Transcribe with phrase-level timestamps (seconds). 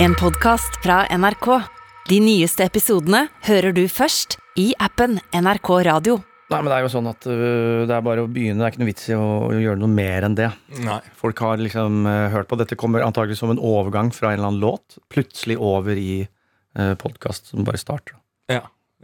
[0.00, 1.46] En podkast fra NRK.
[2.06, 6.20] De nyeste episodene hører du først i appen NRK Radio.
[6.52, 8.60] Nei, men det er jo sånn at øh, det er bare å begynne.
[8.60, 10.52] Det er ikke noe vits i å, å gjøre noe mer enn det.
[10.86, 11.00] Nei.
[11.18, 14.52] Folk har liksom øh, hørt på Dette kommer antagelig som en overgang fra en eller
[14.52, 15.00] annen låt.
[15.10, 18.14] Plutselig over i uh, podkast som bare starter.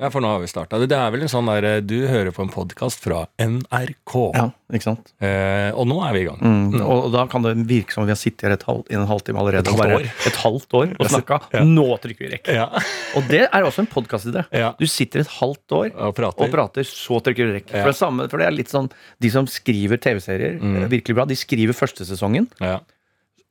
[0.01, 0.09] Ja.
[0.11, 0.79] for nå har vi starta.
[0.83, 4.15] Det er vel en sånn der Du hører på en podkast fra NRK.
[4.35, 5.13] Ja, ikke sant?
[5.23, 6.41] Eh, og nå er vi i gang.
[6.43, 6.81] Mm.
[6.83, 9.07] Og, og da kan det virke som om vi har sittet her halv, i en
[9.07, 9.63] halvtime allerede.
[9.63, 10.09] Et halvt og bare, år.
[10.33, 11.39] Et halvt år og snakka.
[11.55, 11.63] Ja.
[11.69, 12.51] Nå trykker vi rekk.
[12.59, 12.67] Ja.
[13.21, 14.43] Og det er også en podkastidé.
[14.51, 14.73] Ja.
[14.81, 16.43] Du sitter et halvt år Og prater.
[16.49, 17.71] og prater, så trykker du rekk.
[17.71, 18.91] For, det samme, for det er litt sånn
[19.23, 20.77] De som skriver TV-serier, Mm.
[20.83, 22.81] eh, virkelig bra, de skriver første sesongen, Ja.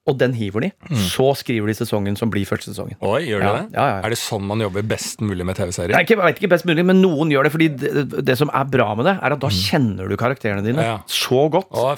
[0.06, 0.70] Og den hiver de.
[1.00, 2.98] Så skriver de sesongen som blir første sesongen.
[3.00, 3.68] Oi, gjør de Ja, det?
[3.78, 4.00] ja, ja.
[4.04, 5.96] Er det sånn man jobber best mulig med TV-serier?
[5.96, 7.52] jeg vet ikke best mulig, men noen gjør det.
[7.54, 10.84] Fordi det, det som er bra med det, er at da kjenner du karakterene dine
[10.84, 11.00] Mm.
[11.08, 11.70] Så godt.
[11.72, 11.94] Å.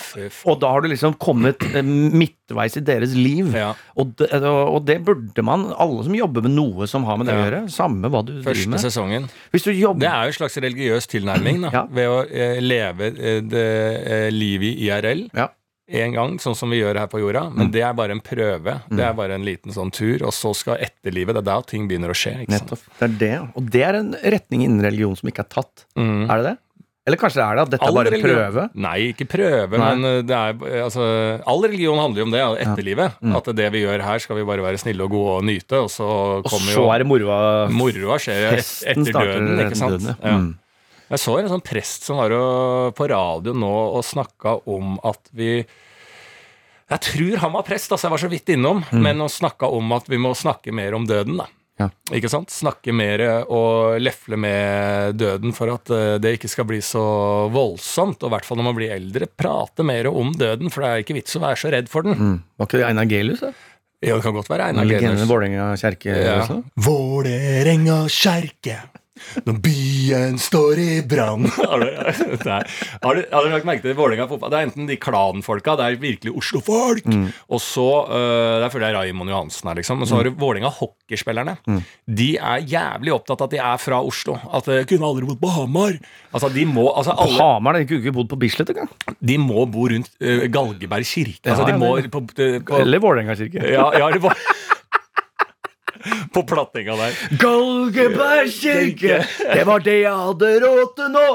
[0.52, 3.50] Og da har du liksom kommet eh, midtveis i deres liv.
[3.58, 3.72] Ja.
[3.98, 7.34] Og, det, og det burde man, alle som jobber med noe som har med det
[7.36, 8.84] å gjøre, samme hva du driver Første med.
[8.86, 9.28] sesongen.
[9.56, 13.10] Hvis du jobber Det er jo en slags religiøs tilnærming da, ved å eh, leve
[13.18, 13.66] eh, det,
[14.06, 15.50] eh, livet i IRL ja.
[15.88, 17.46] En gang, sånn som vi gjør her på jorda.
[17.52, 17.58] Mm.
[17.60, 18.80] Men det er bare en prøve.
[18.90, 21.88] Det er bare en liten sånn tur, og så skal etterlivet Det er da ting
[21.88, 22.38] begynner å skje.
[22.50, 22.82] Nettopp.
[23.00, 23.34] Det er det.
[23.56, 25.86] Og det er en retning innen religion som ikke er tatt.
[26.00, 26.26] Mm.
[26.30, 26.56] Er det det?
[27.06, 28.62] Eller kanskje det er det at dette All er bare religion- prøve?
[28.82, 29.90] Nei, ikke prøve, Nei.
[29.94, 31.04] men uh, det er altså,
[31.46, 33.20] All religion handler jo om det, ja, etterlivet.
[33.22, 33.36] Mm.
[33.38, 35.92] At det vi gjør her, skal vi bare være snille og gode og nyte, og
[35.94, 36.08] så
[36.42, 37.38] Og kommer så jo er det moroa
[37.70, 40.00] Moroa skjer etter døden, ikke sant?
[40.00, 40.18] døden, ja.
[40.32, 40.38] Ja.
[40.42, 40.54] Mm.
[41.12, 42.34] Jeg så en sånn prest som var
[42.98, 45.60] på radio nå og snakka om at vi
[46.90, 49.94] Jeg tror han var prest, altså jeg var så vidt innom, men han snakka om
[49.98, 51.48] at vi må snakke mer om døden, da.
[51.50, 51.62] Mm.
[51.76, 51.90] Ja.
[52.16, 52.54] Ikke sant?
[52.54, 53.20] Snakke mer
[53.52, 57.02] og lefle med døden for at eh, det ikke skal bli så
[57.52, 58.22] voldsomt.
[58.24, 61.04] Og i hvert fall når man blir eldre, prate mer om døden, for det er
[61.04, 62.16] ikke vits å være så redd for den.
[62.16, 62.38] Mm.
[62.62, 63.44] Var ikke det Einar Gelius?
[63.44, 63.52] da?
[64.06, 65.26] Ja, det kan godt være Einar Gelius.
[65.28, 66.40] Vålerenga kjerke Ja.
[66.88, 68.78] Vålerenga kjerke,
[69.46, 74.52] når byen står i brann Har du lagt merke til Vålerenga fotball?
[74.54, 77.08] Det er enten de klanfolka, det er virkelig Oslo-folk,
[77.50, 80.04] og så uh, Der føler jeg Raymond Johansen her, liksom.
[80.04, 81.58] Og så har du Vålerenga hockeyspillerne.
[82.06, 84.38] De er jævlig opptatt av at de er fra Oslo.
[84.56, 85.98] At de kunne aldri bodd på Hamar.
[86.32, 87.80] Altså, de må altså, På Hamar?
[87.80, 88.92] De kunne ikke bodd på Bislett engang.
[89.20, 91.44] de må bo rundt uh, Galgeberg kirke.
[91.50, 93.64] Altså, de må på, på, Eller Vålerenga kirke.
[93.72, 94.38] ja, ja, det var
[96.34, 97.12] På plattinga der.
[97.42, 99.22] Galgeberg kirke,
[99.54, 101.30] det var det jeg hadde råd til nå!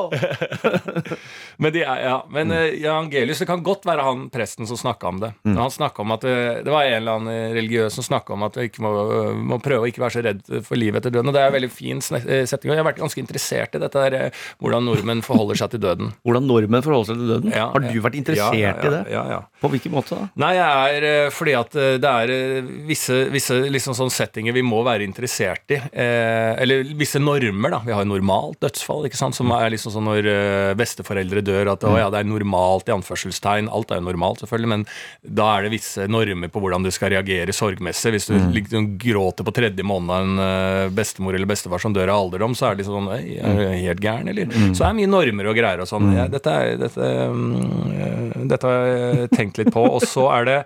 [1.61, 2.57] Men, de er, ja, men Mm.
[2.57, 5.33] eh, Jan Gelius, det kan godt være han presten som snakka om det.
[5.45, 5.57] Mm.
[5.61, 8.71] Han om at eh, Det var en eller annen religiøs som snakka om at vi
[8.81, 8.91] må,
[9.37, 11.29] må prøve å ikke være så redd for livet etter døden.
[11.29, 12.73] Og det er en veldig fin eh, setning.
[12.73, 14.31] Jeg har vært ganske interessert i dette der, eh,
[14.63, 16.13] hvordan nordmenn forholder seg til døden.
[16.25, 17.53] Hvordan nordmenn forholder seg til døden.
[17.55, 19.03] Ja, har du vært interessert Ja, ja, i det?
[19.13, 19.41] Ja, ja.
[19.61, 20.29] På hvilken måte da?
[20.41, 24.57] Nei, jeg er eh, fordi at eh, det er eh, visse, visse liksom sånn settinger
[24.57, 25.81] vi må være interessert i.
[25.93, 27.83] Eh, eller visse normer, da.
[27.85, 29.37] Vi har normalt dødsfall, ikke sant.
[29.37, 32.95] Som er liksom sånn når eh, besteforeldre dør, at å ja, det er normalt i
[32.95, 33.71] anførselstegn.
[33.73, 34.85] Alt er jo normalt, selvfølgelig, men
[35.23, 38.15] da er det visse normer på hvordan du skal reagere sorgmessig.
[38.17, 42.13] Hvis du liksom gråter på tredje måned av en eh, bestemor eller bestefar som dør
[42.13, 44.53] av alderdom, så er det liksom sånn «Øy, Er du helt gæren, eller?
[44.71, 46.13] Så det er mye normer og greier og sånn.
[46.17, 49.85] Ja, dette, er, dette, mm, eh, dette har jeg tenkt litt på.
[49.99, 50.61] Og så er det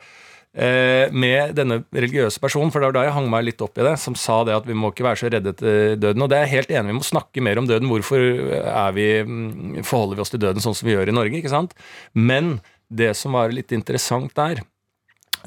[0.54, 3.96] med denne religiøse personen, for det var da jeg hang meg litt opp i det,
[3.98, 6.22] som sa det at vi må ikke være så redde til døden.
[6.22, 7.90] Og det er jeg helt enig, vi må snakke mer om døden.
[7.90, 11.40] Hvorfor er vi, mm, forholder vi oss til døden sånn som vi gjør i Norge?
[11.40, 11.74] ikke sant?
[12.14, 14.62] Men det som var litt interessant der,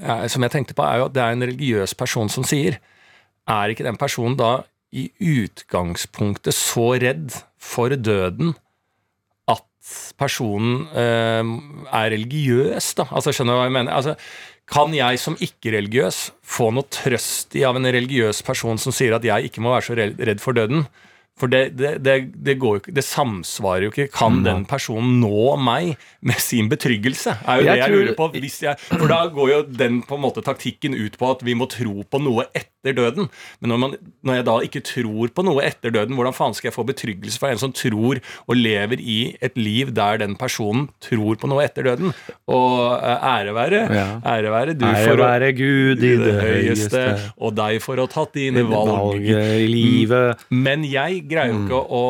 [0.02, 2.80] eh, som jeg tenkte på, er jo at det er en religiøs person som sier.
[3.48, 8.56] Er ikke den personen da i utgangspunktet så redd for døden
[9.52, 9.64] at
[10.20, 11.44] personen eh,
[11.92, 13.08] er religiøs, da?
[13.12, 13.96] Altså, skjønner du hva jeg mener?
[13.96, 14.16] Altså,
[14.68, 19.24] kan jeg som ikke-religiøs få noe trøst i av en religiøs person som sier at
[19.24, 20.88] jeg ikke må være så redd for døden?
[21.38, 24.08] For det, det, det, det, går jo samsvarer jo ikke.
[24.10, 25.92] Kan den personen nå meg
[26.26, 27.36] med sin betryggelse?
[27.46, 28.30] Er jo Jeg det jeg tror- lurer på.
[28.42, 31.54] Hvis jeg, for da går jo den på en måte taktikken ut på at vi
[31.54, 33.28] må tro på noe etter døden.
[33.62, 36.70] Men når, man, når jeg da ikke tror på noe etter døden, hvordan faen skal
[36.70, 40.88] jeg få betryggelse fra en som tror og lever i et liv der den personen
[41.04, 42.14] tror på noe etter døden?
[42.48, 44.08] Og eh, ære være, Ja.
[44.24, 47.04] ære være du Ære for å være Gud i det høyeste,
[47.42, 48.94] og deg for å ha tatt dine valg.
[48.94, 50.46] valg i livet.
[50.54, 52.06] Men jeg greier jo ikke å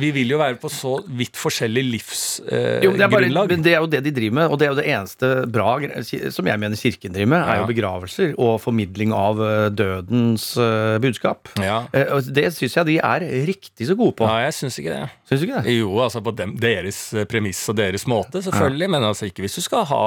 [0.00, 3.50] Vi vil jo være på så vidt forskjellig livsgrunnlag.
[3.50, 5.30] Eh, men det, er jo det de driver med, og det er jo det eneste
[5.50, 5.70] bra
[6.34, 10.98] som jeg mener kirken driver med, er jo begravelser og formidling av eh, dødens eh,
[11.02, 11.48] budskap.
[11.58, 11.80] ja.
[11.96, 14.28] Eh, Det syns jeg de er riktig så gode på.
[14.28, 15.08] ja, jeg syns ikke det.
[15.30, 15.72] Syns du ikke det?
[15.78, 18.88] Jo, altså på dem, deres eh, premiss og deres måte, selvfølgelig.
[18.90, 20.00] Men altså ikke hvis du skal ha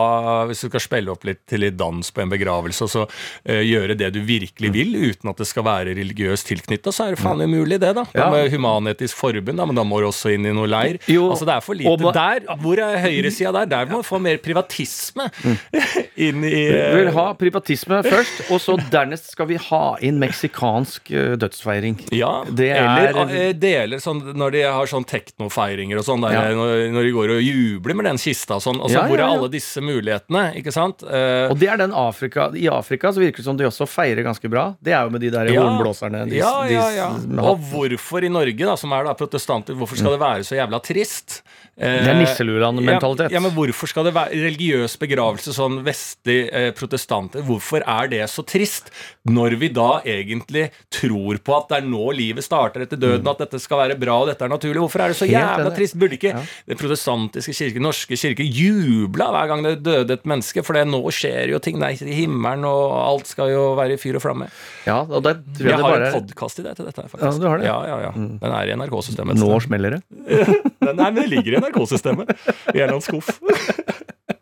[0.50, 3.62] Hvis du skal spille opp litt til litt dans på en begravelse, og så uh,
[3.64, 4.76] gjøre det du virkelig Mm.
[4.76, 8.04] vil, uten at det skal være religiøst tilknytta, så er det faen umulig, det, da.
[8.16, 8.28] Ja.
[8.34, 11.00] Med Human-Etisk Forbund, da, men da må du også inn i noe leir.
[11.12, 12.46] Jo, altså Det er for lite der.
[12.64, 13.66] Hvor er høyresida der?
[13.74, 15.30] Der må du få mer privatisme
[16.28, 20.20] inn i Vi eh, vil ha privatisme først, og så dernest skal vi ha inn
[20.22, 22.00] meksikansk eh, dødsfeiring.
[22.16, 26.34] Ja, Det er- eller uh, deler sånn når de har sånn teknofeiringer og sånn, der,
[26.36, 26.44] Ja.
[26.58, 28.80] når, når de går og jubler med den kista og sånn.
[28.82, 30.44] Altså, Ja, Hvor er alle disse mulighetene?
[30.60, 31.04] Ikke sant?
[31.06, 34.24] Uh, Og det er den Afrika I Afrika så virker det som de også feirer
[34.26, 34.66] ganske bra.
[34.84, 36.26] Det er jo med de der hornblåserne.
[36.30, 37.10] De, ja, ja, ja.
[37.44, 40.82] Og hvorfor i Norge, da, som er da protestanter, hvorfor skal det være så jævla
[40.84, 41.42] trist?
[41.74, 43.32] Det er nisseluland-mentalitet.
[43.32, 47.42] Ja, ja, men hvorfor skal det være religiøs begravelse, sånn vestlig eh, protestanter?
[47.48, 48.92] Hvorfor er det så trist?
[49.26, 53.42] Når vi da egentlig tror på at det er nå livet starter etter døden, at
[53.42, 54.84] dette skal være bra og dette er naturlig.
[54.84, 55.32] Hvorfor er det så Mm.
[55.34, 55.96] Helt jævla trist?
[55.98, 56.42] Burde ikke Ja.
[56.68, 60.62] den protestantiske kirke, norske kirke, jubla hver gang det døde et menneske?
[60.64, 63.98] For det nå skjer jo ting der i himmelen, og alt skal jo være i
[63.98, 64.50] fyr og flamme.
[64.86, 67.24] Ja, og det tror jeg, Jeg det har en podkast i det til dette, faktisk.
[67.24, 67.66] Ja, du har det?
[67.66, 67.72] Mm.
[67.72, 68.12] Ja, ja, ja.
[68.14, 69.40] Den er i NRK-systemet.
[69.42, 70.02] Nå smeller det.
[70.94, 72.30] Nei, men det ligger i NRK-systemet.
[72.30, 72.34] I
[72.68, 73.40] en eller annen skuff.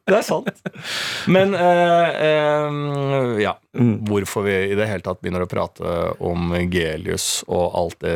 [0.09, 0.48] Det er sant.
[1.30, 3.53] Men uh, uh, ja.
[3.77, 4.01] Mm.
[4.03, 5.92] Hvorfor vi i det hele tatt begynner å prate
[6.27, 8.15] om Gelius og alt det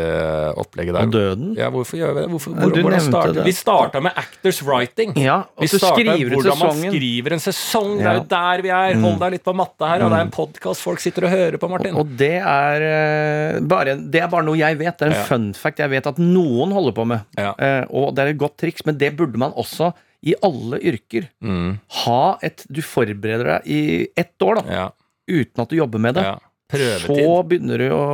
[0.60, 1.06] opplegget der.
[1.08, 1.54] Og døden.
[1.56, 2.32] Ja, hvorfor gjør vi det?
[2.34, 3.38] Hvorfor, hvor, du nevnte starter?
[3.38, 3.46] det.
[3.48, 5.14] Vi starta med Actors Writing.
[5.22, 7.94] Ja, og Vi starta ut hvordan man skriver en sesong.
[8.02, 8.20] Det er Mm.
[8.20, 9.00] jo der vi er.
[9.06, 10.04] Hold deg litt på matta her.
[10.04, 11.96] Og det er en podkast folk sitter og hører på, Martin.
[12.02, 14.98] Og det er, eh, bare, det er bare noe jeg vet.
[14.98, 15.24] Det er en Ja.
[15.30, 17.22] fun fact jeg vet at noen holder på med.
[17.38, 17.54] Ja.
[17.56, 19.94] Uh, og det er et godt triks, men det burde man også
[20.25, 21.30] i alle yrker.
[21.45, 23.80] Mm, Ha et Du forbereder deg i
[24.18, 24.89] ett år, da, ja,
[25.30, 26.24] uten at du jobber med det.
[26.27, 26.36] ja.
[26.66, 27.19] Prøvetid.
[27.22, 28.06] Så begynner du å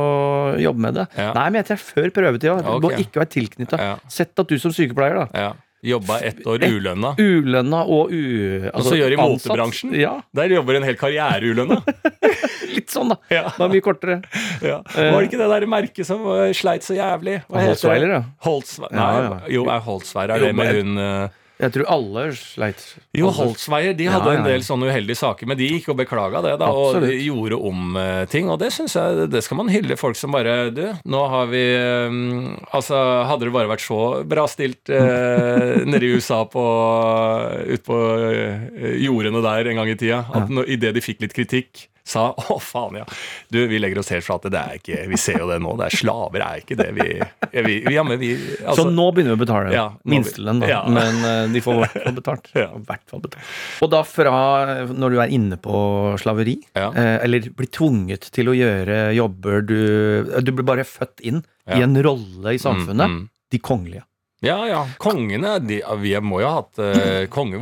[0.60, 1.06] jobbe med det.
[1.16, 1.30] Ja.
[1.32, 2.56] Nei, men jeg tror før prøvetida.
[2.60, 2.82] Du Ok.
[2.84, 3.78] må ikke være tilknytta.
[4.12, 5.26] Sett at du som sykepleier, da.
[5.32, 5.52] Ja.
[5.82, 7.14] Jobba ett år ulønna.
[7.18, 8.68] Ulønna og u...
[8.74, 9.94] Og så gjør i motebransjen.
[9.98, 11.80] Ja, Der jobber en hel karriere ulønna.
[12.76, 13.16] litt sånn, da.
[13.32, 13.46] Ja.
[13.56, 14.18] Det er mye kortere.
[14.62, 14.78] Ja.
[14.84, 17.40] Var det ikke det der merket som eh, sleit så jævlig?
[17.48, 17.64] Hva?
[17.70, 18.22] Holtzweiler, ja.
[18.46, 19.00] Holtzweiler.
[19.00, 22.80] Nei, jo, er Holtzweiler er det med hun eh, Jeg tror alle sleit.
[23.14, 25.92] Jo, Altså, de de Ja, hadde ja, en del sånne uheldige saker, men de gikk
[25.92, 27.22] og beklaga det, da, og Absolutt.
[27.22, 28.50] gjorde om eh, ting.
[28.50, 31.62] Og det syns jeg det skal man hylle folk som bare Du, nå har vi
[31.76, 32.18] eh,
[32.74, 32.98] Altså,
[33.30, 36.66] hadde det bare vært så bra stilt eh, nede i USA på
[37.72, 40.66] ute på eh, jordene der en gang i tida, at ja.
[40.66, 43.04] idet de fikk litt kritikk sa å faen ja,
[43.54, 45.86] du vi legger oss helt flate, det er ikke, vi ser jo det nå, det
[45.86, 47.06] er slaver, er ikke det vi,
[47.52, 48.30] vi, vi, ja, vi
[48.64, 50.70] altså, så nå begynner vi å betale Ja, minstelønn, da.
[50.72, 50.80] ja.
[50.90, 52.50] Men eh, de får i hvert fall betalt.
[52.62, 52.68] Ja.
[52.76, 53.36] Betalt.
[53.82, 54.36] Og da fra
[54.90, 55.76] når du er inne på
[56.20, 56.90] slaveri, Ja.
[56.90, 59.78] eh, eller blir tvunget til å gjøre jobber du
[60.42, 63.06] Du blir bare født inn i en rolle i samfunnet.
[63.06, 63.28] Mm, mm.
[63.52, 64.04] De kongelige.
[64.42, 64.80] Ja, ja.
[64.98, 67.60] Kongene de, Vi må jo ha hatt uh, konge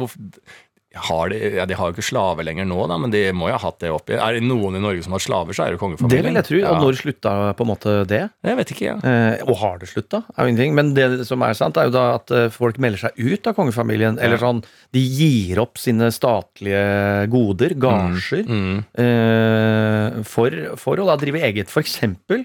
[0.94, 3.54] har de, ja, de har jo ikke slaver lenger nå, da, men de må jo
[3.54, 4.16] ha hatt det oppi.
[4.18, 6.24] Er det noen i Norge som har slaver, så er det Det kongefamilien.
[6.26, 6.58] vil jeg tro.
[6.58, 6.72] Ja.
[6.74, 8.22] Og når slutta på en måte det?
[8.42, 8.96] Jeg vet ikke, ja.
[9.06, 10.24] Eh, og har det slutta?
[10.36, 10.74] Er jo ingenting.
[10.74, 13.54] Men det som er sant, er jo da at eh, folk melder seg ut av
[13.54, 14.18] kongefamilien.
[14.18, 16.82] Eller sånn, de gir opp sine statlige
[17.30, 18.84] goder, gasjer, Mm.
[18.98, 20.50] eh, for,
[20.80, 21.70] for å da drive eget.
[21.70, 22.44] For eksempel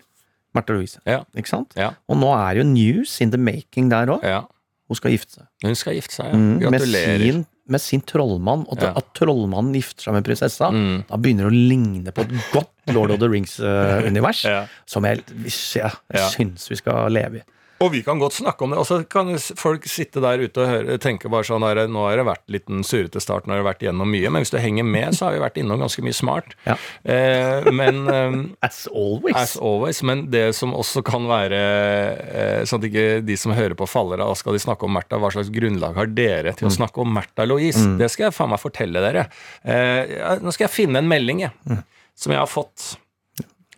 [0.56, 1.00] Märtha Louise.
[1.09, 1.24] Ja.
[1.36, 1.74] Ikke sant?
[1.75, 1.89] Ja.
[2.07, 4.24] Og nå er jo news in the making der òg.
[4.88, 5.46] Hun skal gifte seg.
[5.64, 6.70] Hun skal gifte seg, ja.
[6.70, 7.18] Gratulerer.
[7.18, 8.66] med, sin, med sin trollmann.
[8.70, 8.92] Og Ja.
[8.96, 11.06] at trollmannen gifter seg med prinsessa, Mm.
[11.10, 14.44] da begynner det å ligne på et godt Lord of the Rings-univers.
[14.54, 14.68] Ja.
[14.86, 16.30] Som jeg, jeg, jeg Ja.
[16.30, 17.44] syns vi skal leve i.
[17.84, 18.80] Og vi kan godt snakke om det.
[18.80, 22.20] Og så kan folk sitte der ute og høre, tenke bare sånn her, Nå har
[22.20, 24.58] det vært litt en surrete start, nå har det vært gjennom mye, men hvis du
[24.62, 26.56] henger med, så har vi vært innom ganske mye smart.
[26.64, 26.78] Ja.
[27.04, 29.36] Eh, men eh, As always.
[29.36, 33.76] As always, men det som også kan være eh, Sånn at ikke de som hører
[33.78, 34.34] på, faller av.
[34.40, 37.46] Skal de snakke om Märtha, hva slags grunnlag har dere til å snakke om Märtha
[37.48, 37.84] Louise?
[38.00, 39.28] Det skal jeg faen meg fortelle dere.
[39.68, 41.82] Eh, nå skal jeg finne en melding, jeg,
[42.16, 42.96] som jeg har fått.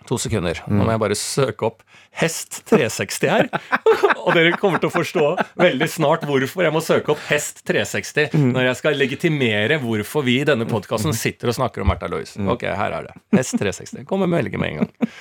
[0.08, 0.62] To sekunder.
[0.72, 1.82] Nå må jeg bare søke opp
[2.18, 3.50] Hest 360 her.
[4.26, 5.26] Og dere kommer til å forstå
[5.60, 10.40] veldig snart hvorfor jeg må søke opp Hest 360 når jeg skal legitimere hvorfor vi
[10.42, 12.40] i denne podkasten sitter og snakker om Märtha Louise.
[12.48, 13.18] Ok, her er det.
[13.36, 14.08] Hest 360.
[14.10, 15.12] Kommer med meldingen med en gang.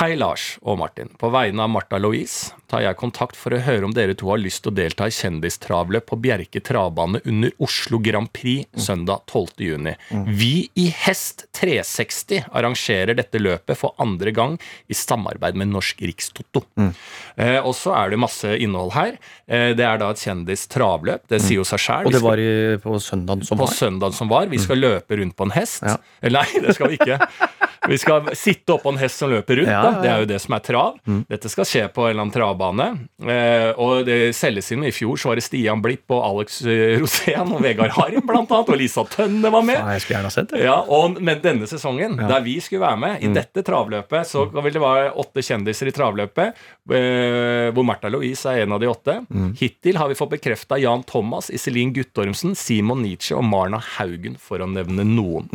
[0.00, 1.10] Hei, Lars og Martin.
[1.20, 4.38] På vegne av Martha Louise tar jeg kontakt for å høre om dere to har
[4.40, 9.60] lyst til å delta i kjendistravløp på Bjerke travbane under Oslo Grand Prix søndag 12.
[9.60, 9.92] juni.
[10.38, 14.56] Vi i Hest 360 arrangerer dette løpet for andre gang
[14.88, 16.64] i samarbeid med Norsk Rikstoto.
[16.80, 19.18] Eh, og så er det masse innhold her.
[19.44, 21.26] Eh, det er da et kjendistravløp.
[21.28, 22.08] Det sier jo seg sjæl.
[22.08, 22.48] Og det var i,
[22.80, 23.76] på søndagen som På var.
[23.76, 24.48] søndag som var.
[24.48, 25.84] Vi skal løpe rundt på en hest.
[25.84, 25.98] Ja.
[26.40, 27.20] Nei, det skal vi ikke.
[27.88, 29.70] Vi skal sitte oppå en hest som løper rundt.
[29.70, 29.90] Da.
[30.02, 30.98] Det er jo det som er trav.
[31.30, 32.86] Dette skal skje på en eller annen travbane.
[33.24, 34.84] Eh, og det selges inn.
[34.84, 38.52] I fjor så var det Stian Blipp og Alex eh, Rosén og Vegard Harm blant
[38.52, 38.72] annet.
[38.74, 39.80] Og Lisa Tønne var med.
[39.80, 40.62] Jeg skulle gjerne sett det.
[40.66, 44.74] Ja, og, Men denne sesongen, der vi skulle være med, i dette travløpet, så vil
[44.76, 46.60] det være åtte kjendiser i travløpet,
[46.92, 49.16] eh, hvor Märtha Louise er en av de åtte.
[49.60, 54.60] Hittil har vi fått bekrefta Jan Thomas, Iselin Guttormsen, Simon Nietzsche og Marna Haugen, for
[54.60, 55.48] å nevne noen.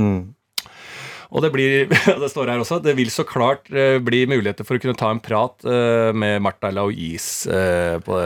[1.35, 1.89] Og det blir,
[2.23, 5.09] det står her også, det vil så klart eh, bli muligheter for å kunne ta
[5.11, 8.19] en prat eh, med Martha Louise eh, på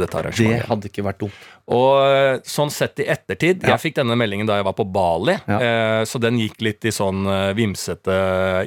[0.00, 0.64] dette arrangementet.
[0.64, 1.44] Det hadde ikke vært dumt.
[1.66, 6.04] Og sånn sett i ettertid Jeg fikk denne meldingen da jeg var på Bali, Ja.
[6.06, 7.26] så den gikk litt i sånn
[7.58, 8.14] vimsete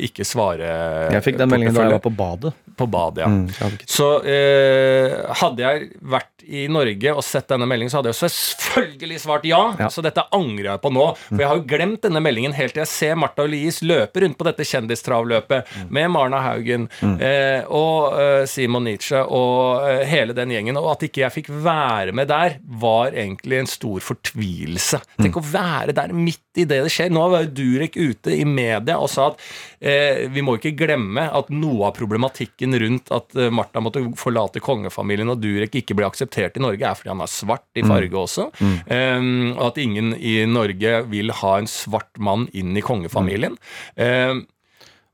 [0.04, 0.68] ikke svare
[1.14, 2.52] Jeg fikk den meldingen da jeg var på badet.
[2.80, 3.26] På badet.
[3.26, 3.30] Ja.
[3.30, 8.32] Mm, så eh, hadde jeg vært i Norge og sett denne meldingen, så hadde jeg
[8.34, 9.62] selvfølgelig svart ja.
[9.80, 9.90] Ja.
[9.94, 11.06] Så dette angrer jeg på nå.
[11.28, 14.38] For jeg har jo glemt denne meldingen helt til jeg ser Martha Olies løpe rundt
[14.40, 20.54] på dette kjendistravløpet med Marna Haugen eh, og eh, Simon Nietzsche og eh, hele den
[20.56, 20.80] gjengen.
[20.82, 25.02] Og at ikke jeg fikk være med der, var egentlig en stor fortvilelse.
[25.20, 27.12] Tenk å være der midt i det det skjer.
[27.14, 29.44] Nå var jo Durek ute i media og sa at
[29.80, 34.62] eh, vi må ikke glemme at noe av problematikken rundt at eh, Martha måtte forlate
[34.64, 38.16] kongefamilien og Durek ikke ble akseptert i Norge, er fordi han er svart i farge
[38.20, 38.50] også.
[38.60, 43.58] Um, og at ingen i Norge vil ha en svart mann inn i kongefamilien.
[43.98, 44.46] Um,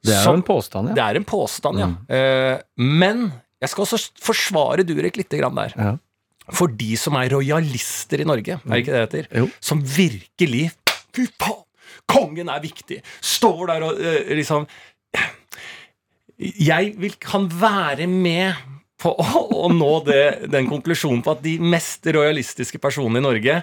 [0.05, 0.95] Det er jo en påstand, ja.
[0.97, 1.88] det er en påstand, ja.
[2.12, 3.27] Uh, men
[3.63, 5.74] jeg skal også forsvare Durek litt grann der.
[5.79, 5.93] Ja.
[6.53, 9.29] For de som er rojalister i Norge, er ikke det det heter?
[9.41, 9.47] Jo.
[9.63, 10.67] Som virkelig
[11.15, 11.63] Fy faen!
[12.12, 13.00] Kongen er viktig!
[13.24, 14.67] Står der og uh, liksom
[16.39, 18.56] Jeg vil, kan være med
[19.00, 23.60] på å, å nå det, den konklusjonen på at de mest rojalistiske personene i Norge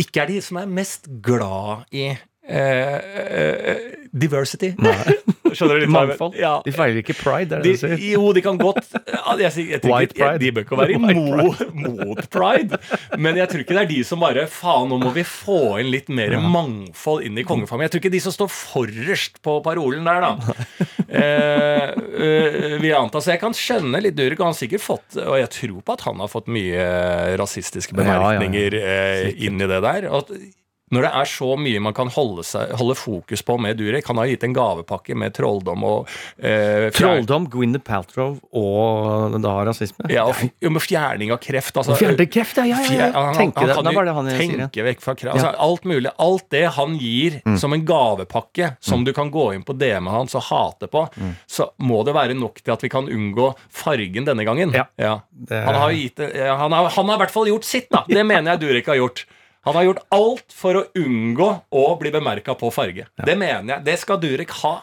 [0.00, 2.10] ikke er de som er mest glad i
[2.48, 3.76] eh, eh,
[4.16, 4.72] diversity.
[5.56, 5.92] Skjønner du litt?
[5.92, 6.34] Mangfold.
[6.36, 6.56] Ja.
[6.64, 8.00] De feiler ikke pride, det er De, det du sier.
[8.16, 10.40] jo, de kan godt jeg, jeg, jeg, White pride.
[10.42, 12.80] De bør ikke være imot mot pride.
[13.20, 15.90] Men jeg tror ikke det er de som bare Faen, nå må vi få inn
[15.92, 17.88] litt mer mangfold inn i kongefamilien.
[17.88, 20.56] Jeg tror ikke de som står forrest på parolen der, da.
[21.06, 23.22] Eh, eh, vil jeg anta.
[23.22, 26.02] Så jeg kan skjønne litt Durek, han har sikkert fått Og jeg tror på at
[26.08, 26.82] han har fått mye
[27.38, 28.18] rasistiske Ja, ja, ja.
[28.18, 30.08] bemerkninger eh, inn i det der.
[30.10, 30.34] Og at
[30.94, 34.18] når det er så mye man kan holde, seg, holde fokus på med Durek Han
[34.20, 40.06] har gitt en gavepakke med trolldom og eh, Trolldom, Gwyneth Paltrow og da rasisme.
[40.12, 41.74] Ja, og med fjerning av kreft.
[41.76, 43.10] Altså, Fjerne kreft, ja, ja, ja, ja.
[43.12, 43.94] han- Tenke han det.
[43.96, 45.34] kan jo han sier, tenke vekk fra kreft.
[45.34, 46.12] Altså, alt mulig.
[46.22, 47.58] Alt det han gir Mm.
[47.58, 51.34] som en gavepakke, som du kan gå inn på DM-en hans og hate på, Mm.
[51.48, 54.72] så må det være nok til at vi kan unngå fargen denne gangen.
[54.72, 55.20] Ja.
[55.30, 58.04] Det- Han har gitt ja, han har, han har i hvert fall gjort sitt, da.
[58.08, 59.24] Det mener jeg Durek har gjort.
[59.66, 63.08] Han har gjort alt for å unngå å bli bemerka på farge.
[63.18, 63.86] Det mener jeg.
[63.88, 64.76] Det skal Durek ha.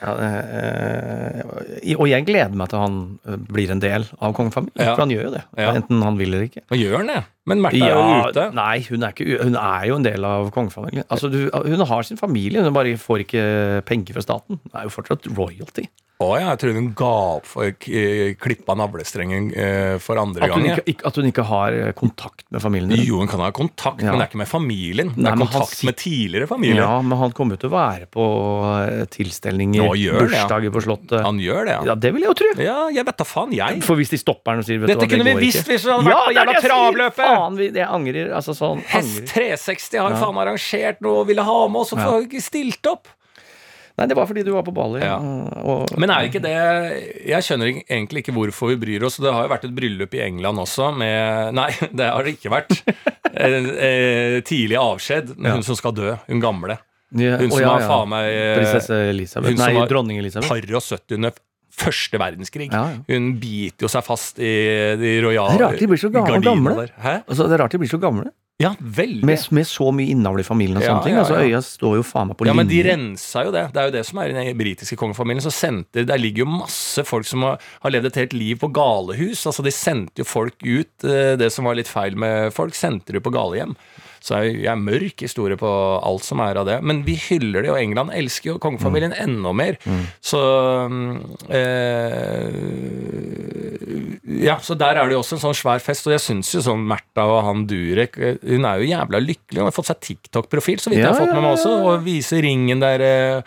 [0.00, 2.94] Ja, eh, og jeg gleder meg til han
[3.28, 4.80] eh, blir en del av kongefamilien.
[4.80, 4.94] Ja.
[4.94, 5.42] For han gjør jo det.
[5.60, 5.74] Ja.
[5.76, 6.62] Enten han vil eller ikke.
[6.72, 7.18] Og gjør han det?
[7.50, 8.46] Men Märtha er jo ute.
[8.56, 11.08] nei, hun er, ikke, hun er jo en del av kongefamilien.
[11.12, 13.44] Altså, hun har sin familie, hun bare får ikke
[13.88, 14.60] penger fra staten.
[14.62, 15.88] Hun er jo fortsatt royalty.
[16.20, 20.52] Å ja, jeg trodde hun ga opp for k- klippa navlestrengen eh, for andre At
[20.52, 20.80] hun, gang.
[20.84, 22.90] ikke, at hun ikke har eh, kontakt med familien.
[22.92, 23.06] din.
[23.08, 24.10] Jo, hun kan ha kontakt, Ja.
[24.12, 25.12] men det er ikke med familien.
[25.16, 26.82] Det er kontakt sit- med tidligere familie.
[26.84, 28.26] Ja, men han kommer jo til å være på
[28.84, 29.88] eh, tilstelninger,
[30.20, 30.74] bursdager ja.
[30.74, 31.22] på Slottet.
[31.24, 31.80] Han gjør det, ja.
[31.88, 32.50] Ja, det vil jeg jo tro.
[32.66, 33.80] Ja, jeg vet da faen, jeg.
[33.88, 35.94] For hvis de stopper han og sier Dette hva, det kunne vi visst hvis vi
[35.94, 37.22] hadde vært på jævla travløpet!
[37.30, 38.28] Faen, jeg angrer.
[38.36, 39.56] Altså sånn Hest angrer.
[39.56, 42.92] 360 har faen arrangert noe og ville ha med oss, og får vi ikke stilt
[42.92, 43.08] opp.
[44.00, 45.02] Nei, det var fordi du var på Bali.
[45.04, 45.18] Ja.
[45.60, 46.54] Og, Men er ikke det
[47.28, 49.18] Jeg skjønner egentlig ikke hvorfor vi bryr oss.
[49.20, 51.68] Det har jo vært et bryllup i England også med Nei,
[52.00, 52.72] det har det ikke vært.
[53.30, 55.58] Eh, eh, tidlig avskjed med Ja.
[55.58, 56.14] hun som skal dø.
[56.30, 56.78] Hun gamle.
[57.10, 59.52] Ja, Hun som ja, har faen meg eh, Prinsesse Elisabeth.
[59.52, 60.48] hun Nei, dronning Elisabeth.
[60.48, 61.38] par og 70 under
[61.80, 62.68] første verdenskrig.
[62.72, 62.98] Ja, ja.
[63.10, 64.50] Hun biter jo seg fast i
[65.00, 66.92] de rojale gardinene der.
[67.00, 67.14] Hæ?
[67.26, 68.30] Altså, det er rart de blir så gamle.
[68.60, 69.24] Ja, veldig.
[69.24, 71.14] Med, med så mye innavl i familien og Ja, sånne ting.
[71.16, 71.38] ja, Altså.
[71.40, 72.90] Øya står jo faen meg på Ja, men de linje.
[72.92, 73.62] rensa jo det.
[73.72, 75.40] Det er jo det som er i den britiske kongefamilien.
[75.40, 78.68] Så sendte, Der ligger jo masse folk som har, har levd et helt liv på
[78.72, 79.46] galehus.
[79.48, 80.92] Altså De sendte jo folk ut.
[81.04, 83.74] eh, Det som var litt feil med folk, sendte de på galehjem.
[84.20, 85.68] Så jeg, jeg er mørk historie på
[86.04, 86.74] alt som er av det.
[86.84, 89.78] Men vi hyller det, og England elsker jo kongefamilien enda mer.
[90.20, 90.40] Så
[90.92, 91.14] mm,
[91.50, 92.50] eh,
[94.40, 96.06] Ja, så der er det jo også en sånn svær fest.
[96.08, 99.58] Og jeg syns jo sånn Märtha og han Durek eh, Hun er jo jævla lykkelig.
[99.60, 101.72] Hun har fått seg TikTok-profil, så vidt jeg har fått med meg også.
[101.90, 103.00] Og viser ringen der.
[103.00, 103.42] eh,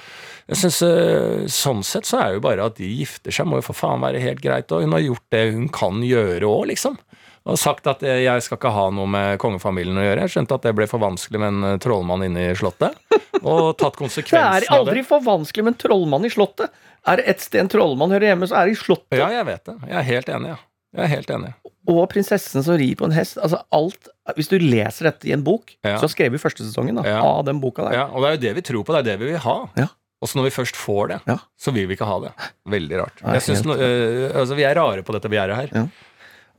[0.52, 3.66] Jeg synes, eh, Sånn sett så er jo bare at de gifter seg, må jo
[3.70, 4.72] for faen være helt greit.
[4.76, 6.98] Og hun har gjort det hun kan gjøre òg, liksom.
[7.46, 10.22] Og sagt at eh, jeg skal ikke ha noe med kongefamilien å gjøre.
[10.24, 12.96] Jeg skjønte at det ble for vanskelig med en eh, trollmann inne i slottet.
[13.44, 14.70] Og tatt Det er konsekvensen av det.
[14.78, 16.72] aldri for vanskelig med en trollmann i Slottet.
[17.06, 19.18] Er det et sted en trollmann hører hjemme, så er det i Slottet.
[19.20, 19.76] Ja, jeg vet det.
[19.90, 20.60] Jeg er helt enig, ja.
[20.94, 21.52] Jeg er helt enig.
[21.90, 23.36] Og prinsessen som rir på en hest.
[23.42, 24.08] Altså alt
[24.38, 25.98] Hvis du leser dette i en bok, Ja.
[26.00, 27.20] så skrev vi første sesongen da, Ja.
[27.26, 27.98] av den boka der.
[27.98, 29.58] Ja, og det er jo det vi tror på, det er det vi vil ha.
[29.76, 29.90] Ja.
[30.24, 31.18] Og så når vi først får det,
[31.60, 32.32] så vil vi ikke ha det.
[32.72, 33.20] Veldig rart.
[33.26, 35.90] Nei, Jeg synes helt- no, øh, altså, Vi er rare på dette begjæret her.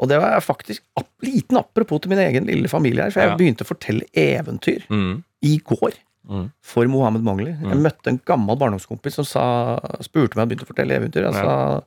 [0.00, 3.30] Og det var faktisk ap liten apropos til min egen lille familie her, for jeg
[3.30, 3.36] Ja.
[3.36, 5.22] begynte å fortelle eventyr Mm.
[5.42, 5.92] i går.
[6.28, 6.50] Mm.
[6.62, 7.52] For Mohammed Mongli.
[7.60, 11.22] Jeg møtte en gammel barndomskompis som sa, spurte meg jeg begynte å fortelle eventyr.
[11.30, 11.82] Jeg sa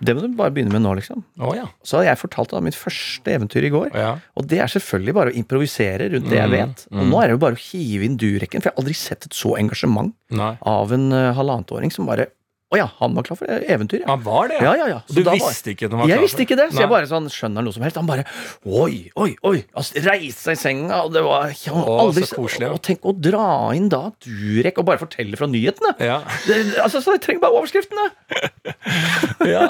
[0.00, 1.24] det må du bare begynne med nå, liksom.
[1.40, 1.64] Oh, ja.
[1.82, 3.90] Så jeg fortalt da mitt første eventyr i går.
[3.92, 4.18] ja.
[4.36, 6.86] Og det er selvfølgelig bare å improvisere rundt det jeg Mm, vet.
[6.92, 9.26] Og nå er det jo bare å hive inn durekken, for jeg har aldri sett
[9.26, 10.56] et så engasjement Nei.
[10.62, 12.28] av en uh, halvannetåring som bare
[12.70, 14.06] Å ja, han var klar for eventyr, ja.
[14.12, 14.98] Han var det, Ja, ja, ja.
[15.10, 17.08] Du visste ikke at han var Jeg klar visste for ikke det, så jeg bare
[17.10, 17.98] sånn skjønner noe som helst.
[17.98, 18.22] Han bare
[18.62, 19.56] Oi, oi, oi!
[19.74, 22.76] Altså, reiste seg i senga, og det var jeg har Å, aldri, så koselig, ja.
[22.78, 25.96] Og tenk å dra inn da Durek og bare fortelle fra nyhetene.
[25.98, 26.20] Ja.
[26.46, 28.06] Det, altså, så Jeg trenger bare overskriftene!
[29.50, 29.66] Ja.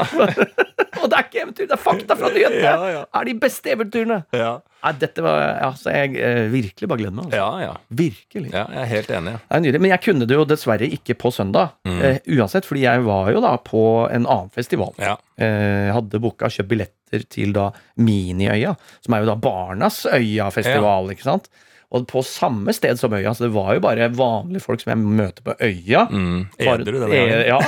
[1.00, 2.60] Og det er ikke eventyr, det er fakta fra nyhetene!
[2.66, 3.04] Ja, ja.
[3.16, 4.20] Er de beste eventyrene!
[4.36, 4.58] Ja.
[4.80, 7.26] Nei, dette var altså, jeg eh, virkelig bare gleder meg.
[7.28, 7.40] Altså.
[7.40, 7.96] ja, ja.
[8.00, 8.52] Virkelig.
[8.54, 9.34] Ja, jeg er helt enig.
[9.40, 9.82] Det er nydelig.
[9.84, 11.74] Men jeg kunne det jo dessverre ikke på søndag.
[11.88, 11.98] Mm.
[12.08, 14.94] Eh, uansett, fordi jeg var jo da på en annen festival.
[15.00, 15.18] Ja.
[15.40, 17.68] Eh, hadde booka kjøpt billetter til da
[18.00, 21.50] Miniøya, som er jo da Barnas Øya-festival, ikke sant?
[21.90, 25.00] Og på samme sted som Øya, så det var jo bare vanlige folk som jeg
[25.02, 26.04] møter på Øya.
[26.10, 26.44] Mm.
[26.62, 27.46] Edru denne gangen.
[27.50, 27.58] Ja,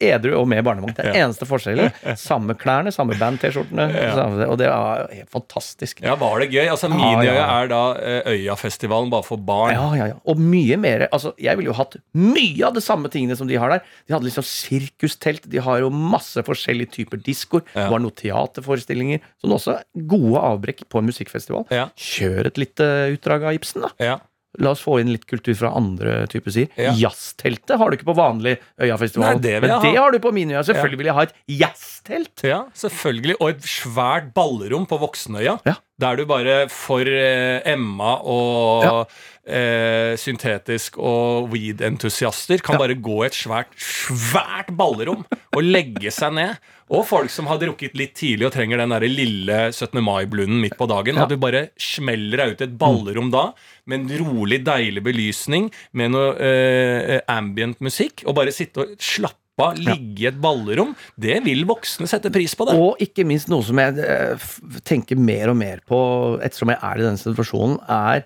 [0.00, 0.94] edru og med barnevogn.
[0.96, 1.24] Det er Ja.
[1.26, 1.90] eneste forskjellen.
[2.16, 3.84] Samme klærne, samme band-T-skjortene.
[3.92, 4.26] Ja.
[4.46, 6.00] Og det var helt fantastisk.
[6.06, 6.68] Ja, var det gøy?
[6.70, 7.48] Altså, Miniøya ja.
[7.60, 9.74] er da eh, Øyafestivalen bare for barn.
[9.74, 10.16] Ja, ja, ja.
[10.24, 11.04] Og mye mer.
[11.12, 13.82] Altså, jeg ville jo hatt mye av de samme tingene som de har der.
[14.08, 15.44] De hadde liksom sirkustelt.
[15.50, 17.66] De har jo masse forskjellige typer diskoer.
[17.74, 19.20] Det var noen teaterforestillinger.
[19.42, 19.76] Sånn også
[20.08, 21.66] gode avbrekk på en musikkfestival.
[21.98, 22.88] Kjør et lite
[23.18, 23.92] utdrag av Ibsen, da.
[24.02, 24.18] Ja.
[24.58, 26.70] La oss få inn litt kultur fra andre typer sider.
[26.80, 26.94] Ja.
[26.96, 29.36] Jazzteltet har du ikke på vanlig Øyafestival.
[29.36, 29.80] Nei, det vil men ha.
[29.84, 30.62] det har du på Miniøya.
[30.66, 32.44] Selvfølgelig vil jeg ha et jazztelt.
[32.48, 33.36] Ja, selvfølgelig.
[33.44, 35.58] Og et svært ballrom på Voksenøya.
[35.68, 35.74] Ja.
[36.00, 39.04] Der du bare for eh, Emma og Ja.
[39.52, 42.78] eh, syntetisk og weed-entusiaster kan Ja.
[42.86, 45.24] bare gå i et svært, svært ballrom
[45.54, 46.56] og legge seg ned.
[46.94, 49.98] Og folk som har drukket litt tidlig og trenger den der lille 17.
[50.04, 51.18] mai-blunden midt på dagen.
[51.18, 51.26] Ja.
[51.26, 53.50] At du bare smeller deg ut et ballrom da,
[53.88, 59.68] med en rolig, deilig belysning, med noe eh, ambient musikk, og bare sitte og slappe
[59.76, 60.94] ligge i et ballrom.
[61.18, 62.68] Det vil voksne sette pris på.
[62.68, 64.48] det Og ikke minst noe som jeg eh,
[64.86, 66.00] tenker mer og mer på
[66.40, 68.24] ettersom jeg er i denne situasjonen, er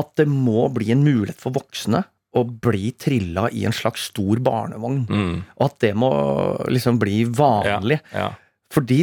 [0.00, 4.36] at det må bli en mulighet for voksne å bli trilla i en slags stor
[4.40, 5.06] barnevogn.
[5.08, 5.34] Mm.
[5.58, 6.10] Og at det må
[6.72, 8.00] liksom bli vanlig.
[8.14, 8.30] Ja.
[8.72, 9.02] Fordi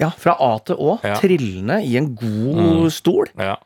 [0.00, 0.98] Ja, fra A til Å.
[1.04, 1.18] Ja.
[1.20, 2.90] Trillende i en god Mm.
[2.90, 3.26] stol.
[3.38, 3.56] ja.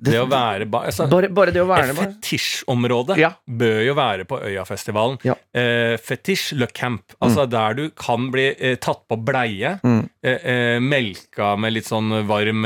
[0.00, 2.12] Det å være ba altså, bare, bare det å være Et bare.
[2.22, 3.32] fetisjområde Ja.
[3.50, 5.18] bør jo være på Øyafestivalen.
[5.26, 5.34] Ja.
[5.52, 7.02] Eh, fetisj le camp.
[7.20, 10.08] Altså der du kan bli eh, tatt på bleie, Mm.
[10.22, 12.64] eh, eh, melka med litt sånn varm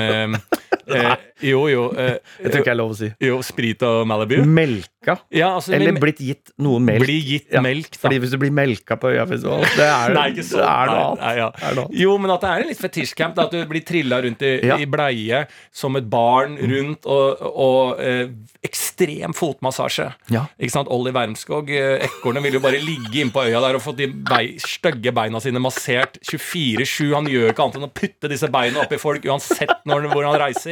[0.89, 1.89] eh, Jo, jo.
[1.99, 3.09] Eh, Jeg tror ikke det er lov å si.
[3.21, 4.37] jo, sprit og Malibu.
[4.47, 5.17] Melka.
[5.35, 7.03] Ja, altså Eller blitt gitt noe melk.
[7.03, 7.99] bli gitt Ja, melk, da.
[8.05, 10.63] Fordi hvis du blir melka på Øyafestivalen, det er, Nei, ikke sånn.
[10.63, 11.21] er noe annet.
[11.25, 11.49] nei, ja.
[11.59, 11.99] Er noe annet.
[11.99, 13.39] Jo, men at det er en litt fetisjcamp.
[13.43, 14.77] At du blir trilla rundt i, Ja.
[14.79, 18.29] i bleie som et barn rundt, og, og eh,
[18.63, 20.07] ekstrem fotmassasje.
[20.31, 20.45] Ja.
[20.61, 20.89] Ikke sant?
[20.95, 24.07] Olli Wermskog, eh, ekornet, vil jo bare ligge inne på øya der og få de
[24.07, 27.11] bei, stygge beina sine massert 24-7.
[27.17, 30.39] Han gjør ikke annet enn å putte disse beina oppi folk uansett når, hvor han
[30.47, 30.72] reiser.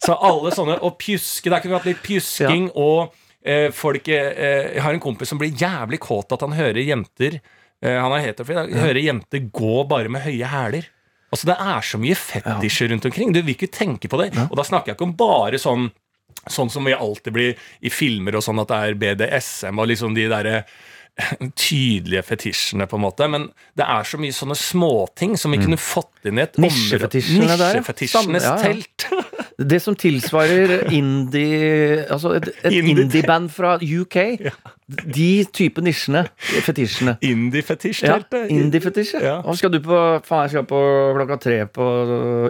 [0.00, 1.50] Så alle sånne Og pjuske.
[1.50, 3.12] Der kunne vi hatt litt pjusking og
[3.44, 7.36] eh, folk eh, Jeg har en kompis som blir jævlig kåt at han hører jenter
[7.38, 8.62] eh, Han er heterofil.
[8.64, 8.84] Ja.
[8.86, 10.88] Hører jenter gå bare med høye hæler.
[11.30, 13.34] Altså Det er så mye fetisjer rundt omkring.
[13.34, 14.32] Du vil ikke tenke på det.
[14.48, 15.90] Og da snakker jeg ikke om bare sånn
[16.48, 20.14] Sånn som vi alltid blir i filmer og sånn at det er BDSM og liksom
[20.16, 20.62] de derre
[21.58, 23.28] tydelige fetisjene, på en måte.
[23.30, 27.50] Men det er så mye sånne småting som vi kunne fått inn i et Nisjefetisjene.
[27.50, 28.56] Nisjefetisjenes ja.
[28.60, 29.08] telt.
[29.60, 34.16] Det som tilsvarer indie Altså et, et Indie- indie-band fra UK.
[35.16, 36.24] De type nisjene.
[36.64, 37.12] Fetisjene.
[37.20, 38.48] Ja, Indie-fetisjteltet.
[38.50, 39.36] indie-fetisj, Ja.
[39.44, 40.80] Og skal du på Faen, jeg skal på
[41.18, 41.84] klokka tre på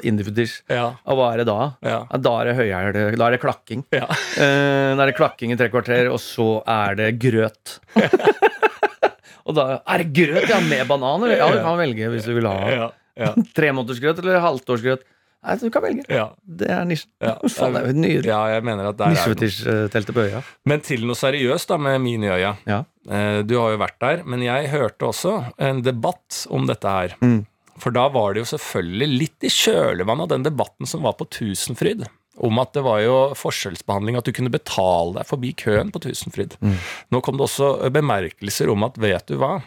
[0.06, 0.60] indie-fetisj.
[0.72, 0.86] Ja.
[1.04, 1.58] Og hva er det da?
[1.84, 1.98] Ja.
[2.16, 3.82] Da er det høyhæl, da er det klakking.
[3.92, 4.06] Ja.
[4.38, 7.76] Eh, da er det klakking i tre kvarter, og så er det grøt.
[9.46, 11.36] og da er det grøt, ja, med bananer?
[11.36, 12.88] Ja, du kan velge hvis du vil ha Ja.
[13.20, 13.34] Ja.
[13.58, 15.02] tremånedersgrøt eller halvtårsgrøt.
[15.40, 16.04] Nei, du kan velge.
[16.12, 16.26] Ja.
[16.44, 17.08] Det er nisjen.
[17.24, 17.34] Ja.
[17.56, 18.28] Faen, det er jo nydelig.
[18.28, 19.14] ja, jeg mener at der er.
[19.16, 20.42] Nisjefetisj-teltet på øya.
[20.68, 22.52] Men til noe seriøst da med Miniøya.
[22.68, 22.82] Ja.
[23.08, 27.16] Eh, Du har jo vært der, men jeg hørte også en debatt om dette her.
[27.24, 27.46] Mm.
[27.80, 31.24] For da var det jo selvfølgelig litt i kjølvannet av den debatten som var på
[31.32, 32.04] Tusenfryd.
[32.40, 36.54] Om at det var jo forskjellsbehandling, at du kunne betale deg forbi køen på Tusenfryd.
[36.60, 39.58] Nå kom det også bemerkelser om at vet du hva,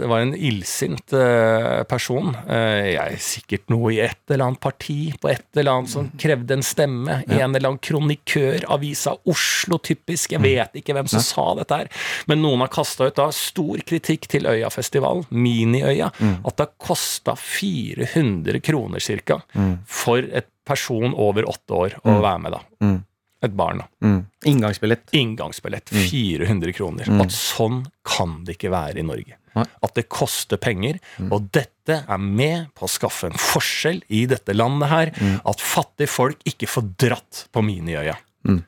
[0.00, 2.32] det var en illsint eh, person.
[2.50, 6.08] Eh, jeg er sikkert noe i et eller annet parti på et eller annet som
[6.18, 7.20] krevde en stemme.
[7.28, 7.44] Ja.
[7.44, 10.34] En eller annen kronikør, avisa Oslo, typisk.
[10.34, 11.26] Jeg vet ikke hvem som ja.
[11.28, 11.92] sa dette her.
[12.30, 16.40] Men noen har kasta ut da stor kritikk til Øyafestivalen, Miniøya, mm.
[16.42, 19.40] at det har kosta 400 kroner ca.
[19.54, 19.78] Mm.
[19.86, 22.20] for et person over åtte år å mm.
[22.22, 22.60] være med, da.
[22.84, 22.98] Mm
[23.40, 23.80] et barn.
[24.04, 24.26] Mm.
[24.44, 25.08] Inngangsbillett.
[25.16, 25.88] Inngangsbillett.
[25.88, 26.72] 400 mm.
[26.76, 27.08] kroner.
[27.08, 27.20] Mm.
[27.24, 29.40] At sånn kan det ikke være i Norge.
[29.56, 29.64] Nei.
[29.82, 30.98] At det koster penger.
[31.18, 31.32] Mm.
[31.34, 35.10] Og dette er med på å skaffe en forskjell i dette landet her.
[35.16, 35.38] Mm.
[35.50, 38.16] At fattige folk ikke får dratt på Miniøya.
[38.48, 38.62] Mm.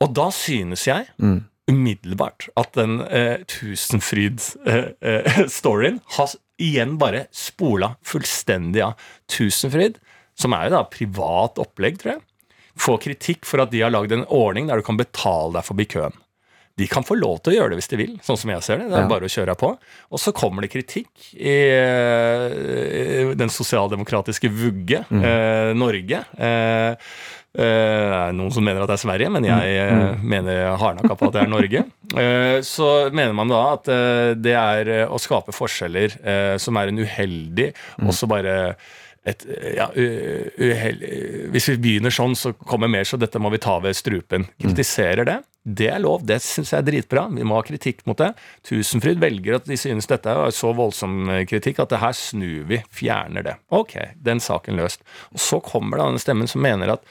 [0.00, 1.06] Og da synes jeg
[1.70, 6.28] umiddelbart at den eh, Tusenfryd-storyen eh, eh, har
[6.60, 8.92] igjen bare spola fullstendig av.
[9.30, 9.94] Tusenfryd,
[10.38, 12.22] som er jo da privat opplegg, tror jeg
[12.80, 15.88] få kritikk for at de har lagd en ordning der du kan betale deg forbi
[15.96, 16.16] køen.
[16.80, 18.80] De kan få lov til å gjøre det hvis de vil, sånn som jeg ser
[18.80, 18.86] det.
[18.88, 19.10] Det er ja.
[19.10, 19.74] bare å kjøre på.
[20.14, 25.20] Og så kommer det kritikk i, i den sosialdemokratiske vugge, mm.
[25.20, 26.22] eh, Norge.
[26.40, 27.10] Eh,
[27.52, 29.74] eh, er noen som mener at det er Sverige, men jeg.
[29.82, 30.24] Eh, mm.
[30.32, 31.84] mener hardnakka på at det er Norge.
[32.14, 33.92] Uh, så mener man da at
[34.40, 36.16] det er å skape forskjeller
[36.62, 38.08] som er en uheldig, mm.
[38.08, 38.56] og så bare
[39.28, 39.42] et
[39.76, 41.02] ja, uhell,
[41.52, 44.46] Hvis vi begynner sånn, så kommer mer, så dette må vi ta ved strupen.
[44.60, 45.36] Kritiserer det.
[45.60, 46.22] Det er lov.
[46.24, 47.26] Det syns jeg er dritbra.
[47.34, 48.30] Vi må ha kritikk mot det.
[48.64, 52.80] Tusenfryd velger at de synes dette er så voldsom kritikk at det her snur vi,
[52.96, 53.58] fjerner det.
[53.76, 55.04] Ok, den saken løst.
[55.34, 57.04] Og så kommer da den stemmen som mener at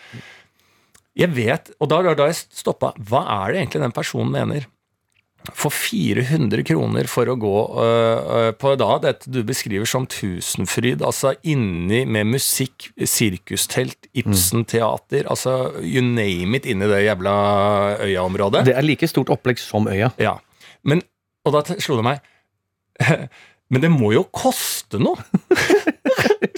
[1.19, 4.65] Jeg vet, og da, da jeg stoppa, hva er det egentlig den personen mener?
[5.57, 11.33] For 400 kroner for å gå uh, på da dette du beskriver som Tusenfryd, altså
[11.47, 15.31] inni med musikk, sirkustelt, Ibsen-teater, mm.
[15.31, 17.35] altså you name it inni det jævla
[18.05, 18.65] Øya-området.
[18.69, 20.11] Det er like stort opplegg som Øya.
[20.21, 20.37] Ja.
[20.87, 21.03] Men,
[21.45, 22.27] og da slo det meg
[23.69, 25.21] Men det må jo koste noe!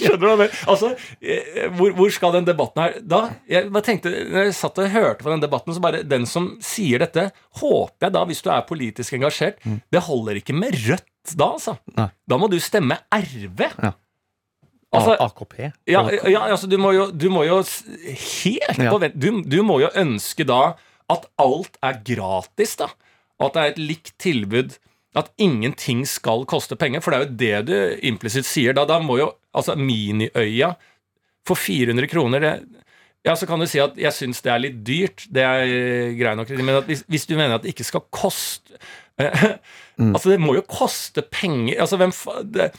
[0.02, 0.48] Skjønner du hva?
[0.72, 4.82] Altså, eh, hvor, hvor, skal den debatten her Da, jeg bare tenkte, når jeg satt
[4.82, 7.28] og hørte på den debatten, så bare Den som sier dette,
[7.62, 9.80] håper jeg da, hvis du er politisk engasjert mm.
[9.92, 11.76] Det holder ikke med Rødt da, altså.
[11.94, 12.08] Nei.
[12.26, 13.60] Da må du stemme RV.
[13.78, 13.92] Ja.
[14.92, 15.54] Altså, AKP?
[15.88, 19.78] Ja, ja, altså du må jo, du må jo helt på vent du, du, må
[19.80, 20.74] jo ønske da
[21.12, 22.90] at alt er gratis, da.
[23.40, 24.76] Og at det er et likt tilbud
[25.18, 28.76] at ingenting skal koste penger, for det er jo det du implisitt sier.
[28.76, 30.72] Da, da må jo altså Miniøya
[31.46, 32.52] for 400 kroner det,
[33.26, 36.38] ja, Så kan du si at jeg syns det er litt dyrt, det er greit
[36.38, 38.78] nok, men hvis, hvis, du mener at det ikke skal koste
[40.00, 40.14] mm.
[40.14, 41.76] Altså, det må jo koste penger.
[41.84, 42.14] Altså, hvem,
[42.50, 42.70] det,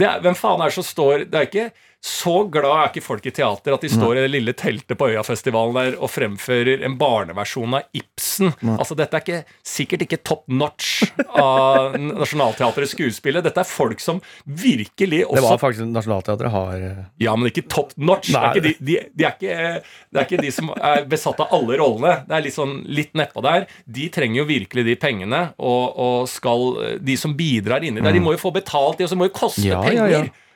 [0.00, 1.66] det er, hvem faen er det som står Det er ikke
[2.02, 5.06] så glad er ikke folk i teater at de står i det lille teltet på
[5.12, 8.50] Øyafestivalen der og fremfører en barneversjon av Ibsen.
[8.74, 13.46] Altså Dette er ikke, sikkert ikke top notch av Nationaltheatrets skuespillet.
[13.46, 17.68] Dette er folk som virkelig også Det var faktisk Nationaltheatret har eh, Ja, men ikke
[17.70, 18.32] top notch.
[18.34, 21.46] Det er ikke de, de, de, er ikke, det er ikke de som er besatt
[21.46, 22.18] av alle rollene.
[22.26, 23.70] Det er litt sånn litt nedpå der.
[23.86, 28.18] De trenger jo virkelig de pengene, og, og skal De som bidrar inni der, de
[28.18, 28.26] mm.
[28.26, 30.08] må jo få betalt, de, og så må jo koste ja, penger.
[30.10, 30.48] Ja, ja.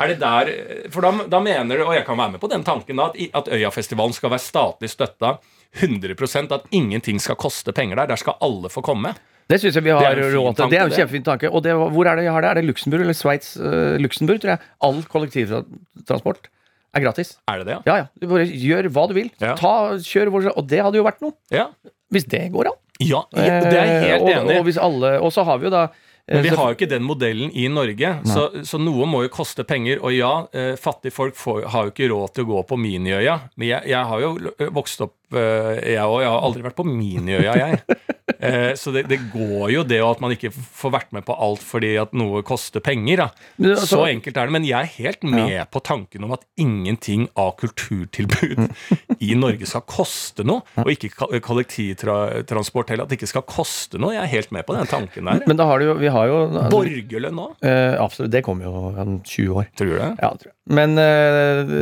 [0.00, 0.48] Er det der
[0.92, 3.34] For da, da, mener du, og jeg kan være med på den tanken, da, at,
[3.42, 5.36] at Øyafestivalen skal være statlig støtta
[5.82, 8.10] 100% at ingenting skal koste penger der.
[8.12, 9.14] Der skal alle få komme.
[9.48, 10.70] Det syns jeg vi har råd til.
[10.72, 11.50] Det er en kjempefin tanke.
[11.50, 12.50] Og det, hvor er det vi har det?
[12.50, 13.54] Er det Luxembourg eller Sveits?
[13.56, 14.68] Uh, Luxembourg, tror jeg.
[14.88, 16.48] All kollektivtransport
[16.92, 17.34] er gratis.
[17.48, 17.82] Er det det, ja?
[17.88, 18.06] Ja, ja.
[18.20, 19.32] Du bare gjør hva du vil.
[19.42, 19.56] Ja.
[19.58, 19.74] Ta,
[20.04, 21.36] kjør hvor Og det hadde jo vært noe.
[21.52, 21.70] Ja.
[22.12, 22.80] Hvis det går an.
[23.02, 24.60] Ja, det er jeg helt enig i.
[24.60, 25.86] Og, og, og så har vi jo da
[26.30, 29.64] men vi har jo ikke den modellen i Norge, så, så, noe må jo koste
[29.66, 29.98] penger.
[30.06, 33.36] Og ja, eh, fattige folk får, har jo ikke råd til å gå på Miniøya.
[33.58, 34.32] Men jeg, jeg har jo
[34.76, 36.20] vokst opp, eh, jeg òg.
[36.22, 37.98] Jeg har aldri vært på Miniøya, jeg.
[38.42, 41.62] Eh, så det, det, går jo det at man ikke får vært med på alt
[41.62, 43.22] fordi at noe koster penger.
[43.22, 43.28] Da.
[43.62, 44.56] Altså, så enkelt er det.
[44.56, 45.66] Men jeg er helt med ja.
[45.70, 48.66] på tanken om at ingenting av kulturtilbud
[49.28, 50.66] i Norge skal koste noe.
[50.82, 53.06] Og ikke kollektivtransport heller.
[53.06, 54.16] At det ikke skal koste noe.
[54.16, 55.44] Jeg er helt med på den tanken der.
[55.46, 57.54] Men da har du jo, vi har jo Borgerlønn òg?
[57.66, 58.32] Eh, absolutt.
[58.34, 59.70] Det kommer jo om 20 år.
[59.78, 60.10] Tror du det?
[60.18, 60.56] Ja, tror jeg.
[60.72, 61.72] Men, eh,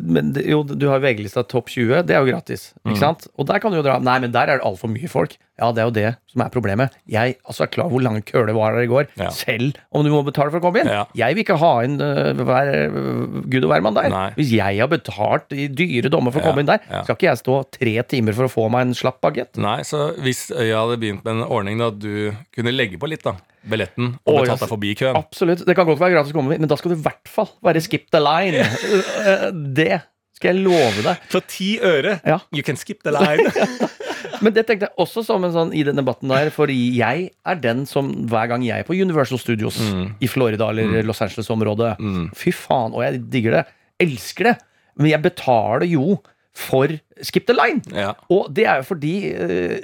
[0.00, 2.04] men, jo, du har VG-lista topp 20.
[2.08, 2.70] Det er jo gratis.
[2.84, 3.02] Ikke mm.
[3.02, 3.26] sant?
[3.36, 5.36] Og der kan du jo dra Nei, men der er det altfor mye folk.
[5.60, 6.94] Ja, det er jo det som er problemet.
[7.10, 9.06] Jeg altså, er klar over hvor lange det var der i går.
[9.20, 9.30] Ja.
[9.34, 10.90] Selv om du må betale for å komme inn.
[10.90, 11.04] Ja.
[11.14, 14.10] Jeg vil ikke ha inn uh, hver, uh, gud og hvermann der.
[14.10, 14.26] Nei.
[14.38, 17.42] Hvis jeg har betalt i dyre dommer for å komme inn der, skal ikke jeg
[17.44, 19.54] stå tre timer for å få meg en slapp bagett.
[19.62, 23.22] Nei, så hvis jeg hadde begynt med en ordning da du kunne legge på litt,
[23.26, 25.18] da billetten og betalt deg forbi køen.
[25.18, 25.64] Absolutt.
[25.66, 27.82] Det kan godt være gratis å komme, men da skal du i hvert fall være
[27.84, 28.64] skip the line.
[28.64, 29.46] Eh,
[29.78, 30.02] Det
[30.34, 31.26] skal jeg love deg.
[31.32, 32.18] For ti øre!
[32.26, 32.40] Ja.
[32.54, 33.48] You can skip the line.
[34.42, 37.54] Men det tenkte jeg også som en sånn i den debatten der, fordi jeg er
[37.62, 39.78] den som hver gang jeg er på Universal Studios
[40.20, 41.96] i Florida eller Los Angeles-området
[42.36, 43.64] Fy faen, og jeg digger det.
[44.00, 44.56] Elsker det.
[44.96, 46.18] Men jeg betaler jo
[46.54, 46.86] for
[47.22, 47.82] Skip the Line.
[47.94, 48.12] ja.
[48.30, 49.80] Og det er jo fordi eh,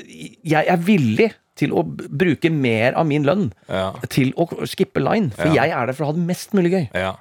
[0.46, 3.90] jeg er villig til å bruke mer av min lønn Ja.
[4.08, 5.30] til å skippe line.
[5.36, 5.64] For Ja.
[5.66, 6.86] jeg er der for å ha det mest mulig gøy.
[6.94, 7.16] ja.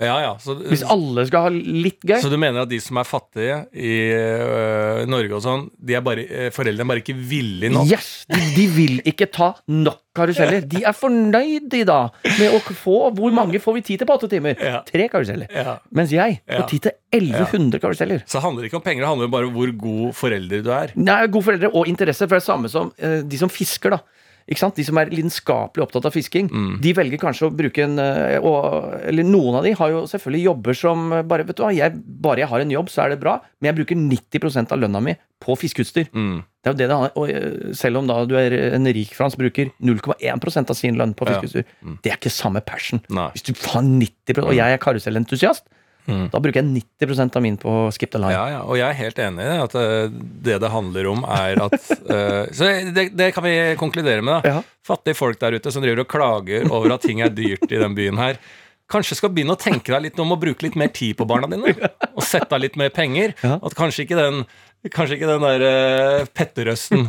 [0.00, 0.32] Ja, ja.
[0.40, 3.56] Så, Hvis alle skal ha litt gøy så du mener at de som er fattige
[3.76, 7.90] i øh, Norge og sånn, de er bare, øh, foreldrene er bare ikke villige nok?
[7.90, 8.08] Yes!
[8.30, 10.64] De, de vil ikke ta nok karuseller.
[10.66, 14.16] De er fornøyd de da med å få Hvor mange får vi tid til på
[14.18, 14.56] åtte timer?
[14.58, 14.80] Ja.
[14.88, 15.50] Tre karuseller.
[15.54, 15.76] Ja.
[15.94, 18.24] Mens jeg får tid til 1100 karuseller.
[18.26, 20.96] Så det handler ikke om penger, det handler bare om hvor god forelder du er.
[20.98, 23.98] Nei, god foreldre og interesse, for det er samme som øh, de som fisker.
[23.98, 24.00] da
[24.50, 24.74] ikke sant?
[24.76, 26.80] De som er lidenskapelig opptatt av fisking, Mm.
[26.82, 30.42] de velger kanskje å bruke en eh, og, Eller noen av de har jo selvfølgelig
[30.44, 33.10] jobber som eh, bare Vet du hva, jeg, bare jeg har en jobb, så er
[33.14, 36.10] det bra, men jeg bruker 90% av lønna mi på fiskeutstyr.
[36.12, 36.42] Mm.
[36.60, 39.14] Det er jo det det handler Og eh, selv om da du er en rik
[39.16, 41.40] Frans bruker 0,1% av sin lønn på Ja.
[41.40, 42.00] mm.
[42.02, 43.00] det er ikke samme passion.
[43.08, 43.30] Nei.
[43.36, 45.64] Hvis du har 90 Og jeg er karusellentusiast,
[46.10, 46.28] Mm.
[46.32, 48.34] da bruker jeg 90% av min på Skip the Line.
[48.34, 49.58] Ja, ja, og jeg er helt enig i det.
[49.66, 54.24] At øh, det det handler om, er at uh, Så det, det kan vi konkludere
[54.24, 54.56] med, da.
[54.56, 54.80] Ja.
[54.86, 57.94] Fattige folk der ute som driver og klager over at ting er dyrt i den
[57.96, 58.40] byen her.
[58.90, 61.46] Kanskje skal begynne å tenke deg litt om å bruke litt mer tid på barna
[61.50, 61.76] dine.
[62.16, 63.36] Og sette av litt mer penger.
[63.46, 64.42] At kanskje ikke den
[64.88, 65.62] Kanskje ikke den der
[66.22, 67.02] uh, petterøsten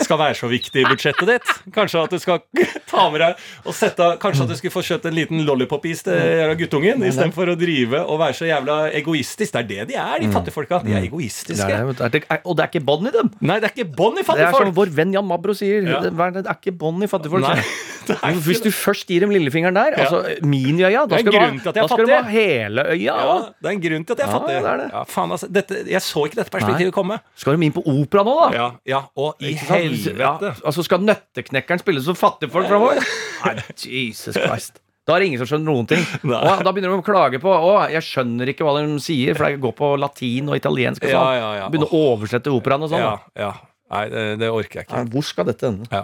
[0.00, 1.50] skal være så viktig i budsjettet ditt.
[1.74, 2.38] Kanskje at du skal
[2.90, 6.16] ta med deg og sette Kanskje at du skulle få kjøpt en liten lollipop-is til
[6.16, 9.52] jævla guttungen istedenfor å drive og være så jævla egoistisk.
[9.52, 10.80] Det er det de er, de fattige folka.
[10.86, 11.68] De er Det egoistiske.
[11.68, 13.28] er, det, det er, og det er ikke bånd i dem!
[13.44, 15.84] Nei, det er ikke bånd i Det er som vår venn Jan Mabro sier.
[15.84, 16.00] Ja.
[16.06, 17.44] Det, er- ikke bånd i fattigfolk.
[17.44, 17.60] Nei,
[18.08, 20.06] det Hvis du først gir dem lillefingeren der, Ja.
[20.08, 22.96] altså min øya, da skal, du ha, skal du hele øya.
[23.20, 24.56] Ja, det er en grunn til at jeg er Ja, fattig.
[24.64, 24.88] det er det.
[24.96, 27.17] Ja, faen, altså, dette, jeg så ikke dette perspektivet komme.
[27.38, 28.48] Skal de inn på opera nå, da?
[28.56, 30.52] Ja, ja, og i helvete.
[30.64, 33.00] Altså Skal Nøtteknekkeren spille som fattigfolk framover?
[33.44, 33.54] Nei,
[33.84, 34.80] Jesus Christ.
[35.08, 36.02] Da er det ingen som skjønner noen ting.
[36.28, 39.48] Og da begynner de å klage på Å, jeg skjønner ikke hva de sier, for
[39.48, 41.38] det går på latin og italiensk og Ja, sånn.
[41.40, 41.68] ja, ja.
[41.72, 43.00] Begynner å oversette operaen og sånn.
[43.06, 43.52] Ja, ja.
[43.88, 44.98] Nei, det, det orker jeg ikke.
[45.00, 45.88] Nei, Hvor skal dette ende?
[45.88, 46.02] Ja.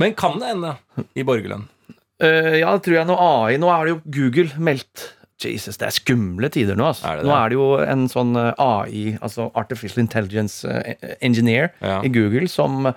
[0.00, 0.70] Men kan det ende
[1.12, 1.66] i borgerlønn?
[2.24, 5.04] Uh, ja, det tror jeg noe AI Nå er det jo Google meldt
[5.46, 6.88] Jesus, det er skumle tider nå.
[6.90, 7.06] Altså.
[7.06, 7.28] Er det det?
[7.30, 12.00] Nå er det jo en sånn eh, AI, altså Artificial Intelligence eh, Engineer Ja.
[12.02, 12.88] i Google, som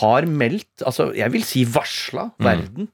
[0.00, 2.44] har meldt, altså jeg vil si varsla Mm.
[2.44, 2.88] verden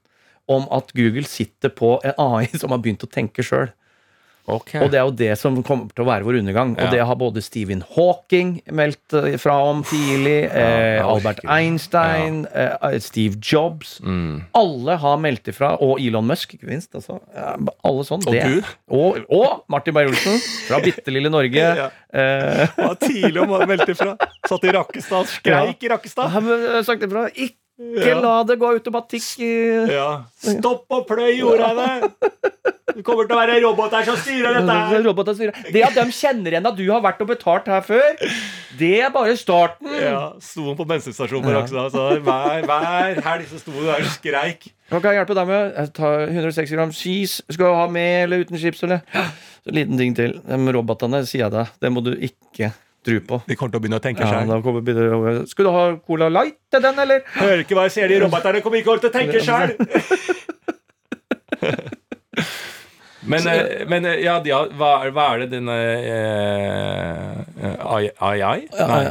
[0.47, 3.71] om at Google sitter på en AI som har begynt å tenke sjøl.
[4.51, 4.73] Ok.
[4.81, 6.73] Og det er jo det som kommer til å være vår undergang.
[6.75, 6.85] Ja.
[6.85, 12.75] Og det har både Stephen Hawking meldt eh, fra om tidlig, eh, Albert Einstein, ja.
[12.89, 13.95] Eh, Steve Jobs.
[14.03, 14.43] Mm.
[14.59, 16.91] Alle har meldt ifra, og Elon Musk, ikke minst.
[16.99, 17.21] Altså.
[17.33, 18.25] Alle sånn.
[18.27, 18.43] Og det.
[18.43, 18.73] du?
[18.93, 20.35] Og, og Martin Beyer-Olsen
[20.67, 21.51] fra bitte lille Norge.
[21.83, 21.87] Ja.
[22.13, 24.13] eh, var tidlig om å melde ifra.
[24.45, 26.35] Satt i Rakkestad, skreik i Rakkestad.
[26.85, 27.25] sagt ifra.
[27.33, 27.62] Ikke
[28.03, 28.19] Ja.
[28.23, 29.43] la det gå automatikk
[29.91, 30.07] Ja.
[30.43, 32.11] Stopp og pløy jorda det!
[33.03, 35.07] Kommer til å være roboter som styrer dette her.
[35.33, 35.55] Styrer.
[35.73, 38.19] Det at de kjenner igjen at du har vært og betalt her før,
[38.77, 39.89] det er bare starten.
[39.97, 41.63] Ja, Sto han på bensinstasjonen Ja.
[41.89, 44.69] Så hver, hver helg så sto der og skreik.
[44.91, 45.73] Hva kan jeg hjelpe deg med?
[45.79, 47.41] Jeg tar 160 gram cheese.
[47.49, 49.01] Skal du ha med eller uten chips, eller?
[49.63, 50.37] Så en liten ting til.
[50.45, 52.73] De robotene, sier jeg deg, det må du ikke
[53.05, 53.41] tro på.
[53.47, 54.53] De kommer til å begynne å tenke sjøl.
[54.63, 57.23] kommer du ha Cola Light til den, eller?
[57.37, 59.75] Hører ikke hva jeg sier, de roboterne kommer ikke til å tenke sjøl!
[63.25, 68.09] Men, eh, men eh, ja, ja hva, hva er det denne eh, AI?
[68.19, 68.57] AI?
[68.75, 69.05] Nei,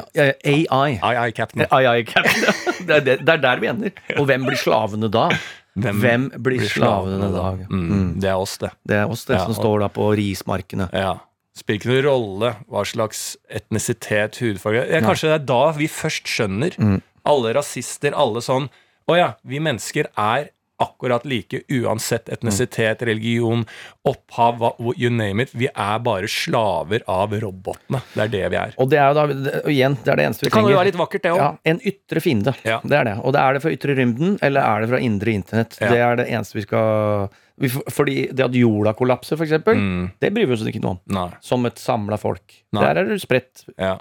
[0.68, 0.98] AI.
[1.00, 1.64] AI Captain.
[1.70, 2.44] AI Captain.
[2.82, 3.92] Det er, det, er der vi ender.
[4.18, 5.28] Og hvem blir slavene da?
[5.72, 7.52] Hvem blir slavene da?
[7.70, 8.72] Mm, det er oss, det.
[8.84, 10.90] Det er oss det Ja, som og- står da på rismarkene.
[10.92, 11.14] Ja.
[11.58, 16.30] Spiller ikke noen rolle hva slags etnisitet, hudfarge ja, Kanskje det er da vi først
[16.32, 16.78] skjønner,
[17.28, 18.70] alle rasister, alle sånn
[19.10, 20.50] Å ja, vi mennesker er
[20.82, 23.60] akkurat like uansett etnisitet, religion,
[24.08, 25.52] opphav, hva- you name it.
[25.54, 28.00] Vi er bare slaver av robotene.
[28.16, 28.72] Det er det vi er.
[28.82, 30.56] Og det er jo da, det, og igjen, det er det eneste vi trenger.
[30.56, 31.38] Det kan jo være litt vakkert, det òg.
[31.38, 32.54] Ja, en ytre fiende.
[32.66, 32.80] Ja.
[32.82, 33.14] Det er det.
[33.22, 35.78] Og det er det fra ytre rymden, eller er det fra indre internett?
[35.78, 35.92] Ja.
[35.92, 37.28] Det er det eneste vi skal
[37.92, 41.00] Fordi det at jorda kollapser, eksempel, Mm, det bryr vi oss ikke noe om.
[41.06, 41.28] nei.
[41.40, 42.62] Som et samla folk.
[42.72, 42.82] Nei.
[42.82, 43.64] Der er du spredt.
[43.78, 43.98] Ja.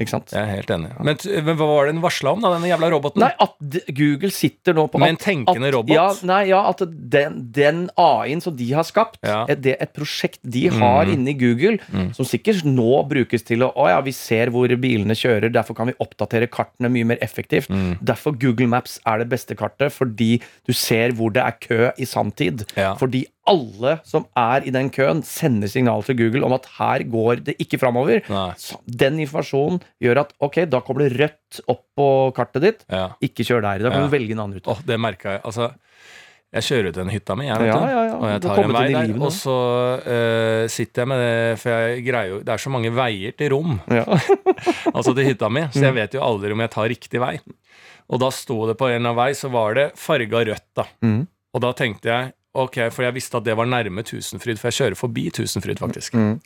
[0.00, 0.32] Ikke sant?
[0.32, 0.90] Jeg er helt enig.
[1.04, 3.20] Men, men hva var det den varsla om, da, denne jævla roboten?
[3.20, 5.92] Nei, at Google sitter nå på Med en tenkende at, robot?
[5.92, 9.42] Ja, nei, ja, at den, den AI-en som de har skapt, Ja.
[9.50, 11.12] det et prosjekt de har mm.
[11.14, 11.76] inni Google,
[12.16, 15.88] som sikkert nå brukes til å Å ja, vi ser hvor bilene kjører, derfor kan
[15.88, 17.70] vi oppdatere kartene mye mer effektivt.
[17.72, 18.00] Mm.
[18.04, 22.08] Derfor Google Maps er det beste kartet, fordi du ser hvor det er kø i
[22.08, 22.66] sanntid.
[22.76, 22.92] Ja.
[23.00, 27.42] Fordi alle som er i den køen, sender signal til Google om at her går
[27.50, 28.22] det ikke framover.
[28.86, 32.08] Den informasjonen gjør at ok, da kommer det rødt opp på
[32.38, 32.84] kartet ditt.
[32.88, 33.08] Ja.
[33.26, 33.84] Ikke kjør der.
[33.88, 34.08] Da kan Ja.
[34.08, 34.70] du velge en annen rute.
[34.70, 35.42] Oh, det merka jeg.
[35.44, 35.70] Altså,
[36.50, 37.86] jeg kjører ut den hytta mi, jeg, vet Ja, du.
[37.86, 38.14] ja, ja.
[38.18, 39.56] Og jeg tar en vei der, livet og så
[40.02, 43.52] uh, sitter jeg med det, for jeg greier jo Det er så mange veier til
[43.54, 44.02] rom, Ja.
[44.96, 45.72] altså til hytta mi, Mm.
[45.76, 47.36] så jeg vet jo aldri om jeg tar riktig vei.
[48.10, 50.84] Og da sto det på en av vei, så var det farga rødt, da.
[51.06, 51.20] Mm.
[51.54, 54.80] Og da tenkte jeg Ok, for jeg visste at det var nærme Tusenfryd, for jeg
[54.80, 56.16] kjører forbi Tusenfryd, faktisk.
[56.18, 56.40] Mm.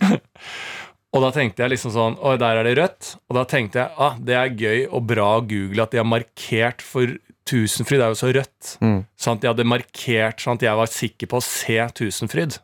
[1.14, 3.14] og da tenkte jeg liksom sånn Oi, der er det rødt.
[3.30, 6.08] Og da tenkte jeg ah, det er gøy og bra å Google at de har
[6.08, 7.16] markert for
[7.48, 8.76] Tusenfryd er jo så rødt.
[8.84, 9.00] Mm.
[9.20, 12.60] Sånn at de hadde markert sånn at jeg var sikker på å se Tusenfryd.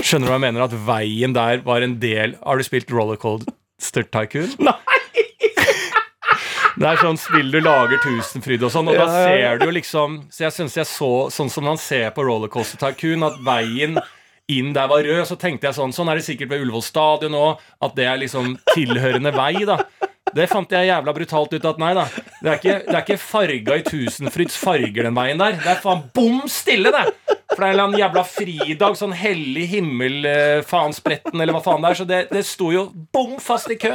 [0.00, 0.66] Skjønner du hva jeg mener?
[0.66, 4.54] At veien der var en del Har du spilt Rollercoaster Tycoon?
[4.70, 4.93] Nei!
[6.74, 9.74] Det er sånn spill du lager Tusenfryd og sånn, og da Ja, ser du jo
[9.76, 14.00] liksom Så jeg syns jeg så sånn som man ser på Rollercoaster Tycoon, at veien
[14.50, 17.36] inn der var rød, så tenkte jeg sånn Sånn er det sikkert ved Ullevål stadion
[17.38, 19.78] òg, at det er liksom tilhørende vei, da.
[20.34, 22.04] Det fant jeg jævla brutalt ut at nei da.
[22.40, 25.58] Det er ikke, det er ikke farga i Tusenfryds farger den veien der.
[25.60, 27.04] Det er faen bom stille, det!
[27.54, 31.54] For det er en eller annen jævla fridag, sånn hellig himmel, eh, faen spretten, eller
[31.54, 31.98] hva faen det er.
[32.00, 33.92] Så det, det sto jo bom fast i kø.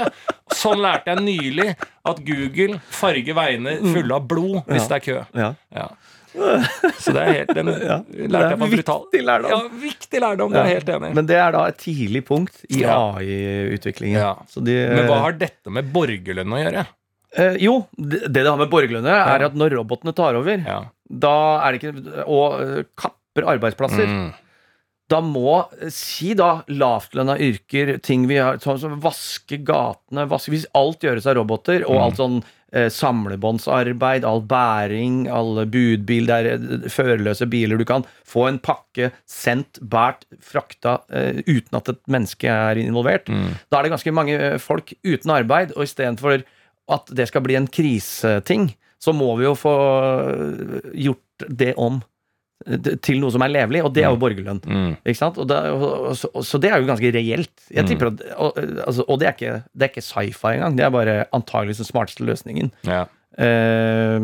[0.55, 1.67] Sånn lærte jeg nylig
[2.07, 5.17] at Google farger veiene fulle av blod hvis det er kø.
[5.75, 5.89] Ja.
[6.35, 6.57] Ja.
[7.03, 9.05] Så det er helt Den lærte jeg meg brutal.
[9.07, 9.49] viktig lærdom.
[9.53, 10.51] Ja, viktig lærdom.
[10.53, 11.11] Det er helt enig.
[11.17, 14.19] Men det er da et tidlig punkt i AI-utviklingen.
[14.19, 14.33] Ja.
[14.61, 16.85] Men hva har dette med borgerlønn å gjøre?
[17.37, 20.61] eh, Jo, det det har med borgerlønn å gjøre, er at når robotene tar over,
[20.65, 20.79] Ja.
[21.09, 21.33] da
[21.65, 24.05] er det ikke Og eh, kapper arbeidsplasser.
[24.09, 24.29] Mm.
[25.09, 30.51] Da må eh, Si da lavtlønna yrker, ting vi har Sånn som vaske gatene vaske,
[30.53, 32.43] Hvis alt gjøres av roboter, og alt sånn
[32.93, 39.11] samlebåndsarbeid, all bæring, alle budbil, det er eh, førerløse biler Du kan få en pakke
[39.29, 43.29] sendt, båret, frakta eh, uten at et menneske er involvert.
[43.29, 43.55] Mm.
[43.69, 46.43] Da er det ganske mange eh, folk uten arbeid, og istedenfor
[46.89, 49.75] at det skal bli en kriseting, så må vi jo få
[50.29, 52.07] eh, gjort det om eh,
[53.05, 54.59] til noe som er levelig, og det er jo borgerlønn.
[54.65, 54.89] Mm.
[55.03, 55.37] Ikke sant?
[55.39, 57.53] Og det, og, så, så det er jo ganske reelt.
[57.71, 60.75] Jeg tipper at, og, altså, og det er ikke, det er ikke sci-fi engang.
[60.75, 62.73] Det er bare antageligvis den smarteste løsningen.
[62.89, 63.05] Ja.
[63.39, 64.19] Eh,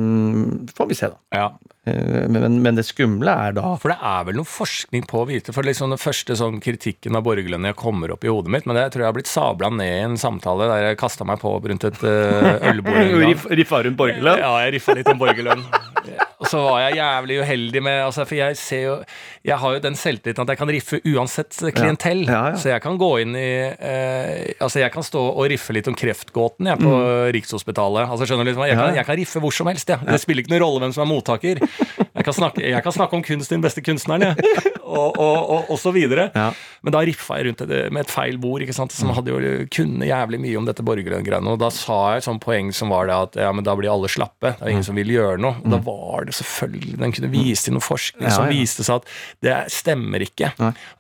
[0.76, 1.38] får vi se, da.
[1.38, 1.45] ja.
[1.88, 5.28] Eh, men, men det skumle er da For det er vel noe forskning på å
[5.30, 8.65] vite For liksom den første sånn kritikken av borgerlønn jeg kommer opp i hodet mitt,
[8.65, 11.39] men det tror jeg har blitt sabla ned i en samtale der jeg kasta meg
[11.43, 13.45] på rundt et uh, ølbord.
[13.62, 14.41] Riffa rundt borgerlønn?
[14.41, 15.63] Ja, jeg riffa litt om borgerlønn.
[16.45, 18.93] Og så var jeg jævlig uheldig med altså, For jeg ser jo
[19.45, 22.21] Jeg har jo den selvtilliten at jeg kan riffe uansett klientell.
[22.29, 22.60] Ja, ja.
[22.62, 25.97] Så jeg kan gå inn i eh, Altså, jeg kan stå og riffe litt om
[25.97, 26.93] kreftgåten jeg, på
[27.36, 28.05] Rikshospitalet.
[28.12, 28.81] Altså, skjønner du liksom, jeg, Mm.
[28.81, 29.88] Kan, jeg kan riffe hvor som helst.
[29.89, 30.03] Jeg.
[30.03, 31.62] Det spiller ikke noen rolle hvem som er mottaker.
[31.63, 34.36] Jeg kan snakke, jeg kan snakke om kunst til den beste kunstneren, jeg.
[34.86, 36.30] Og, og, og, og så videre.
[36.36, 36.52] Ja.
[36.86, 38.93] Men da riffa jeg rundt det med et feil bord, ikke sant?
[38.93, 41.56] som hadde jo kunne jævlig mye om dette borgerlønngreiene.
[41.56, 43.89] Og da sa jeg et sånt poeng som var det at ja, men da blir
[43.89, 44.52] alle slappe.
[44.60, 45.58] Det er ingen som vil gjøre noe.
[45.63, 49.10] Og da var det selvfølgelig Den kunne vise til noe forskning som viste seg at
[49.48, 50.52] det stemmer ikke.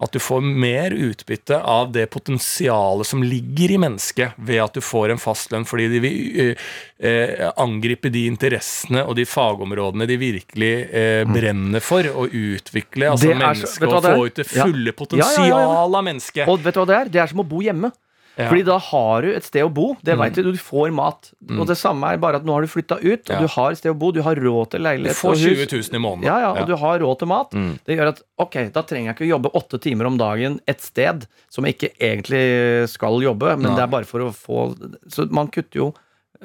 [0.01, 4.81] At du får mer utbytte av det potensialet som ligger i mennesket, ved at du
[4.81, 6.55] får en fastlønn fordi de vil
[6.97, 13.11] eh, angripe de interessene og de fagområdene de virkelig eh, brenner for å utvikle.
[13.13, 13.84] Altså Mm.
[13.91, 14.15] Vet du er?
[14.17, 14.63] få ut det Ja.
[14.65, 14.97] fulle Ja, ja, ja, ja.
[15.01, 16.47] potensialet av mennesket.
[16.47, 17.09] Og vet du hva det er?
[17.09, 17.91] Det er som å bo hjemme.
[18.37, 18.49] Ja.
[18.51, 19.95] Fordi da har du et sted å bo.
[20.03, 21.29] Det vet du, du får mat.
[21.55, 23.39] Og det samme er bare at nå har du flytta ut, og Ja.
[23.39, 24.11] du har et sted å bo.
[24.11, 25.67] Du har råd til Du leilighet får og hus.
[25.69, 26.23] 20 000 i måneden.
[26.27, 27.51] Ja, ja, og du har råd til mat.
[27.55, 27.79] Mm.
[27.85, 31.25] Det gjør at ok, da trenger jeg ikke jobbe åtte timer om dagen et sted
[31.49, 33.75] som jeg ikke egentlig skal jobbe, men Nei.
[33.77, 34.75] det er bare for å få
[35.07, 35.93] Så man kutter jo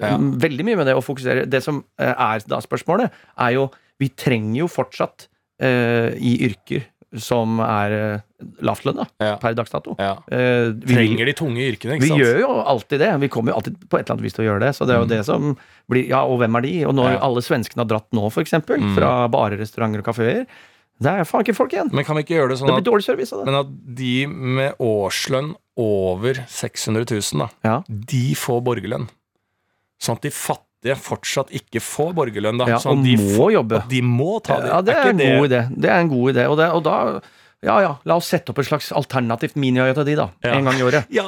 [0.01, 0.17] Ja.
[0.17, 1.51] mm, veldig mye med det å fokusere.
[1.51, 5.27] Det som eh, er da spørsmålet, er jo Vi trenger jo fortsatt
[5.61, 6.85] uh, i yrker
[7.19, 8.21] som er eh,
[8.63, 9.37] lavtlønna Ja.
[9.43, 9.97] per dags dato.
[9.99, 10.13] Ja.
[10.31, 12.21] Eh, vi, Trenger de tunge yrkene, ikke vi sant?
[12.23, 13.21] gjør jo alltid det.
[13.21, 14.75] Vi kommer jo alltid på et eller annet vis til å gjøre det.
[14.77, 15.57] Så det er jo det som
[15.91, 16.85] blir Ja, og hvem er de?
[16.87, 17.13] Og når Mm.
[17.19, 17.19] Ja.
[17.27, 18.95] alle svenskene har dratt nå, eksempel, Mm.
[18.97, 20.47] fra barer, restauranter og kafeer,
[21.01, 21.91] det er faen ikke folk igjen.
[21.93, 23.45] Men kan vi ikke gjøre det Det sånn blir at, dårlig service det.
[23.47, 27.83] men at de med årslønn over 600 000, da, Ja.
[27.89, 29.09] de får borgerlønn?
[30.01, 32.67] Sånn at de fattige fortsatt ikke får borgerlønn, da.
[32.67, 33.77] Ja, sånn og de må får- jobbe.
[33.85, 34.69] Og de må ta det.
[34.73, 35.61] Ja, det er, ikke en god idé.
[35.81, 36.47] Det er en god idé.
[36.49, 37.21] Og, det, og da
[37.63, 39.55] Ja ja, la oss sette opp et slags alternativt
[40.09, 40.31] de, da.
[40.43, 40.55] Ja.
[40.57, 41.05] En gang i året.
[41.13, 41.27] Ja,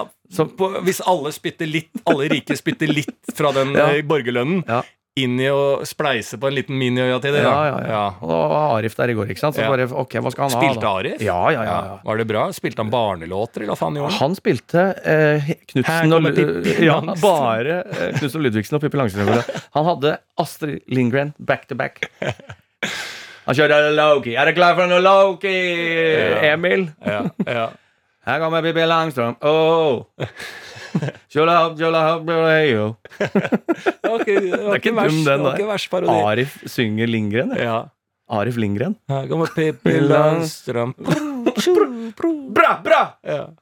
[0.48, 3.90] på, Hvis alle spytter litt, alle rike spytter litt fra den Ja.
[3.92, 4.80] eh, borgerlønnen Ja.
[5.20, 8.04] Inn i å spleise på en liten miniøya til det, Ja, ja, ja, ja.
[8.24, 9.58] Og da var Arif der i går, ikke sant.
[9.58, 10.84] Så bare, ok, hva skal han Spilte ha?
[10.86, 10.92] da?
[11.02, 11.24] Arif?
[11.26, 11.74] Ja, ja, ja.
[11.90, 11.98] ja.
[12.06, 12.46] Var det bra?
[12.56, 14.20] Spilte han barnelåter, eller hva faen gjorde han?
[14.22, 16.40] Han spilte eh, Knutsen og
[16.88, 19.60] Ja, bare eh, Knutsen og Ludvigsen og Pippi Langstrømpe.
[19.76, 22.06] Han hadde Astrid Lindgren back to back.
[23.42, 24.36] Han kjørte Loki.
[24.38, 25.52] Er du klar for noe Loki,
[26.46, 26.88] Emil?
[27.04, 27.68] Ja, ja.
[28.22, 29.34] Her kommer Pippi Langstrøm.
[29.42, 30.04] Oh.
[31.32, 32.84] Jola jola hopp, kjola hei, yo.
[33.18, 35.56] Det var ikke, dum, den der.
[36.30, 37.50] Arif synger Lindgren.
[37.58, 37.80] Ja.
[38.30, 38.94] Arif Lindgren.
[39.10, 40.94] Her kommer Pippi Langstrøm.
[42.54, 43.02] Bra, bra!
[43.26, 43.48] Ja.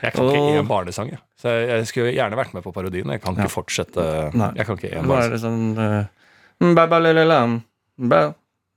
[0.00, 1.20] Jeg kan ikke én barnesang, jeg.
[1.36, 3.10] Så jeg, skulle gjerne vært med på parodien.
[3.12, 4.00] Jeg kan ikke fortsette.
[4.32, 5.42] Jeg kan ikke én er barnesang.
[5.42, 6.70] sånn uh.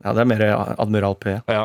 [0.04, 0.44] Ja, det er mer
[0.84, 1.38] Admiral P.
[1.48, 1.64] Ja.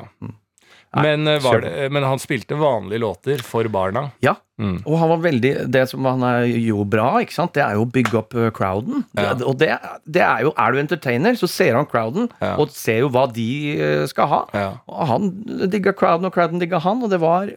[0.96, 4.10] Men, eh, var det, men han spilte vanlige låter for barna.
[4.24, 4.36] Ja.
[4.58, 4.80] Mm.
[4.86, 7.52] Og han var veldig Det som han jo bra, ikke sant?
[7.54, 9.04] det er jo å bygge opp uh, crowden.
[9.14, 9.34] Ja.
[9.34, 9.68] Det, og det,
[10.08, 12.56] det er jo Er du entertainer, så ser han crowden, Ja.
[12.58, 14.40] og ser jo hva de skal ha.
[14.56, 14.70] Ja.
[14.88, 15.30] Og han
[15.70, 17.52] digga crowden, og crowden digga han, og det var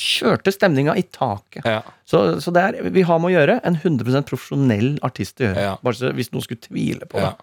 [0.00, 1.66] Kjørte stemninga i taket.
[1.68, 1.82] Ja.
[2.08, 5.64] Så, så det er vi har med å gjøre en 100 profesjonell artist å gjøre.
[5.66, 5.74] Ja.
[5.84, 7.34] Bare så hvis noen skulle tvile på Ja.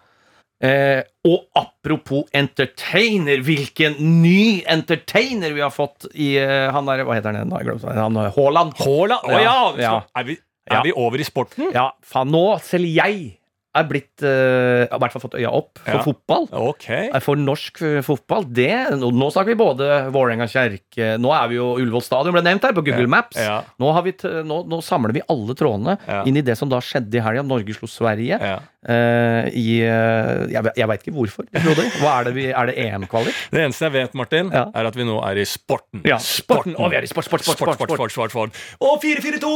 [0.63, 7.13] Eh, og apropos entertainer, hvilken ny entertainer vi har fått i eh, Han der, hva
[7.19, 7.51] heter han.
[7.53, 8.73] Han er Haaland.
[8.81, 9.21] Haaland?
[9.29, 9.57] Å ja!
[9.77, 9.95] Ja.
[10.17, 10.37] Er, vi,
[10.67, 10.79] Ja.
[10.79, 11.69] er vi over i sporten?
[11.75, 13.35] Ja, faen, nå selv jeg
[13.77, 16.01] er blitt eh, I hvert fall fått øya opp for Ja.
[16.01, 16.47] fotball.
[16.71, 16.87] Ok.
[16.89, 18.47] Eh, For norsk eh, fotball.
[18.49, 22.41] Det, nå, nå snakker vi både Vålerenga kjerke Nå er vi jo Ullevål stadion ble
[22.47, 23.37] nevnt her på Google Maps.
[23.37, 23.59] Ja.
[23.77, 26.23] Nå, har vi t nå, nå samler vi alle trådene Ja.
[26.25, 27.45] inn i det som da skjedde i helga.
[27.45, 28.39] Norge slo Sverige.
[28.87, 31.83] Eh, i, uh, jeg, jeg veit ikke hvorfor, Frode.
[31.99, 33.35] Hva er det, vi, er det EM-kvalik?
[33.51, 34.61] Det eneste jeg vet, Martin, Ja.
[34.71, 36.05] er at vi nå er i sporten.
[36.07, 36.77] Ja, sporten.
[36.79, 38.61] Å, vi er i sport, sport, sport, sport, sport, sport, sport, sport.
[38.79, 39.51] Og 4-4-2!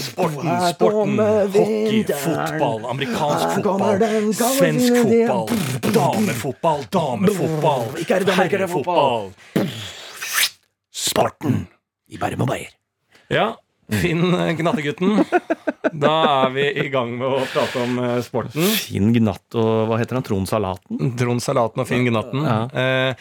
[0.00, 1.18] Sporten, sporten.
[1.54, 5.52] Hockey, fotball, amerikansk fotball, svensk fotball,
[5.92, 9.28] damefotball, damefotball, herrefotball.
[10.94, 11.66] Sporten.
[12.08, 12.72] I Bærum og Beyer.
[13.32, 13.46] Ja,
[13.92, 15.24] Finn eh, Gnattegutten.
[15.94, 16.14] Da
[16.46, 18.64] er vi i gang med å prate om eh, sporten.
[18.80, 20.26] Finn Gnatt og hva heter han?
[20.26, 21.12] Trond Salaten?
[21.20, 22.46] Trond Salaten og Finn Gnatten.
[22.46, 23.14] Ja.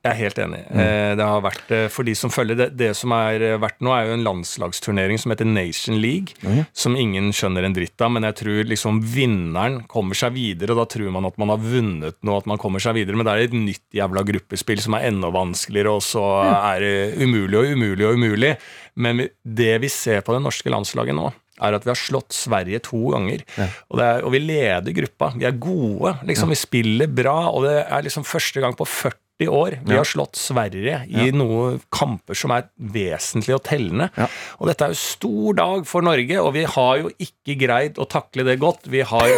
[0.00, 0.60] Eh, jeg er helt enig.
[0.70, 1.16] Mm.
[1.18, 3.92] det har vært, eh, For de som følger det, det som er eh, verdt nå,
[3.92, 6.34] er jo en landslagsturnering som heter Nation League.
[6.42, 6.66] mm.
[6.72, 10.72] Som ingen skjønner en dritt av, men jeg tror liksom vinneren kommer seg videre.
[10.72, 13.16] Og da tror man at man har vunnet noe, at man kommer seg videre.
[13.16, 16.96] Men det er et nytt jævla gruppespill som er enda vanskeligere, og så er det
[17.20, 18.56] umulig og umulig og umulig.
[18.96, 21.30] Men det vi ser på det norske landslaget nå,
[21.60, 23.44] er at vi har slått Sverige to ganger.
[23.90, 25.34] Og, det er, og vi leder gruppa.
[25.36, 26.16] Vi er gode.
[26.24, 30.08] liksom Vi spiller bra, og det er liksom første gang på 40 år vi har
[30.08, 34.10] slått Sverige i noen kamper som er vesentlige og tellende.
[34.58, 38.08] Og dette er jo stor dag for Norge, og vi har jo ikke greid å
[38.10, 38.90] takle det godt.
[38.90, 39.32] Vi har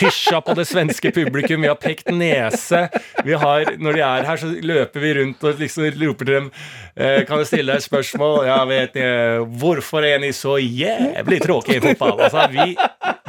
[0.00, 2.84] hysja på det svenske publikum, vi har pekt nese.
[3.26, 6.50] Vi har, når de er her, så løper vi rundt og liksom roper til dem
[6.94, 8.46] eh, Kan jeg stille deg et spørsmål?
[8.48, 12.20] Ja, vet jeg, hvorfor er ni så jævlig tråkige i fotball?
[12.28, 12.76] Altså, vi,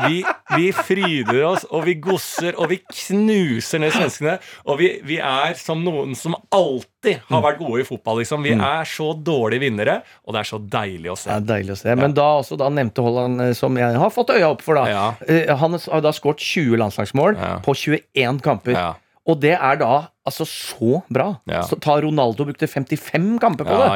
[0.06, 0.22] vi,
[0.56, 4.38] vi fryder oss, og vi gosser, og vi knuser ned svenskene.
[4.70, 8.20] Og vi, vi er som noen som alltid har vært gode i fotball.
[8.24, 8.44] Liksom.
[8.44, 11.30] Vi er så dårlige vinnere, og det er så deilig å se.
[11.32, 11.96] Det er deilig å se.
[12.00, 14.88] Men da også da nevnte Holland, eh, som jeg har fått øya opp for, da.
[14.92, 15.06] Ja.
[15.28, 17.60] Eh, Han har da skåret 20 landslagsmål Ja.
[17.66, 18.76] på 21 kamper.
[18.78, 18.89] Ja.
[19.30, 21.36] Og det er da altså så bra.
[21.49, 21.62] Ja.
[21.68, 23.89] Så ta Ronaldo brukte 55 kamper på det.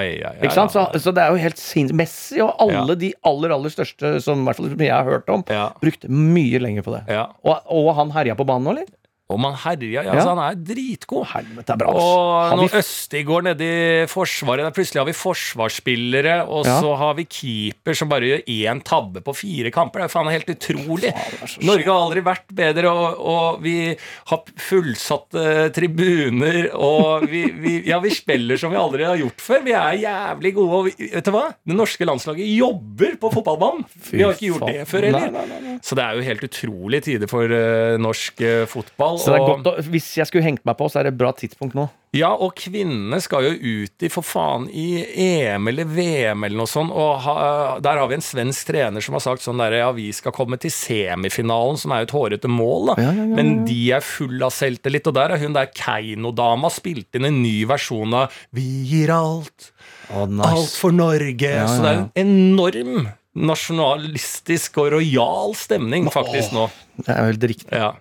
[0.44, 0.72] Ikke sant?
[0.74, 1.98] Så, så det er jo helt sinnssykt.
[1.98, 5.30] Messi og alle de aller aller største som i hvert fall som jeg har hørt
[5.34, 5.42] om,
[5.82, 7.04] brukte mye lenger på det.
[7.16, 7.28] Ja.
[7.46, 8.92] Og, og han herja på banen nå, eller?
[9.32, 10.02] Og man herja.
[10.04, 10.12] Ja, Ja.
[10.20, 11.26] altså, han er dritgod.
[11.32, 11.94] Helvete, er bra.
[11.96, 14.66] Og når vi f- Østigård nede i Forsvaret.
[14.68, 16.82] Der plutselig har vi forsvarsspillere, og Ja.
[16.82, 20.02] så har vi keeper som bare gjør én tabbe på fire kamper.
[20.02, 21.08] Det er faen helt utrolig.
[21.14, 23.96] er Norge har aldri vært bedre, og, og vi
[24.28, 29.64] har fullsatte tribuner, og vi, vi, ja, vi spiller som vi aldri har gjort før.
[29.64, 30.74] Vi er jævlig gode.
[30.74, 31.46] Og vi, vet du hva?
[31.66, 33.86] Det norske landslaget jobber på fotballbanen.
[34.04, 34.74] Fy Vi har ikke gjort faen.
[34.74, 35.80] det før heller.
[35.84, 39.20] Så det er jo helt utrolige tider for uh, norsk uh, fotball.
[39.24, 41.18] Så det er godt, å- Hvis jeg skulle hengt meg på, så er det et
[41.24, 41.88] bra tidspunkt nå.
[42.14, 46.70] ja, og kvinnene skal jo ut i for faen i EM eller VM eller noe
[46.70, 49.88] sånt, og ha, der har vi en svensk trener som har sagt sånn derre ja,
[49.96, 52.96] vi skal komme til semifinalen, som er jo et hårete mål, da.
[53.02, 56.70] Ja, ja, ja, Men de er full av selvtillit, og der har hun der Keiino-dama
[56.70, 58.62] spilt inn en ny versjon av Vi
[58.92, 59.72] gir alt,
[60.14, 61.42] alt for Norge.
[61.50, 66.68] Ja, Så det er en enorm nasjonalistisk og rojal stemning faktisk nå.
[67.02, 67.72] Det er jo helt riktig.
[67.74, 67.94] Ja.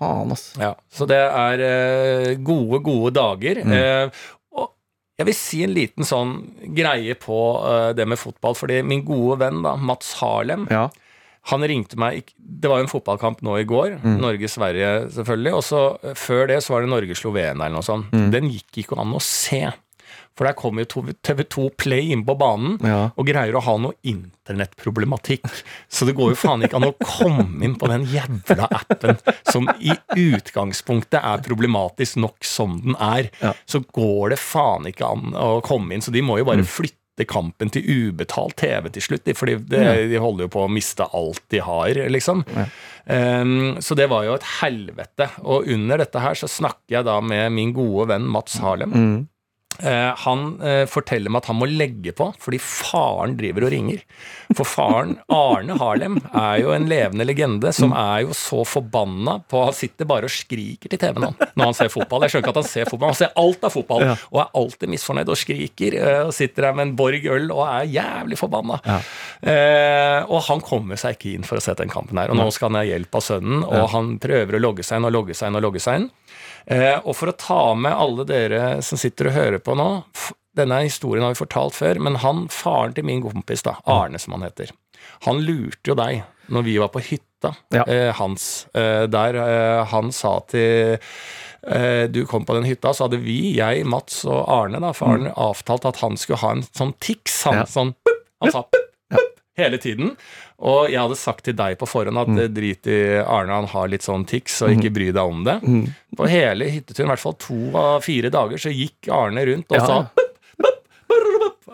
[0.00, 0.56] Faen, altså.
[0.62, 3.60] Ja, så det er eh, gode, gode dager.
[3.64, 3.74] Mm.
[3.76, 4.22] Eh,
[4.56, 4.70] og
[5.20, 6.34] jeg vil si en liten sånn
[6.76, 7.38] greie på
[7.68, 8.56] eh, det med fotball.
[8.56, 10.86] Fordi min gode venn da, Mats Harlem, Ja.
[11.52, 13.98] han ringte meg Det var jo en fotballkamp nå i går.
[14.02, 14.18] Mm.
[14.24, 15.52] Norge-Sverige, selvfølgelig.
[15.56, 18.10] Og så eh, før det så var det Norge-Slovenia eller noe sånt.
[18.16, 18.30] Mm.
[18.34, 19.62] Den gikk ikke an å se.
[20.40, 23.10] For der kommer jo TV2 Play inn på banen Ja.
[23.12, 25.44] og greier å ha noe internettproblematikk.
[25.92, 29.18] Så det går jo faen ikke an å komme inn på den jævla appen
[29.50, 33.28] som i utgangspunktet er problematisk nok som den er.
[33.42, 33.52] Ja.
[33.68, 37.26] Så går det faen ikke an å komme inn, så de må jo bare flytte
[37.28, 39.92] kampen til ubetalt TV til slutt, fordi det, Ja.
[40.08, 42.44] de holder jo på å miste alt de har, liksom.
[42.56, 42.64] Ja.
[43.10, 45.28] Um, så det var jo et helvete.
[45.44, 48.92] Og under dette her så snakker jeg da med min gode venn Mats Harlem.
[48.92, 49.28] Mm.
[49.80, 54.02] Eh, han eh, forteller meg at han må legge på fordi faren driver og ringer.
[54.58, 59.62] For faren, Arne Harlem, er jo en levende legende som er jo så forbanna på
[59.64, 62.26] Han sitter bare og skriker til TV-en når han ser fotball.
[62.26, 64.16] Jeg skjønner ikke at han ser fotball, han ser alt av fotball Ja.
[64.32, 65.96] og er alltid misfornøyd og skriker.
[66.02, 68.80] eh, Og sitter der med en Borg øl og er jævlig forbanna.
[68.84, 68.98] Ja.
[69.54, 72.28] Eh, og han kommer seg ikke inn for å se den kampen her.
[72.34, 75.08] Og nå skal han ha hjelp av sønnen, og han prøver å logge seg inn
[75.08, 76.10] og logge seg inn og logge seg inn.
[76.66, 79.88] Eh, og for å ta med alle dere som sitter og hører på nå
[80.56, 84.34] Denne historien har vi fortalt før, men han, faren til min kompis, da, Arne som
[84.34, 84.72] han heter,
[85.28, 87.84] han lurte jo deg når vi var på hytta Ja.
[87.86, 89.38] eh, hans, eh, der
[89.92, 90.98] han sa til
[91.62, 95.30] eh, du kom på den hytta, så hadde vi, jeg, Mats og Arne, da, faren,
[95.38, 97.44] avtalt at han skulle ha en sånn tics.
[97.46, 97.62] Han, Mm.
[97.62, 97.64] Ja.
[97.70, 97.94] sånn,
[98.42, 98.64] han sa
[99.56, 100.16] hele tiden.
[100.60, 102.54] Og jeg hadde sagt til deg på forhånd at Mm.
[102.54, 105.60] drit i Arne, han har litt sånn tics, og ikke bry deg om det.
[105.62, 105.86] Mm.
[106.16, 109.78] På hele hytteturen, i hvert fall to av fire dager, så gikk Arne rundt og
[109.78, 109.86] Ja.
[109.86, 110.08] sa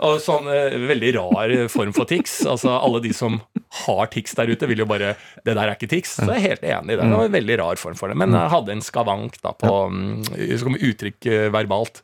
[0.04, 2.40] og sånn eh, veldig rar form for tics.
[2.48, 3.38] Altså Alle de som
[3.86, 6.16] har tics der ute, vil jo bare Det der er ikke tics.
[6.20, 7.06] Så jeg er helt enig i det.
[7.06, 8.16] Det var en veldig rar form for det.
[8.20, 12.02] Men jeg hadde en skavank da på mm, som uttrykk eh, verbalt.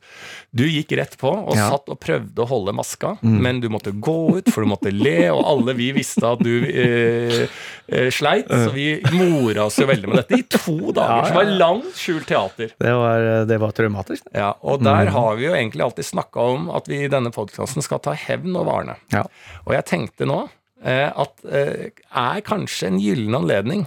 [0.53, 1.69] Du gikk rett på og Ja.
[1.73, 5.29] satt og prøvde å holde maska, men du måtte gå ut, for du måtte le,
[5.33, 7.47] og alle vi visste at du eh,
[7.87, 8.49] eh, sleit.
[8.49, 11.03] Så vi mora oss jo veldig med dette i to dager.
[11.03, 11.27] Ja, ja.
[11.29, 12.73] det var langt skjult teater.
[12.79, 14.27] Det var, det var traumatisk.
[14.33, 17.82] Ja, og der har vi jo egentlig alltid snakka om at vi i denne podkasten
[17.85, 18.97] skal ta hevn over Arne.
[19.13, 19.25] Ja.
[19.65, 20.45] Og jeg tenkte nå
[20.83, 23.85] eh, at eh, er kanskje en gyllen anledning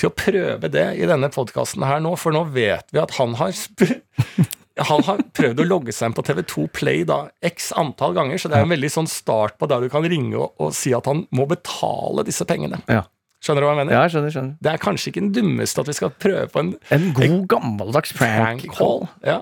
[0.00, 3.36] til å prøve det i denne podkasten her nå, for nå vet vi at han
[3.38, 3.54] har
[4.90, 8.50] han har prøvd å logge seg inn på TV2 Play da x antall ganger, så
[8.50, 11.06] det er en veldig sånn start på der du kan ringe og, og si at
[11.10, 12.82] han må betale disse pengene.
[12.90, 13.04] Ja.
[13.44, 13.92] Skjønner du hva jeg mener?
[13.92, 14.32] Ja, jeg skjønner.
[14.32, 14.52] skjønner.
[14.64, 18.14] Det er kanskje ikke den dummeste at vi skal prøve på en En god, gammeldags
[18.16, 19.04] prank prank call.
[19.04, 19.08] call.
[19.28, 19.40] Ja.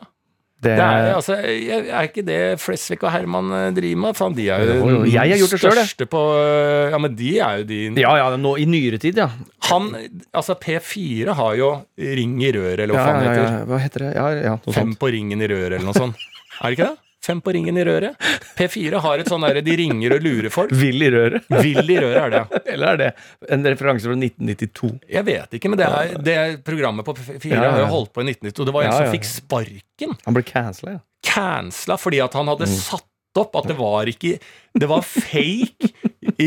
[0.62, 4.14] Det, Det er, altså, er ikke det Flesvig og Herman eh, driver med?
[4.18, 7.16] Faen, de er jo den jeg har gjort det selv, største på eh, Ja, men
[7.18, 9.26] de er jo de ja, ja, nå i nyere tid, ja.
[9.72, 9.90] Han,
[10.30, 13.48] altså P4 har jo Ring i røret, eller hva Ja, faen ja, heter.
[13.48, 14.12] ja, hva heter det?
[14.14, 16.22] Ja, ja, Fem på ringen i røret, eller noe sånt.
[16.62, 16.98] Er det ikke det?
[17.22, 18.16] Fem på ringen i røret.
[18.58, 20.72] P4 har et sånn derre De ringer og lurer folk.
[20.74, 21.44] Vill i røret.
[21.62, 22.40] Vill i røret er det.
[22.42, 22.62] ja.
[22.74, 23.10] Eller er det
[23.54, 24.90] en referanse fra 1992?
[25.14, 28.10] Jeg vet ikke, men det, er, det programmet på P4 Ja, ja, har jo holdt
[28.16, 28.66] på i 1992.
[28.66, 30.16] Det var en som fikk sparken.
[30.26, 31.02] Han ble cancela, ja.
[31.30, 32.52] cancela fordi at han Mm.
[32.56, 33.06] hadde satt
[33.38, 34.34] opp at det var ikke
[34.76, 35.88] Det var fake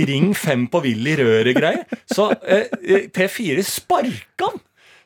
[0.06, 1.86] Ring 5 på Vill i røret-greier.
[2.12, 4.60] Så eh, eh, P4 sparka han!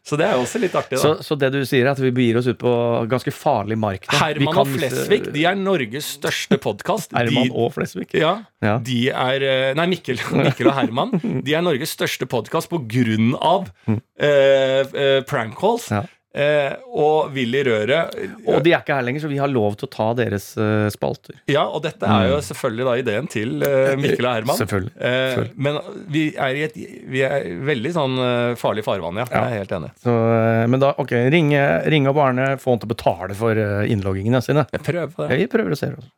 [0.09, 1.01] Så det er jo også litt artig, da.
[1.03, 2.71] Så, så det du sier, er at vi begir oss ut på
[3.11, 4.07] ganske farlig mark?
[4.09, 4.17] da.
[4.23, 7.13] Herman kan og Flesvig de er Norges største podkast.
[7.17, 8.07] Herman og Flesvig.
[8.17, 8.77] ja, Ja.
[8.83, 11.13] de er eh, Nei, Mikkel, Mikkel og Herman.
[11.45, 15.91] De er Norges største podkast på grunn av eh, eh, prank calls.
[15.93, 16.03] Ja.
[16.29, 18.13] Eh, og Vill i røret.
[18.45, 20.85] Og de er ikke her lenger, så vi har lov til å ta deres uh,
[20.93, 21.39] spalter.
[21.49, 24.59] Ja, og dette er jo selvfølgelig da ideen til uh, Mikkel og Herman.
[24.59, 24.93] Selvfølgelig.
[25.09, 25.79] Eh, men
[26.13, 26.77] vi er i et
[27.09, 29.25] vi er veldig sånn eh, farlig farvann, ja.
[29.33, 29.89] Jeg er helt enig.
[30.05, 33.57] Så, eh, men da, ok, ringe, ringe opp Arne, få han til å betale for
[33.57, 34.67] eh, innloggingene sine.
[34.77, 35.89] Jeg prøver på Ja, vi prøver å se.
[35.97, 36.13] Også.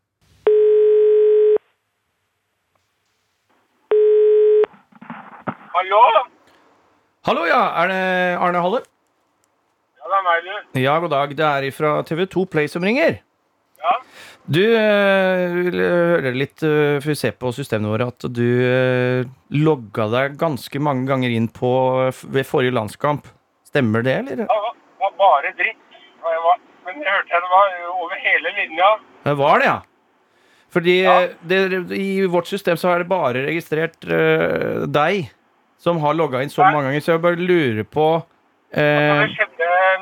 [5.72, 6.04] Hallo?
[7.28, 8.02] Hallo, ja, er det
[8.44, 8.82] Arne Halle?
[10.22, 10.80] Ja, er du.
[10.82, 11.36] Ja, god dag.
[11.38, 13.20] Det er fra TV2 Play som ringer.
[13.82, 13.94] Ja.
[14.46, 19.30] Du eh, vil høre litt uh, for vi ser på systemene våre at du eh,
[19.58, 21.72] logga deg ganske mange ganger inn på
[22.30, 23.30] ved forrige landskamp.
[23.66, 24.44] Stemmer det, eller?
[24.44, 25.80] Det var, bare dritt.
[26.86, 28.92] Men jeg hørte jeg det var over hele linja.
[29.26, 29.80] Det var det, ja.
[30.72, 31.22] Fordi Ja.
[31.22, 35.32] eh, det, i vårt system så er det bare registrert uh, deg
[35.82, 39.48] som har logga inn så mange ganger, så jeg bare lurer på uh, eh, det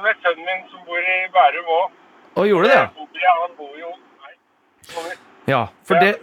[0.04, 1.98] med sønnen min som bor i Bærum òg.
[2.40, 3.34] Og gjorde det, ja?
[3.44, 5.16] Han bor jo Nei.
[5.50, 6.14] Ja, for det.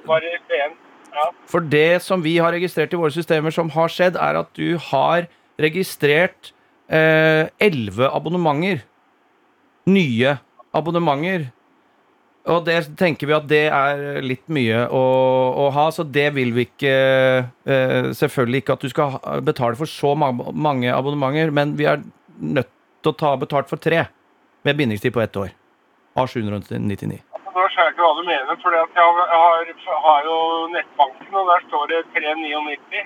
[1.17, 1.27] Ja.
[1.49, 4.77] For det som vi har registrert i våre systemer som har skjedd, er at du
[4.91, 5.27] har
[5.61, 6.53] registrert
[6.93, 8.85] eh, elleve abonnementer.
[9.89, 10.37] Nye
[10.77, 11.51] abonnementer.
[12.47, 15.03] Og det tenker vi at det er litt mye å,
[15.65, 19.17] å ha, så det vil vi ikke eh, Selvfølgelig ikke at du skal
[19.47, 22.05] betale for så mange abonnementer, men vi er
[22.39, 22.71] nødt
[23.07, 24.05] til å ta betalt for tre
[24.67, 25.55] med bindingstid på ett år.
[26.19, 27.21] Av 799.
[27.37, 30.37] Altså, Da skjønner jeg ikke hva du mener, for jeg har, jeg har, har jo
[30.75, 33.05] nettbanken, og der står det 399.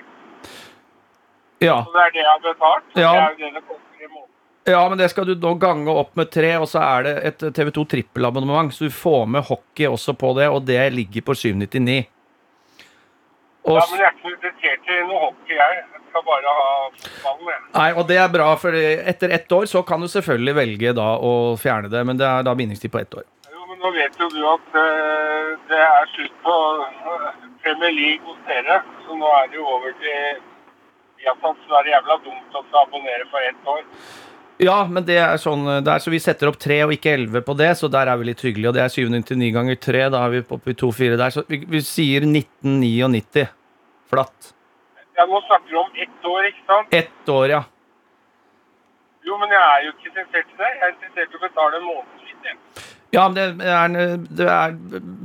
[1.61, 1.77] Ja.
[1.85, 2.87] Så det er det jeg har betalt.
[2.97, 3.11] Ja.
[3.11, 4.29] Det er jo det det koster i måneden.
[4.73, 7.45] ja, men det skal du da gange opp med tre, og så er det et
[7.59, 11.99] TV2 trippelabonnement, så du får med hockey også på det, og det ligger på 799.
[13.71, 15.81] Og Ja, men jeg er ikke interessert i noe hockey, jeg.
[15.95, 16.71] Jeg skal bare ha
[17.23, 17.61] ballen, jeg.
[17.77, 21.11] Nei, og det er bra, for etter ett år så kan du selvfølgelig velge da
[21.23, 23.27] å fjerne det, men det er da bindingstid på ett år.
[23.47, 26.57] Jo, men nå vet jo du at uh, det er slutt på
[26.87, 27.29] eh,
[27.63, 30.41] Premier League hos dere, så nå er det jo over til
[31.21, 33.87] Viasat, så er det jævla dumt å abonnere for ett år.
[34.61, 37.41] Ja, men det er sånn det er, Så vi setter opp tre og ikke elleve
[37.45, 38.69] på det, så der er vi litt hyggelige.
[38.69, 41.33] Og det er 799 ganger tre, da er vi oppe i 2-4 der.
[41.33, 43.47] Så vi, vi sier 1999
[44.11, 44.51] flatt.
[45.17, 46.93] Ja, nå snakker du om ett år, ikke sant?
[46.95, 47.61] Ett år, ja.
[49.27, 50.69] Jo, men jeg er jo ikke interessert i det.
[50.71, 52.21] Jeg er interessert i å betale månedsvis.
[53.11, 53.95] Ja, men det er,
[54.39, 54.75] det er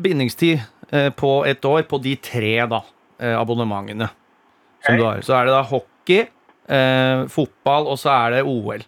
[0.04, 0.58] bindingstid
[0.90, 2.82] eh, på ett år på de tre da,
[3.22, 4.98] eh, abonnementene som okay.
[4.98, 5.22] du har.
[5.22, 6.26] Så er det da hockey,
[6.66, 8.84] eh, fotball, og så er det OL.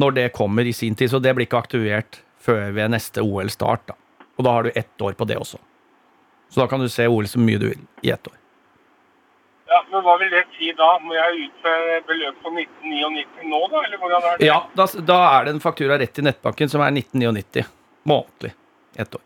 [0.00, 1.12] Når det kommer i sin tid.
[1.12, 3.84] Så det blir ikke aktivert før ved neste OL-start.
[3.92, 3.98] da.
[4.34, 5.60] Og da har du ett år på det også.
[6.50, 8.40] Så da kan du se OL så mye du vil i ett år.
[9.74, 10.88] Ja, men hva vil det si da?
[11.02, 13.80] Må jeg ut med beløp på 1999 nå, da?
[13.88, 14.46] Eller hvordan er det?
[14.46, 17.64] Ja, da, da er det en faktura rett i nettbanken som er 1999
[18.06, 18.52] månedlig.
[19.02, 19.22] Ett år.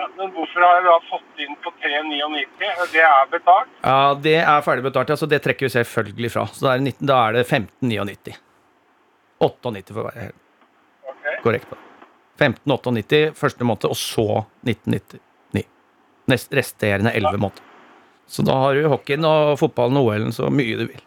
[0.00, 2.68] Ja, men hvorfor har jeg da fått inn på 399?
[2.94, 3.72] Det er betalt.
[3.82, 3.96] Ja,
[4.28, 6.46] det er ferdig betalt, ja, så det trekker vi selvfølgelig fra.
[6.54, 8.38] Så da er det, 19, da er det 1599.
[9.44, 10.38] 98 for å være helt
[11.10, 11.26] Ok.
[11.42, 11.66] korrekt.
[11.68, 11.86] på det.
[12.40, 14.26] 1598 første måned, og så
[14.64, 15.66] 1999.
[16.30, 17.66] Nest, resterende 11 måneder.
[18.30, 21.00] Så da har du hockeyen og fotballen og OL-en så mye du vil.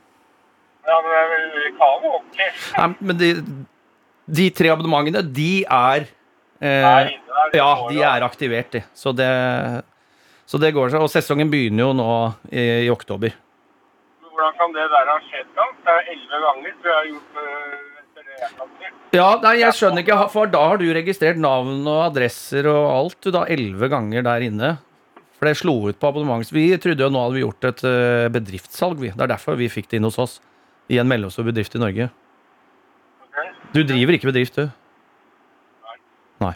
[0.83, 2.49] Ja, men jeg vil ikke ha noe hockey.
[2.75, 3.29] Nei, men de,
[4.39, 6.09] de tre abonnementene, de er
[6.59, 7.13] eh.
[7.53, 8.81] Ja, de er aktivert, de.
[8.97, 9.29] Så det,
[10.49, 11.05] så det går seg.
[11.05, 12.11] Og sesongen begynner jo nå
[12.51, 13.35] i, i oktober.
[14.27, 15.67] Hvordan kan det der ha skjedd da?
[15.85, 17.89] Det er elleve ganger, så jeg har gjort øh.
[19.13, 23.19] Ja, nei, jeg skjønner ikke, for da har du registrert navn og adresser og alt,
[23.21, 24.71] du da, elleve ganger der inne.
[25.43, 26.51] For det slo ut på abonnement.
[26.55, 29.09] Vi trodde jo nå hadde vi gjort et eh, bedriftssalg, vi.
[29.11, 30.37] Det er derfor vi fikk det inn hos oss.
[30.87, 32.05] I en mellomstor bedrift i Norge.
[33.75, 34.69] Du driver ikke bedrift, du?
[36.45, 36.53] Nei.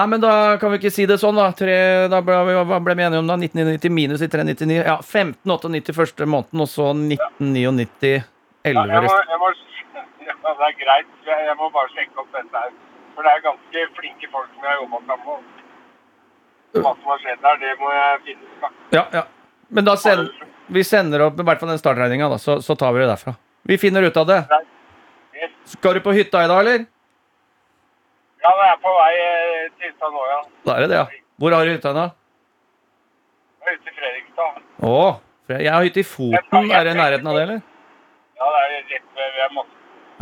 [0.00, 1.46] Nei, men da kan vi ikke si det sånn, da.
[1.54, 1.78] Tre,
[2.10, 3.38] da ble ble vi enige om da?
[3.38, 4.80] 1999 minus i 399.
[4.80, 8.26] Ja, 1598 første måneden, og så 1999 Ja,
[8.74, 9.54] 11 jeg må, jeg må,
[10.26, 11.16] ja, det er greit.
[11.30, 12.74] Jeg, jeg må bare sjekke opp dette her.
[13.14, 15.59] For det er ganske flinke folk som jeg har jobba sammen med.
[16.76, 18.74] Hva som har skjedd der, det må jeg finne ut.
[18.94, 19.24] Ja, ja.
[19.70, 20.28] Men da send,
[20.70, 23.34] vi sender opp i hvert fall den startregninga, da, så, så tar vi det derfra.
[23.70, 24.40] Vi finner ut av det.
[25.70, 26.86] Skal du på hytta i dag, eller?
[28.40, 30.38] Ja, det er på vei eh, til hytta nå, ja.
[30.66, 31.24] Da er det det, ja.
[31.40, 32.06] Hvor har du hytta da?
[33.60, 34.62] Jeg er ute i Fredrikstad.
[34.90, 34.94] Å,
[35.50, 36.70] jeg har hytte i Foten.
[36.70, 37.60] Er det i nærheten av det, eller?
[38.40, 39.74] Ja, det er rett ved, Moss.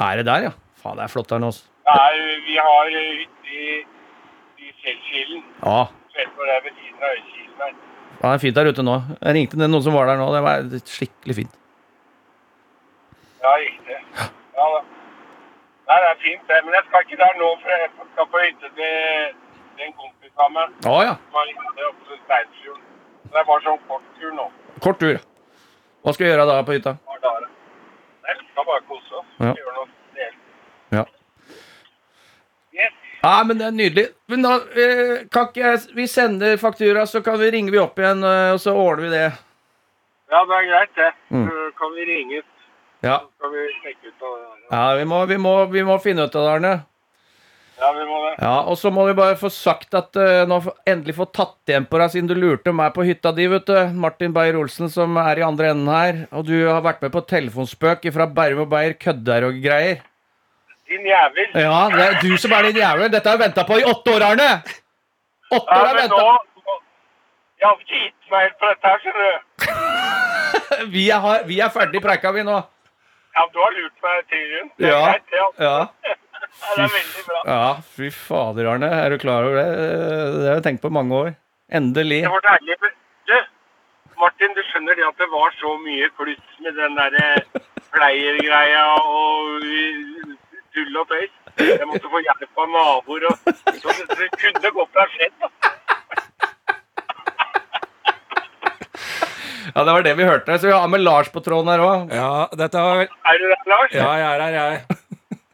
[0.09, 0.53] Er det der, ja?
[0.83, 1.53] Faen, det er flott der nå.
[1.53, 1.63] ass.
[1.89, 2.11] Nei,
[2.47, 3.79] vi har hytte i,
[4.63, 5.45] i Selskilen.
[5.63, 5.81] Ja.
[6.19, 7.73] Vet hvor det er ved siden av Øykilen her.
[8.19, 8.97] ja, det er fint der ute nå.
[9.23, 10.29] Jeg ringte ned noen som var der nå.
[10.35, 11.59] Det var skikkelig fint.
[13.43, 13.99] Ja, riktig.
[14.59, 14.81] Ja da.
[15.89, 16.59] Nei, det er fint det.
[16.65, 20.51] Men jeg skal ikke der nå, for jeg skal på hytte til en kompis av
[20.57, 20.75] meg.
[20.91, 21.15] Å ja.
[21.23, 22.85] som har hytte oppe ved Steinsfjorden.
[23.29, 24.49] Det er bare sånn kort tur nå.
[24.85, 25.21] Kort tur.
[26.03, 26.97] Hva skal vi gjøre da på hytta?
[27.09, 29.31] Nei, vi skal bare kose oss.
[29.39, 29.55] Ja.
[29.57, 30.43] Gjøre noe spesielt.
[30.99, 31.05] Ja.
[32.77, 32.99] Yes.
[33.23, 34.07] Ja, men det er nydelig.
[34.31, 37.99] Men da eh, kan ikke jeg Vi sender faktura, så kan vi ringer vi opp
[37.99, 39.25] igjen, eh, og så ordner vi det.
[40.29, 41.09] Ja, det er greit, det.
[41.33, 41.49] Mm.
[41.49, 42.45] Så kan vi ringes,
[43.03, 43.17] Ja.
[43.25, 44.77] så skal vi sjekke ut av det der.
[44.77, 46.75] Ja, vi må, vi må, vi må finne ut av det, Arne.
[47.79, 48.33] Ja, vi må det.
[48.43, 51.87] Ja, Og så må vi bare få sagt at uh, nå endelig få tatt igjen
[51.87, 53.77] på deg, siden du lurte meg på hytta di, vet du.
[53.95, 56.25] Martin Beyer-Olsen som er i andre enden her.
[56.35, 60.03] Og du har vært med på telefonspøk fra Bærum og Beyer, kødder og greier.
[60.89, 61.49] Din jævel.
[61.55, 63.11] Ja, det er du som er din jævel.
[63.13, 64.49] Dette har jeg venta på i åtte år, Arne!
[65.53, 66.29] Åtte år har jeg venta.
[67.59, 69.37] Jeg har ikke gitt meg helt på dette her, skjønner du.
[70.95, 72.55] Vi, er- vi er ferdig preika, vi nå.
[73.37, 74.69] Ja, du har lurt meg til grunn.
[74.85, 75.01] Ja.
[75.61, 75.77] Ja.
[76.59, 77.41] Det er veldig bra.
[77.47, 77.67] ja,
[77.97, 78.89] fy fader, Arne.
[79.05, 79.67] Er du klar over det?
[80.39, 81.29] Det har jeg tenkt på i mange år.
[81.81, 82.23] Endelig.
[82.25, 82.77] Det var deilig.
[83.29, 83.35] Du,
[84.23, 87.29] Martin, du skjønner det at det var så mye kluss med den derre
[87.95, 88.87] pleiergreia
[89.19, 89.69] og
[90.79, 91.35] tull og tøys.
[91.59, 93.27] Jeg måtte få hjelp av naboer.
[93.31, 93.35] Og,
[93.83, 95.35] så det, det kunne godt ha skjedd.
[95.43, 95.49] da.
[99.75, 100.59] Ja, det var det vi hørte.
[100.59, 102.15] Så vi har med Lars på tråden her òg.
[102.15, 103.93] Ja, dette var Er du der, Lars?
[103.95, 104.81] Ja, jeg er her, jeg.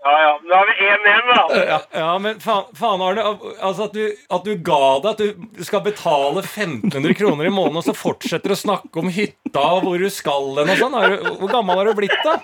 [0.04, 0.12] ja.
[0.22, 0.30] ja.
[0.48, 1.64] Da har vi 1-1, da.
[1.64, 3.24] Ja, ja men faen, faen Arne.
[3.58, 4.04] Altså at du,
[4.38, 8.54] at du ga deg at du skal betale 1500 kroner i måneden, og så fortsetter
[8.54, 10.98] å snakke om hytta og hvor du skal hen og sånn.
[11.42, 12.38] Hvor gammel har du blitt, da?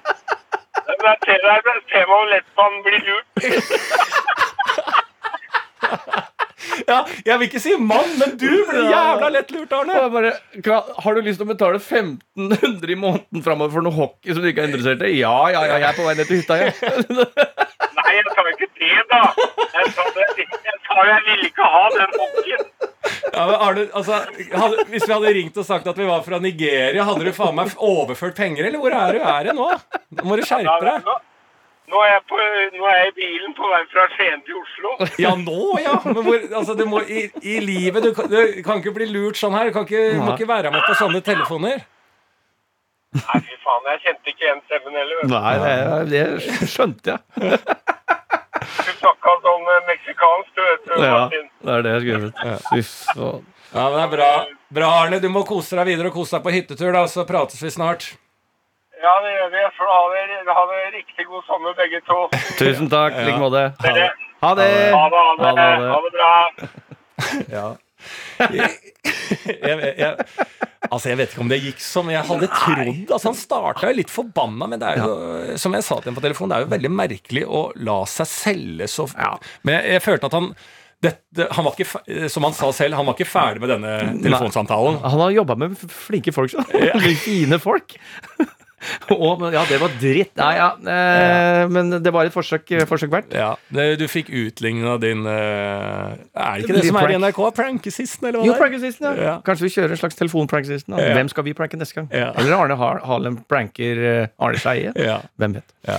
[0.76, 3.26] Men er der hvor lett man blir lurt.
[6.88, 9.94] Ja, Jeg vil ikke si mann, men du blir jævla lett lurt, Arne.
[9.96, 10.32] Jeg bare,
[10.66, 14.42] "Hva- har du lyst til å betale 1500 i måneden framover for noe hockey som
[14.42, 15.12] du ikke er interessert i?
[15.20, 16.72] Ja, ja, ja, jeg er på vei ned til hytta, jeg.
[18.00, 19.22] Nei, jeg sa ikke det, da.
[19.76, 20.26] Jeg sa, det,
[20.91, 22.66] jeg jo jeg ville ikke ha den bokken.
[23.30, 24.18] Ja, men Arne, altså,
[24.53, 27.55] hadde, Hvis vi hadde ringt og sagt at vi var fra Nigeria, hadde du faen
[27.59, 29.20] meg overført penger, eller hvor er du?
[29.22, 29.68] Er nå?
[30.18, 31.11] Nå må du skjerpe deg.
[31.91, 32.36] Nå, er jeg på,
[32.78, 34.93] nå er jeg i bilen på vei fra Skien til Oslo.
[35.18, 35.97] Ja, nå, ja.
[36.07, 39.41] Men hvor, altså, du må, i, I livet du, kan- du kan ikke bli lurt
[39.41, 39.70] sånn her.
[39.70, 41.82] Du kan ikke, må ikke være med på sånne telefoner.
[43.18, 45.24] Nei, fy faen, jeg kjente ikke igjen stemmen heller.
[45.34, 45.55] Nei,
[46.12, 47.59] det, det skjønte jeg.
[48.61, 50.88] Du snakka sånn eh, meksikansk, du vet.
[50.88, 52.80] du, Ja, det er det jeg skulle Fy.
[53.70, 54.30] Ja, men det er bra.
[54.74, 55.20] Bra, Arne.
[55.22, 58.08] Du må kose deg videre og kose deg på hyttetur, da, så prates vi snart.
[59.00, 59.61] Ja, det gjør vi.
[59.76, 62.18] For da har vi, ha det riktig god sommer, begge to.
[62.58, 63.14] Tusen takk.
[63.16, 63.62] I like måte.
[63.80, 64.08] Ha det.
[64.42, 65.20] ha det, ha Ha det.
[65.30, 65.92] det, ha det.
[65.94, 66.32] Ha det bra.
[67.54, 67.68] Ja.
[68.56, 68.70] Jeg,
[69.44, 70.16] jeg, jeg,
[70.91, 72.91] altså, jeg vet ikke om det gikk som jeg hadde trodd.
[73.07, 75.14] Altså, han starta jo litt forbanna, men det er jo,
[75.61, 78.30] som jeg sa til ham på telefonen, det er jo veldig merkelig å la seg
[78.30, 79.09] selge så
[79.62, 80.53] Men jeg, jeg følte at han
[81.01, 84.99] dette, han var ikke, som han sa selv, han var ikke ferdig med denne telefonsamtalen.
[85.01, 86.64] Han har jobba med flinke folk, så.
[87.24, 87.97] Fine folk.
[89.41, 90.31] Men ja, det var dritt.
[90.41, 90.68] Nei, ja.
[90.95, 93.35] Eh, men det var et forsøk, forsøk verdt.
[93.37, 97.18] Ja, det, Du fikk utligna din eh, Er det ikke det det som er i.
[97.20, 97.41] NRK?
[97.59, 98.62] Prankesisten, eller hva Jo, det er?
[98.64, 99.26] prankesisten, ja.
[99.31, 99.35] Ja.
[99.45, 100.97] Kanskje vi kjører en slags telefonprankesisten.
[100.97, 101.12] Ja.
[101.18, 102.09] Hvem skal vi pranke neste gang?
[102.14, 102.31] Ja.
[102.41, 104.95] Eller Arne Har- Harlem pranker eh, Arne Skeie?
[105.41, 105.74] Hvem vet.
[105.89, 105.99] Ja.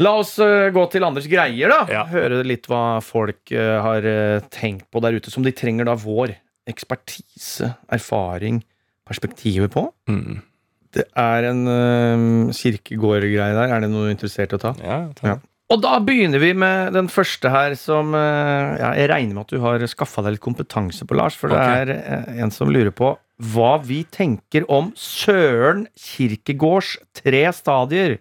[0.00, 2.04] La oss eh, gå til Anders greier, da.
[2.14, 4.06] Høre litt hva folk eh, har
[4.54, 6.36] tenkt på der ute, som de trenger da vår
[6.70, 8.62] ekspertise, erfaring,
[9.08, 9.88] perspektiver på.
[10.08, 10.38] Mm.
[10.96, 13.70] Det er en uh, kirkegårdgreie der.
[13.70, 14.74] Er det noe du er interessert i å ta?
[14.82, 15.38] Ja, ta- Ja.
[15.70, 19.52] Og da begynner vi med den første her, som uh, ja, Jeg regner med at
[19.54, 21.36] du har skaffa deg litt kompetanse på, Lars.
[21.38, 21.84] For okay.
[21.86, 23.12] det er uh, en som lurer på
[23.54, 28.18] hva vi tenker om Søren Kirkegårds tre stadier.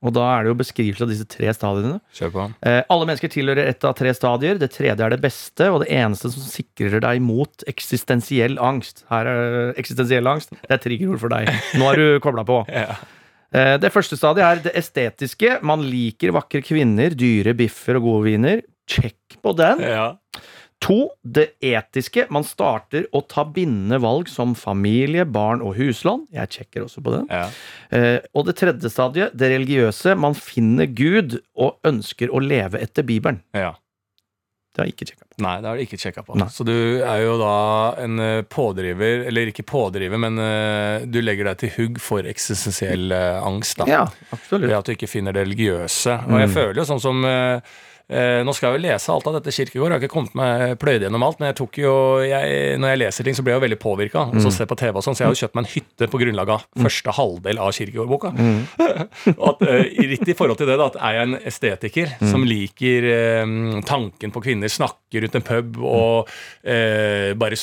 [0.00, 1.98] Og da er det jo beskrivelse av disse tre stadiene.
[2.16, 2.44] Kjør på.
[2.64, 4.56] Eh, alle mennesker tilhører ett av tre stadier.
[4.56, 9.04] Det tredje er det beste, og det eneste som sikrer deg mot eksistensiell angst.
[9.12, 10.54] Her er eksistensiell angst.
[10.62, 11.52] Det er triggerord for deg.
[11.76, 12.62] Nå er du kobla på.
[12.72, 12.96] Ja.
[13.52, 15.58] Eh, Det første stadiet er det estetiske.
[15.66, 18.64] Man liker vakre kvinner, dyre biffer og gode viner.
[18.90, 19.84] Check på den.
[19.84, 20.14] Ja.
[20.80, 22.24] To, det etiske.
[22.32, 26.22] Man starter å ta bindende valg som familie, barn og huslån.
[26.32, 27.26] Jeg sjekker også på den.
[27.28, 27.44] Ja.
[27.92, 30.16] Eh, Og det tredje stadiet, det religiøse.
[30.16, 33.42] Man finner Gud og ønsker å leve etter Bibelen.
[33.52, 33.74] ja.
[34.70, 35.42] Det har jeg ikke sjekka på.
[35.42, 36.34] Nei, det har du ikke sjekka på.
[36.38, 36.46] Nei.
[36.54, 36.72] Så du
[37.02, 37.54] er jo da
[38.04, 43.10] en eh, pådriver, eller ikke pådriver, men uh, du legger deg til hugg for eksistensiell
[43.10, 43.88] uh, angst, da.
[43.90, 44.68] Ja, absolutt.
[44.70, 46.14] Ved at du ikke finner det religiøse.
[46.30, 46.54] Og jeg Mm.
[46.54, 47.60] føler jo sånn som eh,
[48.10, 51.04] Nå skal jeg jo lese alt av dette Kirkegård, jeg har ikke kommet meg pløyd
[51.04, 51.92] gjennom alt, men jeg tok jo
[52.26, 54.24] jeg, når jeg leser ting, så blir jeg jo veldig påvirka.
[54.30, 54.42] Og Mm.
[54.42, 56.18] så ser på TV og sånn, så jeg har jo kjøpt meg en hytte på
[56.18, 58.32] grunnlag av første halvdel av Kirkegård-boka.
[58.34, 58.66] Mm.
[59.48, 62.30] at, eh, i- litt i forhold til det, da, at er jeg en estetiker Mm.
[62.32, 66.28] som liker eh, tanken på kvinner, snakke rundt en pub og
[66.64, 67.54] eh, bare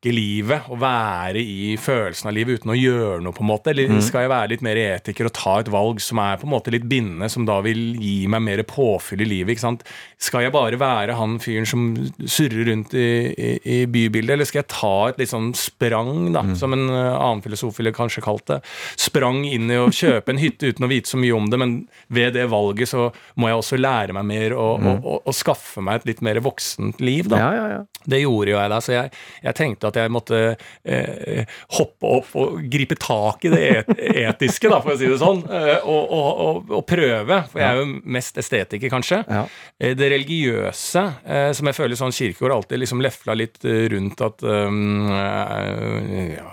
[0.00, 3.70] snakke livet og være i følelsen av livet uten å gjøre noe, på en måte?
[3.70, 4.00] Eller Mm.
[4.02, 6.70] skal jeg være litt mer etiker og ta et valg som er på en måte
[6.72, 9.50] litt bindende, som da vil gi meg mer påfyll i livet?
[9.56, 9.82] ikke sant?
[10.18, 11.94] Skal jeg bare være han fyren som
[12.24, 16.42] surrer rundt i, i, i bybildet, eller skal jeg ta et litt sånn sprang, da,
[16.54, 18.60] som en eh, annen filosof ville kanskje kalt det?
[18.96, 21.88] Sprang inn i å kjøpe en hytte uten å vite så mye om det, men
[22.08, 25.80] ved det valget så må jeg også lære meg mer og, og, og, og skaffe
[25.82, 27.36] meg et litt mer voksent liv, da.
[27.38, 27.84] Ja, ja, ja.
[28.06, 29.10] Det gjorde jo jeg da, så jeg,
[29.44, 30.38] jeg tenkte at jeg måtte
[30.84, 31.44] eh,
[31.78, 33.90] hoppe opp og gripe tak i det et,
[34.26, 37.40] etiske, da, for å si det sånn, eh, og, og, og, og prøve.
[37.50, 39.22] For jeg er jo mest estetiker, kanskje.
[39.28, 39.44] Ja.
[39.80, 44.42] Eh, Det religiøse, eh, som jeg føler sånn Kirkegård alltid liksom lefla litt rundt at
[44.46, 46.46] um, ja,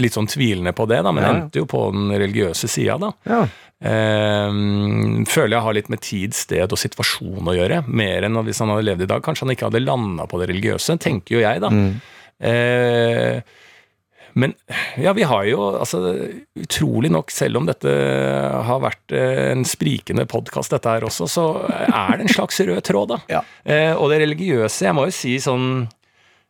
[0.00, 1.34] Litt sånn tvilende på det, da, men ja.
[1.34, 3.12] endte jo på den religiøse sida, da.
[3.28, 3.44] ja.
[3.84, 7.82] Um, føler jeg har litt med tid, sted og situasjon å gjøre.
[7.84, 9.24] Mer enn hvis han hadde levd i dag.
[9.26, 11.68] Kanskje han ikke hadde landa på det religiøse, tenker jo jeg, da.
[11.68, 11.90] Mm.
[12.40, 13.42] Eh,
[14.34, 14.54] Men
[14.98, 16.00] ja, vi har jo altså
[16.58, 17.90] Utrolig nok, selv om dette
[18.66, 22.82] har vært eh, en sprikende podkast, dette her også, så er det en slags rød
[22.88, 23.20] tråd, da.
[23.36, 23.44] Ja.
[23.62, 25.68] Eh, og det religiøse, jeg må jo si sånn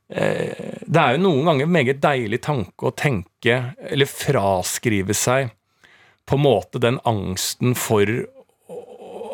[0.08, 3.60] eh, Det er jo noen ganger meget deilig tanke å tenke,
[3.90, 5.52] eller fraskrive seg,
[6.24, 8.08] på en måte den angsten for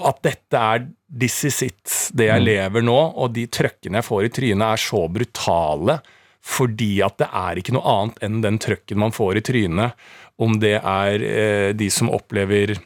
[0.01, 1.83] at dette er this is it,
[2.17, 6.01] det jeg lever nå, og de trøkkene jeg får i trynet, er så brutale
[6.41, 10.07] fordi at det er ikke noe annet enn den trøkken man får i trynet,
[10.41, 12.79] om det er eh, de som opplever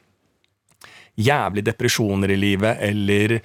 [1.14, 3.38] jævlig depresjoner i livet, eller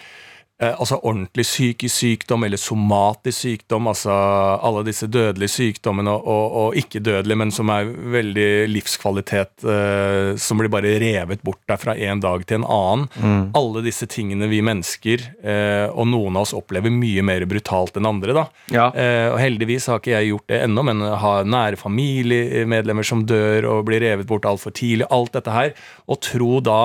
[0.62, 6.57] eh, altså ordentlig psykisk sykdom eller somatisk sykdom, altså alle disse dødelige sykdommene og, og,
[6.62, 11.95] og ikke-dødelige, men som er veldig livskvalitet, eh, som blir bare revet bort der fra
[11.95, 13.51] en dag til en annen.
[13.57, 18.10] Alle disse tingene vi mennesker, eh, og noen av oss opplever mye mer brutalt enn
[18.10, 18.45] andre, da.
[18.74, 18.89] Ja.
[18.93, 23.68] Eh, og heldigvis har ikke jeg gjort det ennå, men har nære familiemedlemmer som dør
[23.74, 25.76] og blir revet bort altfor tidlig, alt dette her,
[26.10, 26.82] og tro da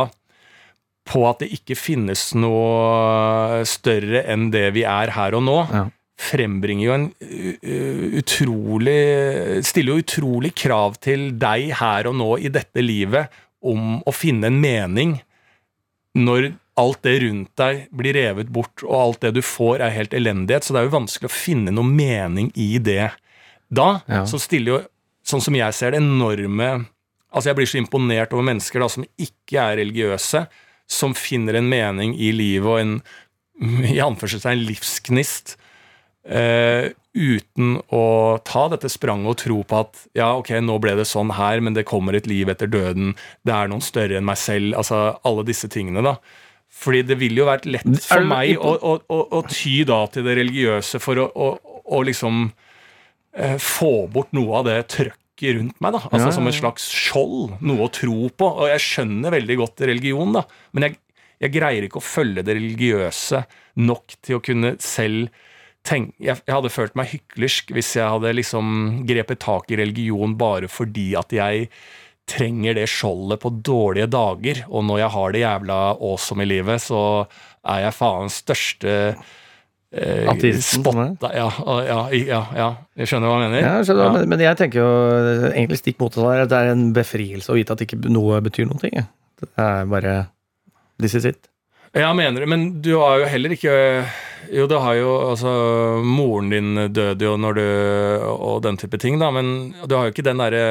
[1.04, 5.84] på at det ikke finnes noe større enn det vi er her og nå, Ja.
[6.16, 7.06] frembringer jo en
[8.20, 13.28] utrolig Stiller jo utrolig krav til deg her og nå i dette livet
[13.64, 15.16] om å finne en mening
[16.14, 20.12] når alt det rundt deg blir revet bort, og alt det du får er helt
[20.14, 20.62] elendighet.
[20.66, 23.10] Så det er jo vanskelig å finne noe mening i det.
[23.70, 24.24] Da Ja.
[24.26, 24.80] så stiller jo,
[25.26, 26.86] sånn som jeg ser det, enorme
[27.34, 30.46] Altså Jeg blir så imponert over mennesker da som ikke er religiøse,
[30.90, 32.96] som finner en mening i livet og en
[33.94, 35.56] i anførselstegn livsgnist,
[36.26, 38.04] eh, uten å
[38.42, 41.76] ta dette spranget og tro på at ja, ok, nå ble det sånn her, men
[41.76, 43.14] det kommer et liv etter døden,
[43.46, 46.16] det er noen større enn meg selv, altså alle disse tingene, da.
[46.74, 50.26] Fordi det ville jo vært lett for meg å, å, å, å ty da til
[50.26, 52.48] det religiøse for å liksom
[53.38, 56.02] eh, få bort noe av det trøkket rundt meg, da.
[56.10, 58.50] Altså Ja, som ja, et slags skjold, noe å tro på.
[58.50, 60.98] Og jeg skjønner veldig godt religion, da, men jeg,
[61.42, 63.44] jeg greier ikke å følge det religiøse
[63.82, 65.34] nok til å kunne selv
[65.84, 70.32] tenke jeg, jeg hadde følt meg hyklersk hvis jeg hadde liksom grepet tak i religion
[70.40, 71.68] bare fordi at jeg
[72.30, 76.80] trenger det skjoldet på dårlige dager, og når jeg har det jævla awesome i livet,
[76.80, 77.00] så
[77.68, 78.94] er jeg faen største
[80.64, 81.46] spotta ja,
[81.86, 82.68] ja, ja, ja,
[82.98, 83.62] jeg skjønner hva jeg mener.
[83.62, 84.10] Ja, jeg Ja.
[84.16, 86.44] Men, men jeg tenker jo eh, egentlig stikk motsatt her.
[86.44, 88.96] at Det er en befrielse å vite at ikke noe betyr noen ting.
[89.40, 90.14] Det er bare
[90.98, 91.48] This is it.
[91.94, 93.74] Ja, mener du, men du har jo heller ikke
[94.50, 95.52] Jo, det har jo altså
[96.02, 97.66] Moren din døde jo når du
[98.34, 100.64] Og den type ting, da, men du har jo ikke den derre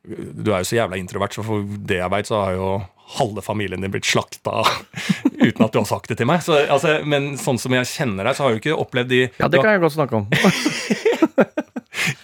[0.00, 2.70] Du er jo så jævla introvert, så for det jeg veit, så har jo
[3.18, 4.62] halve familien din blitt slakta
[5.40, 6.42] uten at du har sagt det til meg.
[6.44, 9.48] Så, altså, men sånn som jeg kjenner deg, så har du ikke opplevd de Ja,
[9.48, 10.28] det kan jeg godt snakke om.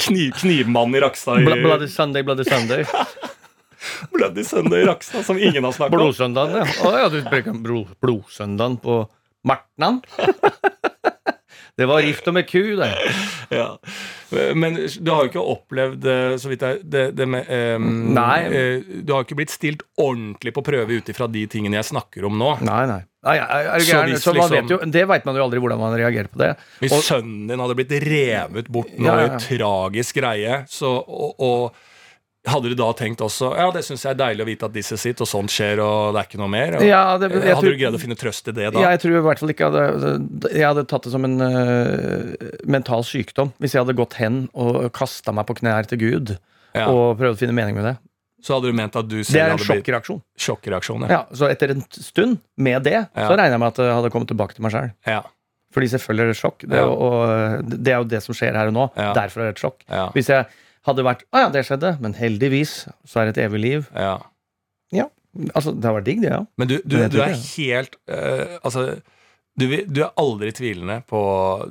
[0.07, 2.87] kniv, knivmannen i Rakstad i Bloody Sunday, Bloody Sunday.
[4.15, 6.05] Bloody Sunday i Rakstad, som ingen har snakket om.
[6.05, 6.79] Blodsøndagen, ja.
[6.87, 9.03] Å ja, du bruker blod, blodsøndagen på
[9.47, 10.03] Martnan?
[11.77, 12.87] Det var gift og med ku, det.
[13.53, 13.67] Ja.
[14.57, 18.39] Men du har jo ikke opplevd, eh, så vidt jeg det, det med, um, Nei.
[18.49, 22.25] eh, Du har ikke blitt stilt ordentlig på prøve ut ifra de tingene jeg snakker
[22.27, 22.55] om nå.
[22.67, 23.03] Nei, nei.
[23.29, 25.61] nei er, er Så hvis Så man liksom- vet jo, det veit man jo aldri
[25.63, 26.57] hvordan man reagerer på det.
[26.81, 29.39] Hvis Og- sønnen din hadde blitt revet bort nå Ja, ja, ja.
[29.39, 31.73] tragisk greie, så, og, og
[32.47, 34.97] hadde du da tenkt også Ja, det syns jeg er deilig å vite at disse
[35.01, 36.77] sitt, og sånt skjer, og det er ikke noe mer?
[36.87, 38.83] Ja, det, jeg, hadde tror, du greid å finne trøst i det da?
[38.87, 40.11] jeg tror i hvert fall ikke hadde,
[40.53, 43.53] jeg hadde tatt det som en uh, mental sykdom.
[43.63, 46.37] Hvis jeg hadde gått hen og kasta meg på knær til Gud
[46.77, 46.89] Ja.
[46.93, 47.97] og prøvd å finne mening med det.
[48.45, 50.21] Så hadde du ment at du Det er en sjokkreaksjon.
[50.39, 51.07] sjokkreaksjon?
[51.11, 53.25] Ja, så etter en stund med det, Ja.
[53.27, 54.93] så regner jeg med at jeg hadde kommet tilbake til meg sjøl.
[55.07, 55.23] Ja.
[55.75, 56.61] Fordi selvfølgelig er det sjokk.
[56.63, 58.85] Det, er jo- og, det er jo det som skjer her og nå.
[58.97, 59.13] Ja.
[59.17, 59.83] Derfor er det et sjokk.
[59.91, 60.07] Ja.
[60.15, 60.47] Hvis jeg
[60.87, 62.73] hadde vært Å ja, det skjedde, men heldigvis
[63.07, 63.93] så er det et evig liv.
[63.97, 64.17] ja.
[65.53, 66.39] Altså, det har vært digg, det, ja.
[66.57, 67.41] Men du, du, Men du er det.
[67.59, 68.85] helt uh, Altså,
[69.61, 71.21] du, du er aldri tvilende på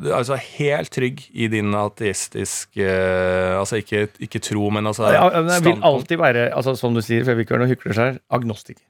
[0.04, 5.10] Du er altså helt trygg i din ateistisk uh, Altså ikke, ikke tro, men altså
[5.16, 7.66] ja men jeg vil alltid være, altså, som du sier, for jeg vil ikke være
[7.66, 8.86] noe hykler her, agnostiker.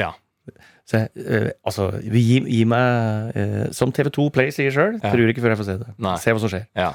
[0.00, 0.14] Ja.
[0.88, 3.36] Så eh, altså, gi, gi meg
[3.76, 5.12] Som TV2 Play sier sjøl, Ja.
[5.12, 5.92] tror ikke før jeg får se det.
[6.00, 6.16] Nei.
[6.24, 6.64] Se hva som skjer.
[6.78, 6.94] Ja.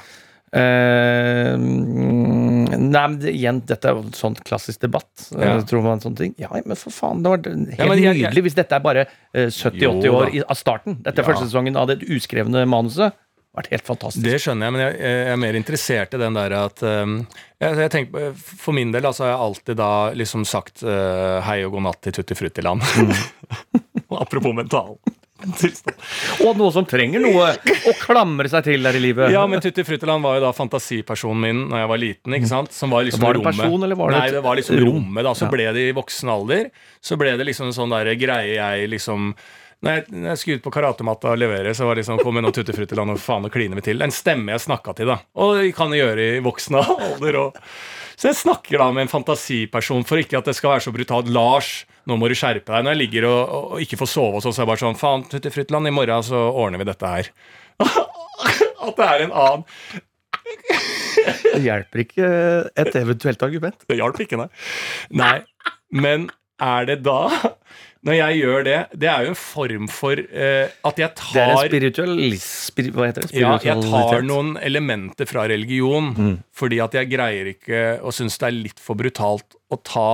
[0.56, 5.10] Eh, mm, nei, men det, igjen, dette er jo en sånn klassisk debatt.
[5.36, 5.58] Eh, Ja.
[5.68, 6.34] Tror man sånne ting?
[6.40, 9.46] Ja, men for faen, det var helt Ja, jeg- nydelig hvis dette er bare uh,
[9.50, 10.98] 70-80 år i, av starten.
[11.02, 11.28] Dette er Ja.
[11.32, 13.12] første sesongen av det uskrevne manuset.
[13.56, 14.22] Vært helt fantastisk.
[14.22, 17.26] Det skjønner jeg, men jeg, jeg er mer interessert i den der at um,
[17.58, 21.62] jeg, jeg tenker, For min del altså, har jeg alltid da liksom sagt uh, hei
[21.64, 22.82] og god natt til Tutti Frutti-land.
[22.82, 23.14] Mm.
[24.20, 24.98] Apropos mental.
[25.60, 25.96] Tilstand.
[26.46, 27.50] Og noe som trenger noe
[27.90, 29.30] å klamre seg til der i livet.
[29.34, 32.36] Ja, men Tutti Frutteland var jo da fantasipersonen min Når jeg var liten.
[32.38, 32.72] ikke sant?
[32.72, 33.60] Som var liksom Var det rommet.
[33.60, 34.88] person, eller var det Nei, det var liksom rom?
[34.96, 35.24] rommet.
[35.24, 35.50] da Så Ja.
[35.50, 36.70] ble det i voksen alder
[37.00, 39.34] Så ble det liksom en sånn der greie jeg liksom
[39.84, 42.40] når jeg, når jeg skulle ut på karatematta og levere, så var det liksom Kom
[42.50, 44.00] Tutti Frutteland, og faen, og kliner vi til.
[44.02, 45.18] En stemme jeg snakka til, da.
[45.36, 47.58] Og kan jeg gjøre i voksen alder òg.
[48.16, 51.28] Så jeg snakker da med en fantasiperson for ikke at det skal være så brutalt.
[51.32, 52.86] Lars, nå må du skjerpe deg.
[52.86, 54.84] Når jeg ligger og, og, og ikke får sove, og sånn, så er jeg bare
[54.84, 57.30] sånn Faen, Tutti Frytland, i morgen så ordner vi dette her.
[58.86, 59.64] at det er en annen
[61.26, 62.26] Det hjelper ikke
[62.78, 63.78] et eventuelt argument.
[63.88, 64.48] Det hjalp ikke, nei.
[65.20, 65.36] Nei,
[65.92, 66.28] men
[66.62, 67.18] er det da
[68.06, 71.42] Når jeg gjør det Det er jo en form for uh, at jeg tar Det
[71.42, 73.34] er en spirituell spiri, Hva heter det?
[73.40, 76.34] ja, jeg tar noen elementer fra religion Mm.
[76.54, 80.08] fordi at jeg greier ikke og syns det er litt for brutalt å ta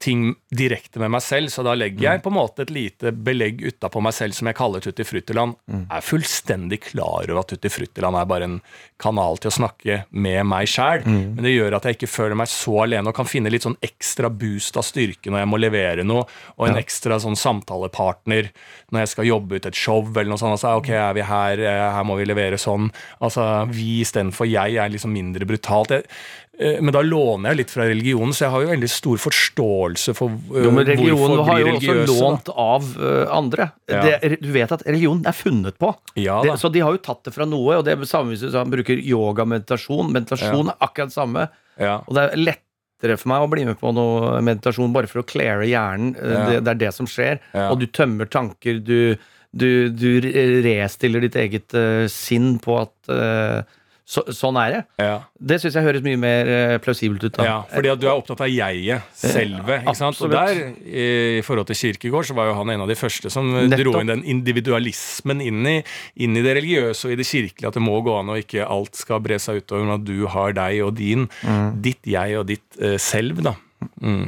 [0.00, 2.02] ting direkte med meg selv, så da legger Mm.
[2.12, 5.56] jeg på en måte et lite belegg utapå meg selv som jeg kaller Tutti Fruttiland.
[5.68, 5.88] Mm.
[5.90, 8.62] Jeg er fullstendig klar over at Tutti Fruttiland er bare en
[9.00, 11.34] kanal til å snakke med meg sjæl, Mm.
[11.34, 13.76] men det gjør at jeg ikke føler meg så alene og kan finne litt sånn
[13.82, 16.24] ekstra boost av styrke når jeg må levere noe,
[16.58, 16.80] og en Ja.
[16.82, 18.50] ekstra sånn samtalepartner
[18.92, 20.52] når jeg skal jobbe ut et show eller noe sånt.
[20.58, 22.90] Altså, ok, er vi her, eh, her må vi levere sånn.
[23.20, 25.88] Altså, vi istedenfor jeg er liksom mindre brutalt.
[25.88, 26.04] Jeg,
[26.82, 30.32] men da låner jeg litt fra religionen, så jeg har jo veldig stor forståelse for
[30.34, 33.68] eh, Jo, men hvorfor religionen har jo også lånt av eh, andre.
[33.86, 34.00] Ja.
[34.02, 35.92] Det, du vet at religion er funnet på.
[36.18, 38.56] Ja det, så de har jo tatt det fra noe, og det er samme hvis
[38.58, 40.10] Han bruker yoga, meditasjon.
[40.14, 41.46] Meditasjon er akkurat det samme.
[41.78, 42.00] Ja.
[42.08, 45.26] Og det er lettere for meg å bli med på noe meditasjon bare for å
[45.30, 46.16] cleare hjernen.
[46.18, 46.44] Eh, Ja.
[46.50, 47.38] Det, det er det som skjer.
[47.54, 47.70] Ja.
[47.70, 48.82] Og du tømmer tanker.
[48.82, 49.14] Du,
[49.54, 50.10] du, du
[50.66, 53.62] restiller ditt eget uh, sinn på at eh,
[54.08, 54.78] så, sånn er det.
[55.04, 55.16] Ja.
[55.50, 57.34] Det syns jeg høres mye mer eh, plausibelt ut.
[57.36, 57.44] da.
[57.44, 59.82] ja, fordi at du er opptatt av jeget, selve.
[59.82, 60.22] ikke sant?
[60.24, 63.50] Og der, i, forhold til Kirkegård, så var jo han en av de første som
[63.52, 63.90] eh, Nettopp.
[63.90, 65.76] dro inn den individualismen inn i,
[66.24, 67.68] inn i det religiøse og i det kirkelige.
[67.68, 70.24] At det må gå an, og ikke alt skal bre seg utover, men at du
[70.32, 71.28] har deg og din.
[71.44, 71.68] Mm.
[71.84, 73.58] Ditt jeg og ditt uh, selv, da.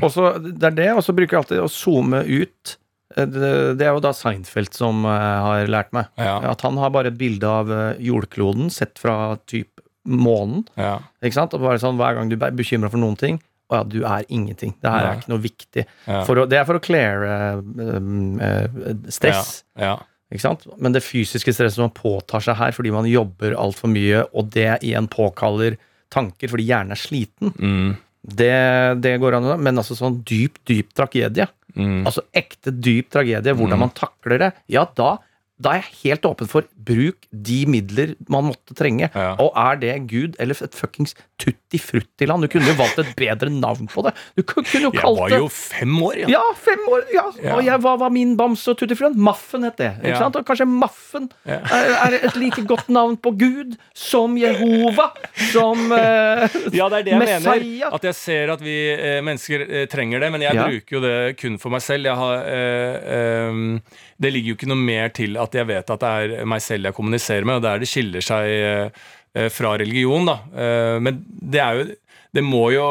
[0.05, 2.76] Og så, det er det, og så bruker jeg alltid å zoome ut.
[3.16, 5.11] Eh, Det, er jo da Seinfeld som eh,
[5.47, 6.11] har lært meg.
[6.20, 6.39] Ja.
[6.53, 9.70] At han har bare et bilde av eh, jordkloden sett fra typ
[10.09, 10.64] månen.
[10.80, 10.98] Ja.
[11.22, 11.55] Ikke sant?
[11.55, 13.40] Og bare sånn, Hver gang du er bekymra for noen ting
[13.70, 14.72] Å ja, du er ingenting.
[14.82, 15.11] Det her Nei.
[15.12, 15.84] er ikke noe viktig.
[16.09, 16.22] Ja.
[16.26, 18.66] For å, det er for å cleare um, eh,
[19.14, 19.61] stress.
[19.78, 19.92] Ja.
[20.32, 20.64] Ikke sant?
[20.82, 24.80] Men det fysiske stresset man påtar seg her fordi man jobber altfor mye, og det
[24.82, 25.76] igjen påkaller
[26.11, 27.92] tanker fordi hjernen er sliten, Mm.
[28.26, 29.46] det, det går an.
[29.62, 31.46] Men altså sånn dyp, dyp tragedie,
[31.78, 32.03] Mm.
[32.05, 35.12] altså ekte dyp tragedie, hvordan man takler det, ja, da,
[35.61, 39.11] da er jeg helt åpen for bruk de midler man måtte trenge.
[39.12, 39.34] Ja.
[39.42, 42.46] Og er det Gud eller et fuckings tutti frutti-land?
[42.46, 44.14] Du kunne jo valgt et bedre navn på det.
[44.38, 46.30] Du kunne jo kalt det Jeg var jo fem år, ja.
[46.38, 47.04] ja, fem år.
[47.12, 47.54] ja, Ja.
[47.58, 49.20] Og jeg, hva var min bamse og tutti frutti?
[49.20, 49.90] Maffen het det.
[50.00, 50.18] Ikke Ja.
[50.24, 50.36] sant?
[50.40, 51.61] Og kanskje Maffen er,
[52.08, 55.11] er et like godt navn på Gud som Jehova,
[55.52, 57.61] som eh, Ja, det er det jeg Messiah.
[57.61, 57.94] mener.
[58.00, 61.16] At jeg ser at vi eh, mennesker eh, trenger det, men jeg bruker jo det
[61.40, 62.08] kun for meg selv.
[62.08, 63.80] Jeg har, eh, ehm,
[64.21, 66.91] det ligger jo ikke noe mer til at jeg vet at det er meg selv
[66.91, 70.37] jeg kommuniserer med, og der det skiller seg eh, fra religion, da.
[70.53, 71.91] Eh, men det er jo
[72.31, 72.87] Det må jo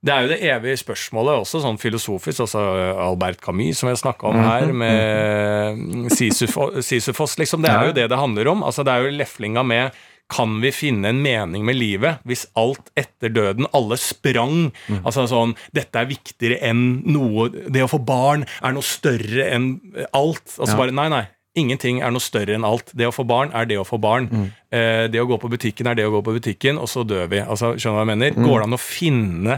[0.00, 2.46] det er jo det evige spørsmålet også, sånn filosofisk.
[2.46, 2.60] Også
[3.04, 7.60] Albert Camus, som jeg snakka om her, med Sisyfos, Sisyfos, liksom.
[7.60, 8.62] Det er jo det det handler om.
[8.64, 9.98] Altså, det er jo leflinga med
[10.30, 14.70] kan vi finne en mening med livet hvis alt etter døden, alle sprang?
[15.02, 19.72] Altså sånn Dette er viktigere enn noe Det å få barn er noe større enn
[20.14, 20.56] alt.
[20.58, 20.78] Og så Ja.
[20.84, 21.24] bare Nei, nei.
[21.58, 22.92] Ingenting er noe større enn alt.
[22.94, 24.28] Det å få barn er det å få barn.
[24.70, 27.26] Eh, det å gå på butikken er det å gå på butikken, og så dør
[27.28, 27.40] vi.
[27.42, 28.30] Altså, skjønner du hva jeg mener?
[28.46, 29.56] Går det an å finne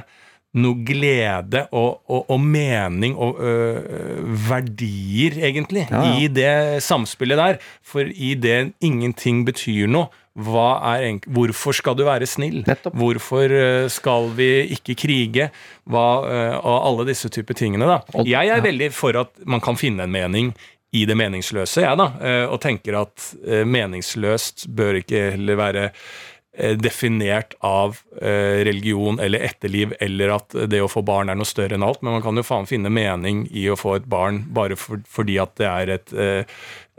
[0.54, 6.16] noe glede og, og, og mening og øh, verdier, egentlig, Ja, ja.
[6.20, 7.58] i det samspillet der?
[7.84, 12.62] For i det ingenting betyr noe, hvorfor skal du være snill?
[12.66, 12.94] Nettopp.
[12.96, 15.50] Hvorfor øh, skal vi ikke krige?
[15.84, 17.84] Hva, øh, og alle disse typer tingene.
[17.86, 18.00] da.
[18.24, 20.54] Jeg er veldig for at man kan finne en mening
[20.92, 22.10] i det meningsløse, jeg, da.
[22.20, 23.30] øh, Og tenker at
[23.64, 25.84] meningsløst bør ikke heller være
[26.54, 31.48] eh, definert av eh, religion eller etterliv, eller at det å få barn er noe
[31.48, 34.42] større enn alt, men man kan jo faen finne mening i å få et barn
[34.52, 36.44] bare for, fordi at det er et, eh,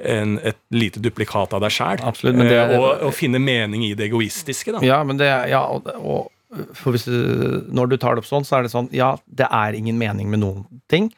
[0.05, 2.03] en, et lite duplikat av deg sjæl.
[2.03, 4.83] Er- og, og finne mening i det egoistiske, da.
[4.85, 6.29] Ja, men det Ja, og, og
[6.77, 9.47] for hvis du, når du tar det opp sånn, så er det sånn Ja, det
[9.49, 11.09] er ingen mening med noen ting.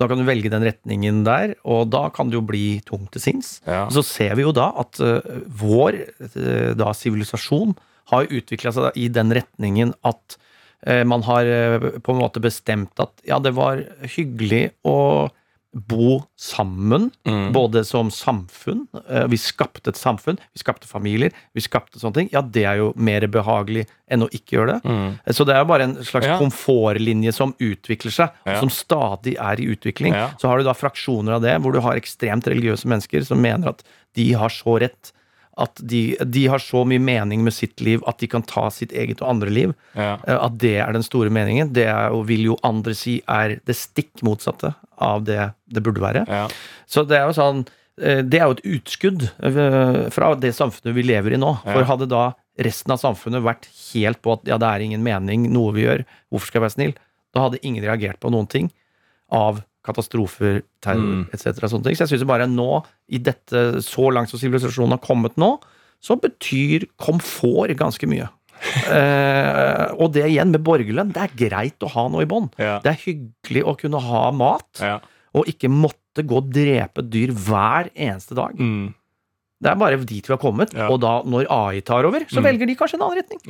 [0.00, 3.20] Da kan du velge den retningen der, og da kan det jo bli tungt til
[3.22, 3.50] sinns.
[3.68, 3.84] Ja.
[3.92, 7.74] Så ser vi jo da at eh, vår eh, da sivilisasjon
[8.10, 10.38] har utvikla seg i den retningen at
[10.88, 13.84] eh, man har eh, på en måte bestemt at ja, det var
[14.16, 15.28] hyggelig å
[15.72, 17.52] bo sammen, Mm.
[17.52, 18.86] både som samfunn.
[19.08, 22.28] eh, Vi skapte et samfunn, vi skapte familier, vi skapte sånne ting.
[22.32, 24.82] Ja, det er jo mer behagelig enn å ikke gjøre det.
[24.90, 25.20] Mm.
[25.30, 26.38] Så det er jo bare en slags Ja.
[26.38, 28.58] komfortlinje som utvikler seg, Ja.
[28.58, 30.12] som stadig er i utvikling.
[30.12, 30.30] Ja.
[30.40, 33.68] Så har du da fraksjoner av det, hvor du har ekstremt religiøse mennesker som mener
[33.68, 33.82] at
[34.14, 35.12] de har så rett.
[35.60, 38.94] At de, de har så mye mening med sitt liv at de kan ta sitt
[38.96, 39.74] eget og andre liv.
[39.92, 40.14] Ja.
[40.26, 41.72] Eh, At det er den store meningen.
[41.76, 46.24] Det er, vil jo andre si er det stikk motsatte av det det burde være.
[46.28, 46.46] Ja.
[46.88, 47.62] Så det er jo sånn
[48.00, 51.54] eh, Det er jo et utskudd eh, fra det samfunnet vi lever i nå.
[51.64, 51.76] Ja.
[51.76, 52.24] For hadde da
[52.60, 56.02] resten av samfunnet vært helt på at ja, det er ingen mening, noe vi gjør,
[56.28, 56.94] hvorfor skal jeg være snill?
[57.32, 58.68] Da hadde ingen reagert på noen ting
[59.32, 61.28] av katastrofer, terror Mm.
[61.32, 61.60] etc.
[61.68, 65.58] Så jeg syns bare nå, i dette så langt som sivilisasjonen har kommet nå,
[66.02, 68.28] så betyr komfort ganske mye.
[68.92, 71.12] Eh, og det igjen med borgerlønn.
[71.14, 72.50] Det er greit å ha noe i bånn.
[72.60, 72.78] Ja.
[72.84, 74.98] Det er hyggelig å kunne ha mat, Ja.
[75.34, 78.52] og ikke måtte gå og drepe dyr hver eneste dag.
[78.58, 78.92] Mm.
[79.62, 80.72] Det er bare dit vi har kommet.
[80.76, 80.88] Ja.
[80.90, 82.44] Og da, når AI tar over, så Mm.
[82.50, 83.40] velger de kanskje en annen retning.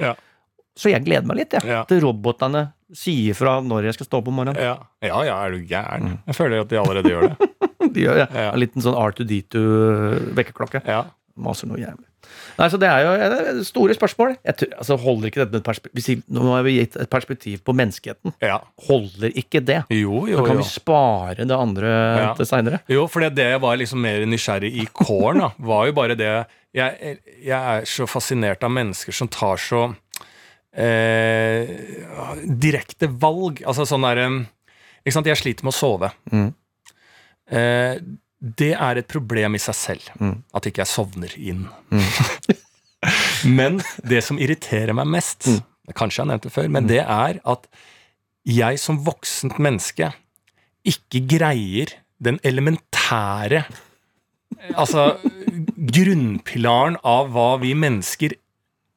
[0.80, 1.66] Så jeg gleder meg litt, jeg.
[1.68, 1.82] Ja.
[1.88, 4.56] til robotene sier fra når jeg skal stå opp om morgenen.
[4.64, 4.78] Ja.
[5.04, 6.14] ja, ja, er du gæren?
[6.26, 7.50] Jeg føler at de allerede gjør det.
[7.94, 8.26] De gjør ja.
[8.30, 8.50] Ja.
[8.54, 10.82] En liten sånn R2D2-vekkerklokke.
[10.86, 11.04] Ja.
[11.40, 12.06] Maser noe jævlig.
[12.60, 14.34] Nei, så det er jo store spørsmål.
[14.46, 17.62] Jeg tror, altså, holder ikke dette med et perspektiv Nå har vi gitt et perspektiv
[17.66, 18.34] på menneskeheten.
[18.44, 18.58] ja.
[18.86, 19.80] Holder ikke det?
[19.96, 20.62] Jo, Så jo, kan jo.
[20.62, 21.88] vi spare det andre
[22.20, 22.34] Ja.
[22.38, 22.80] til seinere.
[22.92, 26.30] Jo, for det jeg var liksom mer nysgjerrig i kåren, da, var jo bare det
[26.76, 29.88] jeg, jeg er så fascinert av mennesker som tar så
[30.76, 31.70] eh,
[32.46, 33.62] direkte valg.
[33.66, 34.26] Altså sånn derre
[35.00, 36.10] Ikke sant, jeg sliter med å sove.
[36.30, 36.50] Mm.
[37.50, 37.94] Eh,
[38.40, 40.10] det er et problem i seg selv.
[40.20, 40.34] Mm.
[40.56, 41.66] At ikke jeg sovner inn.
[43.58, 45.62] men det som irriterer meg mest, Mm.
[45.96, 47.64] kanskje jeg har nevnt det før, men det er at
[48.46, 50.12] jeg som voksent menneske
[50.86, 53.64] ikke greier den elementære
[54.76, 55.16] Altså
[55.94, 58.34] grunnpilaren av hva vi mennesker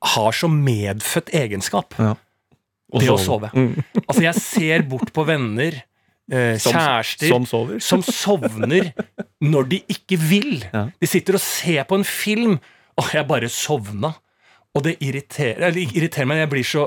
[0.03, 1.93] har som medfødt egenskap.
[1.99, 2.15] Ja.
[2.93, 3.49] Det å sove.
[3.55, 3.71] Mm.
[4.03, 5.79] Altså, jeg ser bort på venner,
[6.31, 7.79] eh, Som- kjærester Som sover.
[7.81, 8.93] som sovner
[9.41, 10.63] når de ikke vil.
[10.73, 10.89] Ja.
[11.01, 12.59] De sitter og ser på en film,
[12.97, 14.13] og jeg bare sovna.
[14.75, 16.85] Og det irriterer, eller irriterer meg, jeg blir så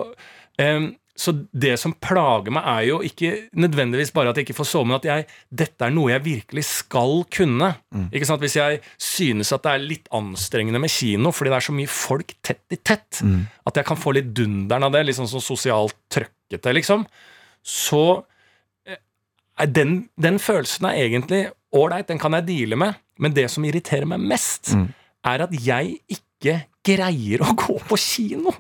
[0.59, 4.69] em, Så det som plager meg, er jo ikke nødvendigvis bare at jeg ikke får
[4.69, 5.25] sove, men at jeg,
[5.62, 7.71] dette er noe jeg virkelig skal kunne.
[8.12, 8.43] Ikke sant?
[8.45, 11.89] Hvis jeg synes at det er litt anstrengende med kino, fordi det er så mye
[11.89, 13.23] folk tett i tett,
[13.67, 17.07] at jeg kan få litt dunderen av det, litt sånn, sosialt trøkkete, liksom,
[17.64, 18.05] så
[19.57, 21.47] er den, den følelsen er egentlig
[21.77, 22.99] ålreit, den kan jeg deale med.
[23.19, 24.91] Men det som irriterer meg mest, Mm.
[25.25, 28.53] er at jeg ikke greier å gå på kino.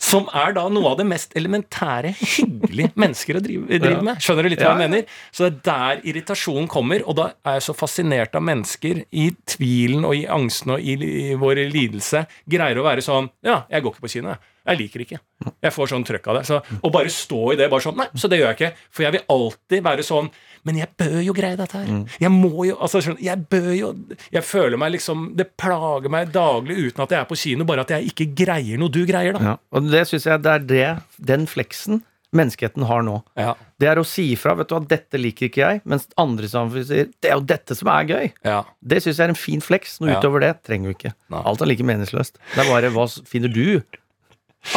[0.00, 4.22] Som er da noe av det mest elementære hyggelige mennesker å drive, drive med.
[4.24, 5.18] Skjønner du litt hva jeg mener?
[5.34, 9.28] Så det er der irritasjonen kommer, og da er jeg så fascinert av mennesker i
[9.50, 13.84] tvilen og i angsten og i, i vår lidelse greier å være sånn Ja, jeg
[13.84, 14.53] går ikke på kino, jeg.
[14.66, 15.18] Jeg liker ikke.
[15.62, 16.42] Jeg får sånn trøkk av det.
[16.48, 17.66] Så, og bare stå i det.
[17.70, 18.70] bare sånn, Nei, så det gjør jeg ikke.
[18.96, 20.30] For jeg vil alltid være sånn
[20.64, 21.90] Men jeg bør jo greie dette her.
[22.24, 23.90] Jeg må jo altså, Jeg bør jo
[24.32, 27.84] Jeg føler meg liksom Det plager meg daglig uten at jeg er på kino, bare
[27.84, 29.44] at jeg ikke greier noe du greier, da.
[29.52, 29.54] Ja.
[29.76, 30.88] Og det syns jeg det er det,
[31.20, 32.00] den fleksen
[32.34, 33.20] menneskeheten har nå.
[33.38, 33.52] Ja.
[33.78, 34.56] Det er å si ifra.
[34.58, 35.82] Vet du hva, dette liker ikke jeg.
[35.86, 38.32] Mens andre samfunn sier det er jo dette som er gøy.
[38.42, 38.56] ja.
[38.82, 40.00] Det syns jeg er en fin fleks.
[40.02, 40.18] Noe Ja.
[40.18, 41.12] utover det trenger vi ikke.
[41.30, 41.42] Nei.
[41.46, 42.40] Alt er like meningsløst.
[42.56, 43.82] Det er bare hva finner du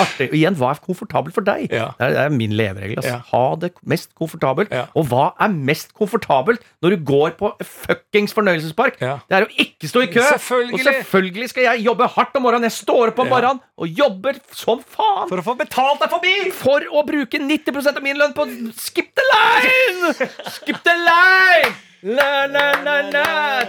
[0.01, 0.27] artig?
[0.31, 1.67] Og igjen, hva er komfortabelt for deg?
[1.71, 1.89] Ja.
[1.97, 2.99] Det, er, det er min leveregel.
[3.01, 3.13] Altså.
[3.15, 3.21] Ja.
[3.31, 4.73] Ha det mest komfortabelt.
[4.73, 4.85] Ja.
[4.97, 8.99] Og hva er mest komfortabelt når du går på fuckings fornøyelsespark?
[8.99, 10.21] Det er å ikke stå i kø!
[10.27, 10.79] Selvfølgelig.
[10.79, 12.67] Og selvfølgelig skal jeg jobbe hardt om morgenen.
[12.69, 16.35] Jeg står opp om morgenen og jobber som faen For å få betalt deg forbi!
[16.57, 20.13] for å bruke 90% av min lønn på skip the line!
[20.51, 21.75] Skip the line!
[22.07, 23.23] La, la, la, la.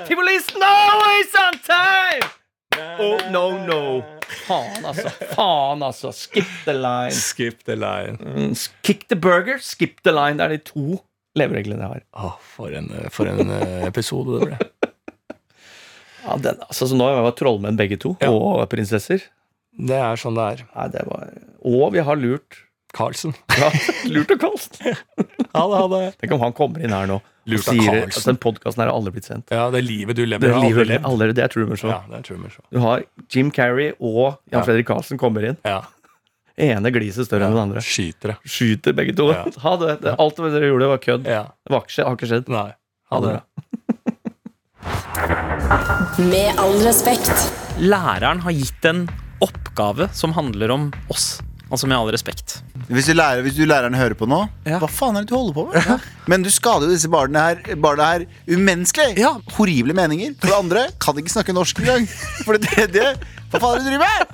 [0.09, 2.38] Tivoli's always on time!
[3.05, 3.81] Oh, no, no.
[4.47, 5.11] Faen, altså.
[5.35, 6.11] Faen, altså.
[6.17, 7.13] Skip the line.
[7.15, 8.17] Skip the line.
[8.19, 8.53] Mm,
[8.83, 10.37] Kick the burger, skip the line.
[10.41, 10.99] Det er de to
[11.39, 12.03] levereglene jeg har.
[12.19, 14.59] Oh, for en, for en eh, episode det ble.
[16.29, 18.29] Ja, den, altså, så nå har vi trollmenn begge to, Ja.
[18.35, 19.23] og prinsesser.
[19.79, 20.65] Det er sånn det er.
[20.75, 21.29] Nei, det var
[21.65, 22.59] Og vi har lurt
[22.97, 23.35] Carlsen.
[23.59, 23.69] ja,
[24.09, 24.97] Lurt av Karlsen.
[25.59, 26.13] Ha det, ha det.
[26.21, 27.15] Tenk om han kommer inn her nå
[27.49, 29.49] Lurt og sier at den podkasten her har aldri blitt sendt.
[29.55, 31.89] Ja, det er livet du lever, Det, er livet, aldri aldri, det er Truman Show.
[31.91, 32.63] Ja, det er Truman Show.
[32.75, 32.99] Du har
[33.33, 34.65] Jim Carrey og Jan Ja.
[34.69, 35.57] Fredrik Karlsen kommer inn.
[35.65, 35.81] Ja.
[36.59, 37.81] Ene gliset større enn den andre.
[37.87, 38.35] Skytere.
[38.45, 39.31] Skyter begge to.
[39.33, 39.47] Ja.
[39.65, 39.93] Ha det.
[40.05, 40.13] det.
[40.21, 41.25] Alt det dere gjorde, var kødd.
[41.31, 41.45] Ja.
[41.65, 42.47] Det var ikke, har ikke skjedd.
[42.53, 42.69] Nei.
[43.15, 43.37] Ha det.
[46.29, 47.33] Med all respekt.
[47.79, 49.07] Læreren har gitt en
[49.45, 51.39] oppgave som handler om oss.
[51.69, 52.63] Altså med all respekt.
[52.89, 54.79] Hvis du, lærer, hvis du læreren hører på nå, Ja.
[54.81, 56.07] hva faen er det du holder på med?
[56.27, 59.19] Men du skader jo disse barna her, barna her umenneskelig.
[59.21, 59.35] Ja.
[59.59, 60.33] Horrible meninger.
[60.41, 62.07] For det andre kan ikke snakke norsk engang.
[62.47, 63.11] For det tredje
[63.53, 64.25] Hva faen er det du driver med?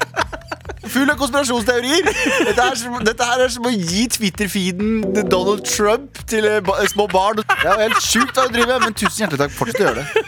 [0.95, 2.07] Full av konspirasjonsteorier.
[2.47, 5.03] Dette, er som, dette her er som å gi Twitter-feeden
[5.33, 7.41] Donald Trump til eh, ba små barn.
[7.43, 9.57] Det er jo helt sjukt hva du driver med, men tusen hjertelig takk.
[9.59, 10.25] Fortsett å gjøre det.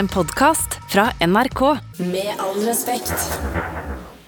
[0.00, 1.62] En podkast fra NRK.
[2.08, 4.07] Med all respekt.